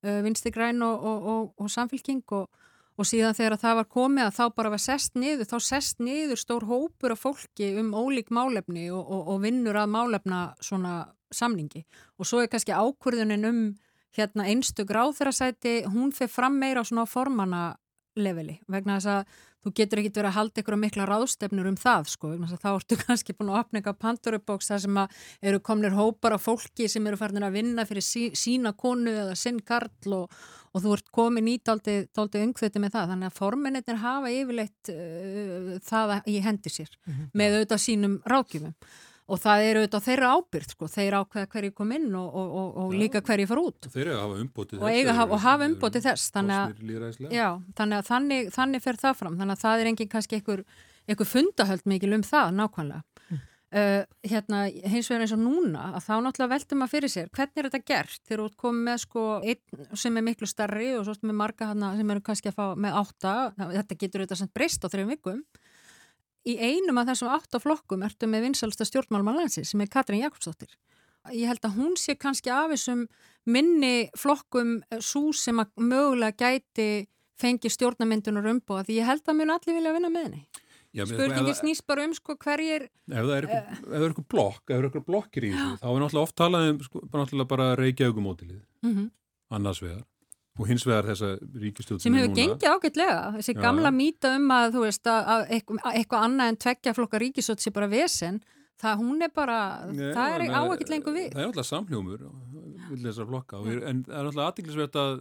uh, 0.07 0.21
vinsti 0.27 0.53
græn 0.55 0.83
og, 0.87 1.07
og, 1.13 1.31
og, 1.35 1.53
og 1.61 1.73
samfélking 1.73 2.25
og, 2.37 2.49
síðan 3.07 3.37
þegar 3.37 3.57
það 3.61 3.79
var 3.79 3.87
komið 3.89 4.27
að 4.27 4.35
þá 4.37 4.43
bara 4.59 4.71
var 4.75 4.83
sest 4.83 5.15
niður, 5.17 5.47
þá 5.49 5.59
sest 5.65 6.03
niður 6.05 6.41
stór 6.41 6.67
hópur 6.69 7.15
af 7.15 7.23
fólki 7.23 7.71
um 7.81 7.95
ólík 7.97 8.29
málefni 8.29 8.91
og, 8.93 9.31
vinnur 9.41 9.79
að 9.81 9.95
málefna 9.95 10.41
svona 10.61 11.07
samningi. 11.33 11.81
Og 12.21 12.29
svo 12.29 12.43
er 12.43 12.51
kannski 12.53 12.77
ákvörðunin 12.77 13.49
um 13.49 13.63
hérna 14.17 14.45
einstök 14.51 14.91
ráþurasæti, 14.91 15.85
hún 15.87 16.13
fer 16.13 16.29
fram 16.29 16.59
meira 16.59 16.83
á 16.83 16.85
svona 16.85 17.07
formana 17.07 17.77
leveli 18.19 18.59
vegna 18.71 18.99
þess 18.99 19.11
að 19.13 19.39
þú 19.61 19.73
getur 19.77 20.01
ekkit 20.01 20.17
verið 20.17 20.31
að 20.31 20.37
halda 20.39 20.63
ykkur 20.63 20.77
mikla 20.81 21.07
ráðstefnur 21.09 21.69
um 21.69 21.77
það 21.79 22.07
sko, 22.15 22.31
vegna 22.33 22.49
þess 22.49 22.57
að 22.57 22.63
þá 22.65 22.71
ertu 22.73 22.99
kannski 23.03 23.37
búin 23.37 23.53
að 23.53 23.61
opna 23.61 23.81
eitthvað 23.81 23.99
pandurubóks 24.05 24.71
þar 24.73 24.81
sem 24.85 25.03
að 25.03 25.19
eru 25.51 25.61
komnir 25.69 25.97
hópar 25.97 26.37
af 26.37 26.47
fólki 26.47 26.89
sem 26.91 27.07
eru 27.11 27.21
farin 27.21 27.47
að 27.47 27.59
vinna 27.59 27.85
fyrir 27.89 28.07
sí, 28.07 28.25
sína 28.39 28.73
konu 28.73 29.13
eða 29.13 29.37
sinn 29.39 29.61
karl 29.67 30.17
og, 30.17 30.41
og 30.73 30.85
þú 30.85 30.97
ert 30.97 31.13
komin 31.13 31.53
í 31.53 31.59
dálti, 31.61 31.99
umkvöti 32.17 32.83
með 32.83 32.97
það, 32.97 33.13
þannig 33.13 33.31
að 33.31 33.39
forminnitir 33.39 34.01
hafa 34.01 34.33
yfirleitt 34.33 34.93
uh, 34.95 35.71
það 35.87 36.17
í 36.25 36.41
hendi 36.45 36.73
sér 36.73 36.99
með 37.37 37.61
auðvitað 37.61 37.85
sínum 37.85 38.19
rákjumum 38.29 38.77
og 39.31 39.39
það 39.41 39.65
eru 39.69 39.83
auðvitað 39.85 40.07
þeirra 40.09 40.31
ábyrgt 40.37 40.73
sko, 40.75 40.89
þeir 40.91 41.17
ákveða 41.21 41.51
hverju 41.55 41.75
kom 41.81 41.93
inn 41.97 42.09
og, 42.19 42.31
og, 42.41 42.55
og, 42.61 42.71
og 42.85 42.95
líka 42.99 43.23
hverju 43.27 43.47
fara 43.51 43.65
út. 43.69 43.91
Þeir 43.95 44.11
eiga 44.11 44.17
að 44.17 44.25
hafa 44.25 44.41
umbótið 44.45 44.81
og, 44.81 44.89
eiga, 44.91 45.15
hafa- 45.21 45.37
og 45.37 45.45
hafa 45.45 45.69
umbótið 45.71 46.09
þess 46.09 46.33
þannig 46.35 46.57
að, 46.57 47.29
já, 47.37 47.47
þannig 47.79 48.01
að 48.01 48.09
þannig, 48.11 48.51
þannig 48.57 48.85
fer 48.89 48.99
það 49.05 49.21
fram. 49.21 49.39
Þannig 49.39 49.55
að 49.57 49.63
það 49.67 49.85
er 49.85 49.93
engin 49.93 50.11
kannski 50.17 50.41
einhver, 50.41 50.65
fundahöld 51.31 51.87
mikil 51.91 52.13
um 52.19 52.27
það 52.27 52.53
nákvæmlega. 52.59 53.05
Uh, 53.71 54.03
hérna 54.27 54.65
hins 54.67 55.07
vegar 55.07 55.23
eins 55.23 55.31
og 55.37 55.39
núna 55.39 55.93
að 55.95 56.03
þá 56.09 56.15
náttúrulega 56.25 56.51
veltum 56.57 56.81
að 56.83 56.89
fyrir 56.91 57.11
sér 57.13 57.29
hvernig 57.31 57.61
er 57.61 57.69
þetta 57.69 57.87
gert? 57.87 58.17
Þegar 58.27 58.41
þú 58.41 58.47
ert 58.49 58.57
komið 58.59 58.81
með 58.89 58.97
sko 59.05 59.23
einn 59.47 59.85
sem 60.03 60.17
er 60.19 60.25
miklu 60.27 60.49
starri 60.51 60.89
og 60.99 61.05
svo 61.07 61.15
með 61.31 61.37
marga 61.39 61.69
hana 61.71 61.93
sem 61.95 62.11
eru 62.11 62.23
kannski 62.27 62.51
að 62.51 62.57
fá 62.57 62.65
með 62.75 62.97
átta 62.99 63.35
þetta 63.61 63.99
getur 64.01 64.25
þetta 64.25 64.39
sem 64.41 64.51
breyst 64.59 64.83
á 64.83 64.91
þrejum 64.91 65.13
vikum 65.15 65.45
í 66.49 66.55
einum 66.57 66.99
af 67.03 67.07
þessum 67.11 67.33
átta 67.35 67.61
flokkum 67.61 68.03
ertu 68.07 68.27
með 68.31 68.47
vinsalsta 68.49 68.85
stjórnmálmann 68.89 69.37
landsins 69.43 69.71
sem 69.75 69.81
er 69.85 69.91
Katrín 69.93 70.23
Jakobsdóttir. 70.25 70.73
Ég 71.37 71.47
held 71.51 71.61
að 71.69 71.77
hún 71.77 71.97
sé 72.01 72.15
kannski 72.17 72.49
af 72.49 72.71
þessum 72.73 73.07
minni 73.47 74.09
flokkum 74.17 74.79
svo 75.05 75.33
sem 75.37 75.61
að 75.61 75.71
mögulega 75.77 76.33
gæti 76.61 77.07
fengi 77.41 77.69
stjórnamyndunar 77.73 78.49
umbúa 78.53 78.83
því 78.85 78.99
ég 79.01 79.07
held 79.09 79.29
að 79.29 79.37
mun 79.41 79.53
allir 79.55 79.77
vilja 79.77 79.93
vinna 79.97 80.09
með 80.13 80.27
henni. 80.29 80.43
Já, 80.93 81.05
ef- 81.07 81.61
snýst 81.61 81.85
bara 81.87 82.03
um 82.05 82.13
sko 82.17 82.35
hverjir 82.35 82.89
Ef 82.89 83.21
það 83.23 83.35
er 83.37 83.45
eitthvað, 83.47 83.93
eitthvað 84.09 84.27
blokk, 84.33 84.63
ef 84.65 84.73
það 84.73 84.79
er 84.81 84.87
eitthvað 84.89 85.05
blokkir 85.07 85.45
í 85.47 85.51
þessu, 85.55 85.77
þá 85.79 85.87
er 85.93 86.01
náttúrulega 86.03 86.25
oft 86.27 86.37
talað 86.41 86.71
um 86.73 86.81
sko, 86.83 87.03
bara 87.07 87.23
náttúrulega 87.25 87.49
bara 87.53 87.69
reykjaugumótilið, 87.79 88.63
Mhm. 88.83 89.05
annars 89.55 89.81
vegar, 89.85 90.03
og 90.61 90.69
hins 90.69 90.85
vegar 90.87 91.07
þessa 91.09 91.31
ríkistjóð 91.65 92.01
sem 92.05 92.17
hefur 92.19 92.35
gengið 92.37 92.69
ágætlega. 92.75 93.19
Þessi 93.39 93.55
Já, 93.57 93.61
gamla 93.65 93.89
já. 93.91 93.97
mýta 93.97 94.33
um 94.37 94.51
að 94.55 94.75
þú 94.77 94.83
veist 94.85 95.09
að, 95.11 95.31
að 95.35 95.45
eitthvað, 95.57 96.25
annað 96.27 96.53
en 96.53 96.59
tveggja 96.67 96.95
flokka 96.99 97.21
ríkisótt 97.23 97.65
sé 97.65 97.73
bara 97.73 97.89
vesen 97.91 98.41
það 98.81 99.01
hún 99.03 99.25
er 99.25 99.33
bara, 99.37 99.57
það 99.93 100.35
er 100.37 100.45
á 100.57 100.61
ekkert 100.73 100.93
lengur 100.93 101.13
við. 101.17 101.27
Það 101.35 101.41
er 101.43 101.49
náttúrulega 101.51 101.69
samhljómur 101.69 102.23
vil 102.91 103.01
þessar 103.05 103.29
flokka, 103.29 103.59
og 103.61 103.67
við- 103.69 103.83
en 103.91 104.05
það 104.07 104.15
er 104.21 104.29
náttúrulega 104.29 104.53
aðtiklisvert 104.53 105.01
að, 105.01 105.19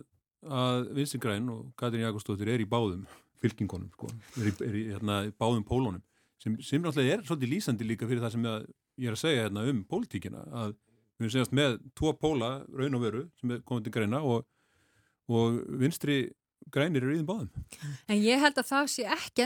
að 0.60 0.86
Vinstri 1.00 1.20
Græn 1.24 1.50
og 1.52 1.66
Katrín 1.80 2.06
Jakobsdóttir 2.06 2.52
er 2.54 2.64
í 2.64 2.68
báðum 2.70 3.02
fylkingunum, 3.44 3.90
sko, 3.96 4.08
er 4.40 4.48
í, 4.48 4.54
er 4.68 4.78
í, 4.80 4.84
hérna, 4.94 5.18
báðum 5.40 5.66
pólunum, 5.68 6.02
sem, 6.44 6.56
sem 6.64 6.82
náttúrulega 6.84 7.18
er 7.18 7.26
svolítið 7.28 7.52
lýsandi 7.56 7.88
líka 7.88 8.08
fyrir 8.08 8.24
það 8.24 8.36
sem 8.38 8.48
ég 8.48 9.12
er 9.12 9.16
að 9.18 9.22
segja 9.26 9.44
hérna 9.48 9.66
um 9.72 9.84
pólitíkina, 9.92 10.46
að 10.64 10.74
við 11.20 11.26
erum 11.28 11.34
segjast 11.36 11.56
með 11.60 11.78
tvo 12.00 12.14
póla, 12.16 12.50
raun 12.72 12.96
og 12.96 13.04
veru, 13.04 13.26
sem 13.42 13.52
er 13.58 13.62
komið 13.68 13.90
til 13.90 13.96
Græna 13.98 14.24
og, 14.24 14.48
og 15.30 15.62
Vinstri 15.80 16.24
Grænir 16.70 17.02
eru 17.02 17.14
í 17.16 17.20
þeim 17.20 17.28
báðum. 17.28 17.48
En 18.12 18.20
ég 18.22 18.42
held 18.42 18.58
að 18.62 18.68
það 18.70 18.90
sé 18.94 19.06
ekki 19.16 19.46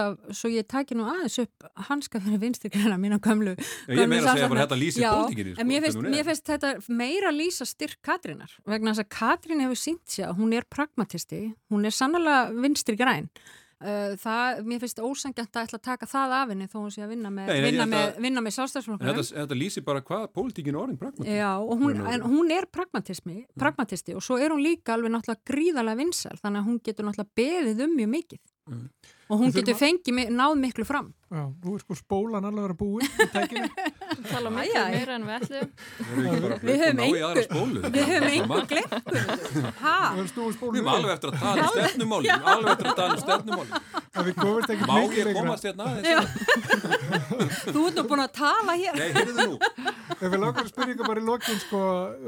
af, 0.00 0.18
svo 0.36 0.50
ég 0.52 0.66
taki 0.70 0.96
nú 0.98 1.06
aðeins 1.08 1.38
upp 1.42 1.66
hanska 1.88 2.20
fyrir 2.22 2.42
vinstri 2.42 2.70
græna 2.70 2.98
mína 3.00 3.18
gömlu. 3.22 3.56
Já, 3.56 3.94
ég 3.96 4.10
meira 4.10 4.30
að 4.30 4.38
segja 4.38 4.50
bara 4.52 4.66
þetta 4.66 4.78
lýsir 4.78 5.02
Já, 5.02 5.10
pólitíkinni, 5.16 5.54
sko, 5.54 5.62
en 5.64 5.70
mér 5.70 5.84
finnst, 5.86 5.98
hún 5.98 6.06
er. 6.06 6.14
mér 6.14 6.28
finnst 6.28 6.52
þetta 6.52 6.72
meira 7.00 7.32
lýsa 7.34 7.66
styrk 7.66 7.98
Katrínar, 8.06 8.54
vegna 8.70 8.94
þess 8.94 9.04
að 9.06 9.10
Katrín 9.16 9.64
hefur 9.64 9.80
sínt 9.80 10.04
sér 10.14 10.28
að 10.28 10.44
hún 10.44 10.54
er 10.60 10.68
pragmatisti, 10.70 11.42
hún 11.72 11.88
er 11.88 11.96
sannlega 11.96 12.44
vinstri 12.54 12.98
græn. 13.00 13.30
Uh, 13.30 13.59
það, 13.80 14.60
mér 14.68 14.82
finnst 14.82 14.98
ósangjant 15.00 15.56
að 15.56 15.68
ætla 15.68 15.78
að 15.80 15.84
taka 15.86 16.08
það 16.10 16.34
af 16.36 16.52
henni 16.52 16.68
þó 16.68 16.76
hún 16.80 16.92
sé 16.92 17.04
að 17.04 17.14
vinna 17.14 17.30
með, 17.32 17.52
með, 17.56 18.10
með 18.20 18.28
En 18.30 18.54
sjálfstæðsflokkunum. 18.56 19.20
Þetta, 19.20 19.38
þetta 19.38 19.58
lýsir 19.60 19.86
bara 19.86 20.04
hvað 20.04 20.26
pólitíkin 20.36 20.76
er 20.76 20.80
orðin 20.82 21.00
pragmatík. 21.00 21.32
Já, 21.32 21.50
hún, 21.80 22.00
en 22.12 22.26
hún 22.28 22.52
er 22.54 22.68
pragmatismi, 22.68 23.38
pragmatisti 23.60 24.16
og 24.18 24.24
svo 24.26 24.36
er 24.40 24.52
hún 24.52 24.64
líka 24.64 24.96
alveg 24.96 25.14
náttúrulega 25.14 25.48
gríðarlega 25.48 26.02
vinsæl 26.02 26.36
þannig 26.42 26.60
að 26.60 26.68
hún 26.68 26.80
getur 26.84 27.08
náttúrulega 27.08 27.38
beðið 27.40 27.84
um 27.86 27.96
mjög 27.96 28.12
mikið 28.18 28.42
Mm. 28.70 28.86
og 29.30 29.38
hún 29.40 29.52
getur 29.54 29.74
fengið, 29.78 30.28
náð 30.34 30.52
miklu 30.58 30.84
fram. 30.86 31.08
Já, 31.30 31.44
nú 31.62 31.72
er 31.76 31.82
sko 31.84 31.94
spólan 31.94 32.42
alveg 32.46 32.58
að 32.58 32.66
vera 32.66 32.76
búin 32.78 33.06
í 33.06 33.26
tækinu. 33.30 33.68
Tala 34.30 34.50
æ. 34.50 34.54
meira 34.56 35.14
en 35.14 35.26
við 35.28 35.34
ætlum. 35.36 35.68
Við 36.66 36.80
höfum 36.82 37.38
spólu. 37.46 37.82
við 37.94 38.08
höfum 38.10 38.24
Það 38.24 38.26
er 38.26 38.34
engu 38.34 38.48
margt. 38.50 38.72
glemt 38.72 39.10
þessu. 39.10 39.62
Ha? 39.80 39.94
Það 40.10 40.22
er 40.22 40.30
snúið 40.32 40.56
spólum 40.56 40.74
Við 40.74 40.80
erum 40.80 40.90
alveg 40.94 41.12
eftir 41.14 41.30
að 41.30 41.36
tala 41.44 41.62
um 41.62 41.70
stefnumálin, 41.76 42.26
við 42.26 42.34
erum 42.34 42.50
alveg 42.54 42.72
eftir 42.74 42.90
að 42.90 42.98
tala 43.00 43.14
um 43.14 43.22
stefnumálin. 43.22 43.72
að 44.10 44.30
við 44.30 44.34
komumst 44.40 44.74
ekki 44.74 44.88
Má 44.90 44.96
ég 45.14 45.32
komast 45.38 45.68
hérna 45.70 45.86
aðeins? 45.90 46.90
Þú 47.74 47.84
ert 47.86 48.00
nú 48.00 48.06
búin 48.10 48.24
að 48.24 48.32
tala 48.40 48.76
hér. 48.80 48.98
Nei, 48.98 49.08
heyrðu 49.14 49.46
nú. 49.46 49.58
Ef 50.18 50.26
við 50.26 50.38
langar 50.42 50.64
að 50.66 50.72
spyrja 50.74 50.94
ykkur 50.96 51.10
bara 51.12 51.22
í 51.22 51.28
lokin 51.30 51.62
sko, 51.62 51.84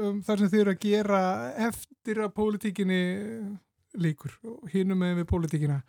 um 0.07 0.23
þar 0.23 0.43
sem 0.43 0.53
þið 0.53 0.63
eru 0.63 0.73
að 0.77 0.81
gera 0.87 1.21
eftir 1.67 2.23
að 2.23 2.33
pólitíkinni 2.39 3.01
líkur 4.03 4.33
og 4.47 4.71
hinum 4.73 5.03
með 5.03 5.19
við 5.21 5.27
pólitíkina. 5.29 5.81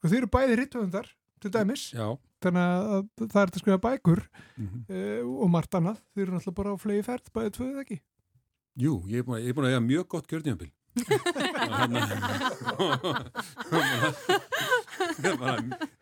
Sko 0.00 0.08
þið 0.08 0.18
eru 0.22 0.30
bæði 0.32 0.54
rittöfundar 0.62 1.08
til 1.40 1.50
dæmis, 1.52 1.82
Já. 1.96 2.06
þannig 2.44 2.64
að 2.64 3.28
það 3.30 3.40
er 3.42 3.50
að 3.52 3.60
skrifa 3.62 3.80
bækur 3.84 4.22
Mhm. 4.56 4.80
uh, 4.88 5.22
og 5.44 5.50
margt 5.52 5.76
annað. 5.76 6.00
Þið 6.16 6.22
eru 6.24 6.32
náttúrulega 6.36 6.56
bara 6.60 6.72
á 6.72 6.76
flegi 6.80 7.04
ferð, 7.04 7.30
bæði 7.36 7.52
tvöðu 7.56 7.80
ekki. 7.84 8.00
Jú, 8.80 8.94
ég 9.08 9.18
er 9.20 9.24
búin 9.28 9.40
að, 9.40 9.48
er 9.48 9.60
að 9.60 9.70
eiga 9.74 9.80
mjög 9.84 10.06
gott 10.08 10.26
kjörtíðanbíl. 10.30 10.70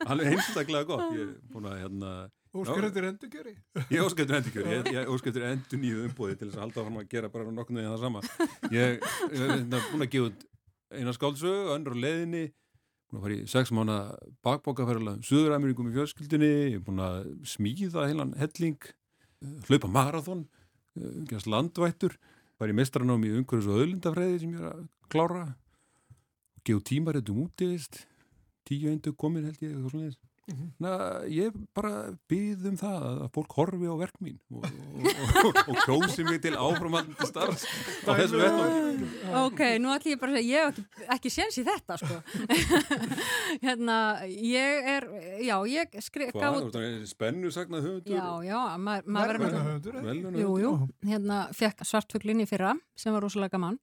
Alveg 0.09 0.33
einstaklega 0.33 0.85
gott. 0.89 1.07
Ég 1.15 1.23
er 1.25 1.31
búin 1.53 1.69
að 1.71 1.79
hérna... 1.85 2.13
Óskar 2.59 2.87
eftir 2.89 3.05
endurgjöri. 3.11 3.53
Ég 3.93 4.01
óskar 4.03 4.25
eftir 4.25 4.39
endurkjöri, 4.39 4.71
ég, 4.79 4.87
ég 4.97 5.11
óskar 5.13 5.31
eftir 5.35 5.45
endur 5.51 5.81
nýju 5.83 6.05
umbúði 6.09 6.39
til 6.41 6.49
þess 6.49 6.57
að 6.59 6.63
halda 6.65 6.81
áfram 6.83 6.97
að 7.03 7.09
gera 7.13 7.29
bara 7.35 7.51
nokkurnu 7.53 7.83
veginn 7.83 7.93
það 7.93 8.05
sama. 8.07 8.23
Ég 8.73 8.95
er 8.97 9.43
hérna 9.53 9.83
búin 9.91 10.07
að 10.07 10.13
gefa 10.15 10.31
eina 10.99 11.13
skáldsögu, 11.15 11.67
önnur 11.75 11.93
á 11.95 12.03
leiðinni, 12.07 12.43
búin 13.09 13.19
að 13.19 13.25
fara 13.25 13.37
í 13.37 13.47
sex 13.49 13.73
mánu 13.73 13.97
bakbókaferðala 14.45 15.17
um 15.17 15.23
Suður-Ameríkum 15.25 15.89
í 15.89 15.95
fjölskyldinni, 15.95 16.51
ég 16.75 16.79
er 16.79 16.85
búin 16.85 17.01
að 17.01 17.31
smíða 17.49 18.05
heilan 18.09 18.35
helling, 18.37 18.91
hlaupa 19.69 19.89
marathon, 19.89 20.45
eh, 20.99 21.25
gerast 21.31 21.49
landvættur, 21.49 22.19
var 22.61 22.69
í 22.69 22.77
mestranám 22.77 23.25
í 23.25 23.33
umhverfis 23.39 23.71
og 23.71 23.81
öðlindafræði 23.85 24.41
sem 24.43 24.53
ég 24.53 24.61
er 24.61 24.71
að 24.75 24.87
klára, 25.09 25.57
út 26.69 26.85
tímaréttum 26.85 27.39
útivist, 27.47 28.03
tíu 28.69 28.91
eindu 28.91 29.15
komin 29.17 29.47
held 29.49 29.63
ég, 29.63 29.73
eitthvað 29.73 29.91
svona 29.95 30.11
þess. 30.11 30.28
Na, 30.81 30.93
ég 31.29 31.53
bara 31.77 32.15
byð 32.31 32.69
um 32.71 32.77
það 32.81 33.03
að 33.09 33.19
fólk 33.35 33.55
horfi 33.59 33.91
á 33.91 33.97
verk 34.01 34.15
mín 34.25 34.39
og, 34.49 34.65
og, 34.65 35.43
og, 35.43 35.59
og 35.75 35.81
kjósi 35.85 36.25
mig 36.25 36.41
til 36.45 36.55
áframhaldandi 36.57 37.29
starfs 37.29 37.67
á 38.09 38.13
þessu 38.17 38.41
vettum 38.41 39.03
Ok, 39.43 39.61
nú 39.83 39.93
ætlum 39.93 40.15
ég 40.15 40.23
bara 40.23 40.33
að 40.33 40.39
segja, 40.39 40.49
ég 40.49 40.65
hef 40.65 40.73
ekki, 40.73 41.09
ekki 41.19 41.33
séns 41.35 41.61
í 41.61 41.67
þetta, 41.69 41.99
sko. 42.01 42.19
hérna, 43.67 43.99
ég 44.25 44.91
er, 44.95 45.09
já, 45.45 45.57
ég 45.69 45.99
skrif, 46.07 46.33
spennu 47.13 47.53
sagnað 47.55 47.89
höfundur? 47.91 48.17
Já, 48.17 48.27
já, 48.49 48.61
maður 48.81 49.13
ma 49.13 49.27
verður 49.29 50.39
Jú, 50.39 50.53
jú, 50.65 50.75
hérna 51.05 51.45
fekk 51.57 51.85
svartfuglin 51.89 52.45
í 52.45 52.49
fyrra 52.49 52.73
sem 52.99 53.13
var 53.15 53.27
rosalega 53.27 53.59
gaman 53.59 53.77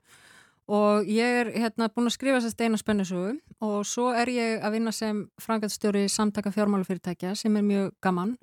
og 0.66 1.06
ég 1.06 1.40
er 1.42 1.50
hérna 1.54 1.88
búin 1.94 2.10
að 2.10 2.16
skrifa 2.16 2.40
þess 2.40 2.50
að 2.50 2.56
steina 2.56 2.80
spennusögu 2.82 3.34
og 3.66 3.84
svo 3.86 4.08
er 4.18 4.32
ég 4.34 4.64
að 4.66 4.78
vinna 4.78 4.94
sem 4.96 5.20
frangatstjóri 5.42 6.08
samtaka 6.10 6.54
fjármálufyrirtækja 6.56 7.36
sem 7.38 7.58
er 7.60 7.66
mjög 7.66 7.92
gaman. 8.02 8.34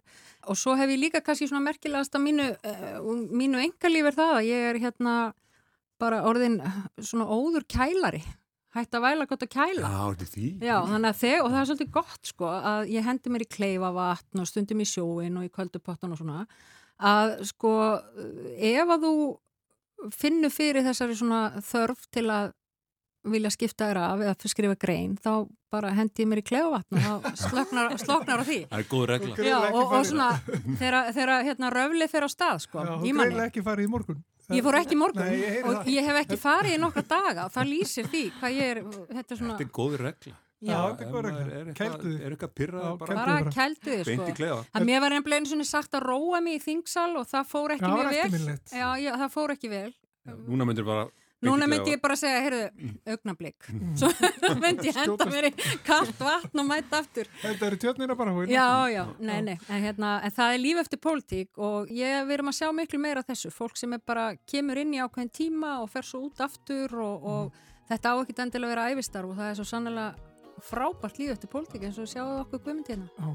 Og 0.47 0.59
svo 0.59 0.77
hef 0.79 0.91
ég 0.91 1.01
líka 1.03 1.23
kannski 1.23 1.49
svona 1.51 1.65
merkilegast 1.67 2.15
að 2.15 2.25
mínu, 2.29 2.47
uh, 2.55 3.11
mínu 3.31 3.63
engalíf 3.63 4.11
er 4.11 4.19
það 4.19 4.37
að 4.37 4.47
ég 4.51 4.69
er 4.71 4.79
hérna 4.85 5.17
bara 6.03 6.23
orðin 6.27 6.61
svona 6.99 7.27
óður 7.27 7.67
kælari. 7.71 8.23
Hægt 8.73 8.95
að 8.97 9.05
væla 9.05 9.27
gott 9.29 9.43
að 9.45 9.53
kæla. 9.53 9.89
Já, 9.91 10.15
Já, 10.65 10.79
þeg, 11.13 11.43
og 11.43 11.51
það 11.51 11.59
er 11.61 11.67
svolítið 11.69 11.91
gott 11.99 12.31
sko 12.31 12.53
að 12.55 12.95
ég 12.95 13.05
hendi 13.05 13.33
mér 13.35 13.45
í 13.45 13.51
kleifavatn 13.53 14.41
og 14.41 14.49
stundum 14.49 14.81
í 14.81 14.87
sjóin 14.89 15.37
og 15.37 15.45
í 15.45 15.53
köldupottan 15.53 16.15
og 16.15 16.23
svona 16.23 16.47
að 17.03 17.35
sko 17.51 17.73
ef 18.57 18.95
að 18.95 19.07
þú 19.07 19.15
finnur 20.11 20.53
fyrir 20.53 20.85
þessari 20.87 21.17
svona 21.19 21.45
þörf 21.63 22.09
til 22.13 22.27
að 22.33 22.51
vilja 23.33 23.53
skipta 23.55 23.87
þér 23.87 23.99
af 24.03 24.23
eða 24.25 24.51
skrifa 24.51 24.77
grein 24.83 25.13
þá 25.23 25.47
bara 25.73 25.93
hendi 25.95 26.25
ég 26.25 26.29
mér 26.29 26.41
í 26.43 26.45
kleifavatn 26.45 26.99
og 26.99 27.23
þá 27.29 27.39
sloknar, 27.39 27.95
sloknar 28.03 28.43
á 28.43 28.45
því. 28.49 28.59
Það 28.73 28.83
er 28.83 28.89
góð 28.91 29.05
regla. 29.13 29.37
Já, 29.47 29.57
og, 29.71 29.81
og 29.95 30.07
svona 30.09 30.29
þegar, 30.81 31.13
þegar 31.15 31.47
hérna, 31.47 31.71
röfli 31.73 32.09
fer 32.11 32.27
á 32.27 32.31
stað 32.33 32.65
sko 32.67 32.83
Já, 32.83 32.91
manni. 32.99 33.13
greinlega 33.15 33.49
ekki 33.53 33.65
farið 33.65 33.87
í 33.89 33.93
morgun. 33.95 34.23
Ég 34.53 34.65
fór 34.67 34.77
ekki 34.81 34.97
í 34.97 34.99
morgun 34.99 35.23
Nei, 35.23 35.39
ég 35.39 35.63
og 35.65 35.77
það. 35.79 35.91
ég 35.95 36.09
hef 36.11 36.19
ekki 36.25 36.39
farið 36.43 36.75
í 36.75 36.81
nokkra 36.83 37.05
daga. 37.09 37.47
Og 37.47 37.55
það 37.55 37.71
lýsir 37.71 38.09
því 38.11 38.25
hvað 38.41 38.57
ég 38.59 38.73
er, 38.75 38.81
þetta 39.13 39.23
er 39.37 39.39
svona 39.39 39.55
Þetta 39.55 39.69
er 39.69 39.73
góð 39.79 39.95
regla 40.03 40.35
Já, 40.63 40.79
þetta 40.97 41.07
er. 41.09 41.27
Er 41.33 41.71
eitthvað, 41.73 41.79
Kældu 41.81 42.11
þig. 42.13 42.21
er 42.27 42.37
eitthvað 42.37 42.53
pyrrað 42.61 42.85
Já, 42.87 42.93
bara 43.01 43.15
bara 43.15 43.39
bara. 43.39 43.55
kældu 43.57 43.97
þið 43.97 44.05
beint 44.11 44.23
sko 44.23 44.29
í 44.31 44.37
klefa 44.39 44.61
að 44.79 44.87
mér 44.89 45.01
var 45.03 45.17
veginn 45.19 45.49
svona 45.51 45.67
sagt 45.67 45.97
að 45.99 46.07
róa 46.07 46.41
mig 46.45 46.61
í 46.61 46.63
þingsal 46.63 47.11
og 47.19 47.27
það 47.33 47.51
fór 47.51 47.75
ekki 47.77 47.83
Já, 47.83 47.89
það 47.89 47.97
mjög 47.97 48.05
var 48.05 48.13
vel 48.13 48.23
eftirminnilegt. 48.23 48.77
já, 48.79 48.89
já, 49.03 49.13
það 49.25 49.35
fór 49.35 49.57
ekki 49.57 49.73
vel 49.73 49.91
Núna 50.47 50.69
myndir 50.69 50.87
bara 50.87 51.09
Núna 51.43 51.67
myndi 51.67 51.91
ég 51.97 51.99
bara 52.03 52.15
segja, 52.15 52.39
heyrðu, 52.45 52.91
augnablík. 53.11 53.67
Svo 53.99 54.11
myndi 54.63 54.93
ég 54.93 54.99
henda 55.01 55.27
mér 55.27 55.49
í 55.49 55.51
kallt 55.83 56.21
vatn 56.23 56.63
og 56.63 56.69
mæta 56.69 57.01
aftur. 57.03 57.27
Þetta 57.43 57.67
eru 57.67 57.79
tjötnina 57.83 58.17
bara 58.19 58.35
hún. 58.37 58.47
Já, 58.47 58.67
já, 58.93 59.03
nei, 59.19 59.41
nei, 59.49 59.57
en, 59.67 59.83
hérna, 59.83 60.13
en 60.23 60.35
það 60.37 60.55
er 60.55 60.63
líf 60.63 60.83
eftir 60.85 61.03
pólitík 61.03 61.59
og 61.59 61.91
ég 61.91 62.23
við 62.29 62.37
erum 62.39 62.53
að 62.53 62.59
sjá 62.61 62.71
miklu 62.79 63.03
meira 63.03 63.27
þessu. 63.27 63.51
Fólk 63.51 63.75
sem 63.81 63.99
er 63.99 64.05
bara, 64.07 64.29
kemur 64.47 64.79
inn 64.85 64.95
í 64.95 65.03
ákveðin 65.03 65.35
tíma 65.35 65.81
og 65.83 65.91
fer 65.91 66.07
svo 66.07 66.23
út 66.29 66.45
aftur 66.47 66.95
og, 67.03 67.27
og 67.35 67.63
þetta 67.91 68.15
á 68.15 68.17
ekki 68.23 68.39
endilega 68.39 68.71
að 68.71 68.75
vera 68.77 68.87
æfistarf 68.95 69.33
og 69.35 69.43
það 69.43 69.51
er 69.51 69.59
svo 69.59 69.67
sannlega 69.67 70.32
frábært 70.63 71.19
líf 71.21 71.35
eftir 71.35 71.51
pólitík 71.53 71.83
eins 71.89 71.99
og 71.99 72.09
sjáu 72.11 72.29
okkur 72.43 72.63
guðmynd 72.63 72.89
hérna. 72.93 73.09
Já. 73.19 73.29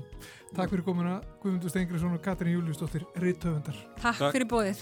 Takk 0.55 0.71
fyrir 0.73 0.85
komuna 0.87 1.19
Guðmundur 1.43 1.71
Stengriðsson 1.73 2.15
og 2.15 2.23
Katrin 2.23 2.55
Júliusdóttir 2.55 3.03
Rittöfundar. 3.19 3.77
Takk, 3.99 4.17
Takk. 4.23 4.33
fyrir 4.35 4.49
bóðið. 4.51 4.77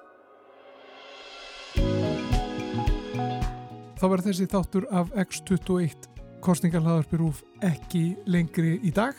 Þá 4.01 4.07
var 4.09 4.23
þessi 4.25 4.47
þáttur 4.49 4.87
af 4.97 5.11
X21 5.13 6.07
kostningarlaðarpi 6.41 7.19
rúf 7.21 7.43
ekki 7.61 8.15
lengri 8.25 8.79
í 8.81 8.89
dag. 8.89 9.13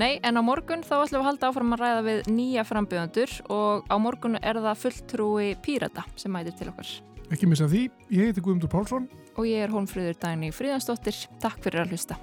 Nei, 0.00 0.16
en 0.24 0.38
á 0.38 0.42
morgun 0.44 0.80
þá 0.86 1.02
ætlum 1.02 1.18
við 1.18 1.20
að 1.20 1.26
halda 1.26 1.48
áfram 1.50 1.74
að 1.74 1.82
ræða 1.82 2.02
við 2.06 2.30
nýja 2.32 2.64
frambjöðendur 2.64 3.34
og 3.52 3.90
á 3.92 3.96
morgun 4.00 4.38
er 4.40 4.56
það 4.64 4.80
fulltrúi 4.86 5.50
Pírata 5.60 6.06
sem 6.16 6.32
mætir 6.32 6.56
til 6.56 6.70
okkar. 6.72 6.94
Ekki 7.30 7.46
missa 7.50 7.68
því, 7.68 7.82
ég 8.08 8.30
heiti 8.30 8.40
Guðmundur 8.40 8.72
Pálsson. 8.72 9.04
Og 9.40 9.46
ég 9.48 9.62
er 9.64 9.70
Hólmfríður 9.72 10.18
Dagni 10.20 10.50
Fríðansdóttir. 10.52 11.16
Takk 11.40 11.62
fyrir 11.64 11.80
að 11.80 11.94
hlusta. 11.94 12.18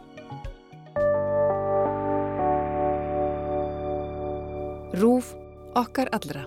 Rúf 5.02 5.34
okkar 5.74 6.14
allra. 6.14 6.46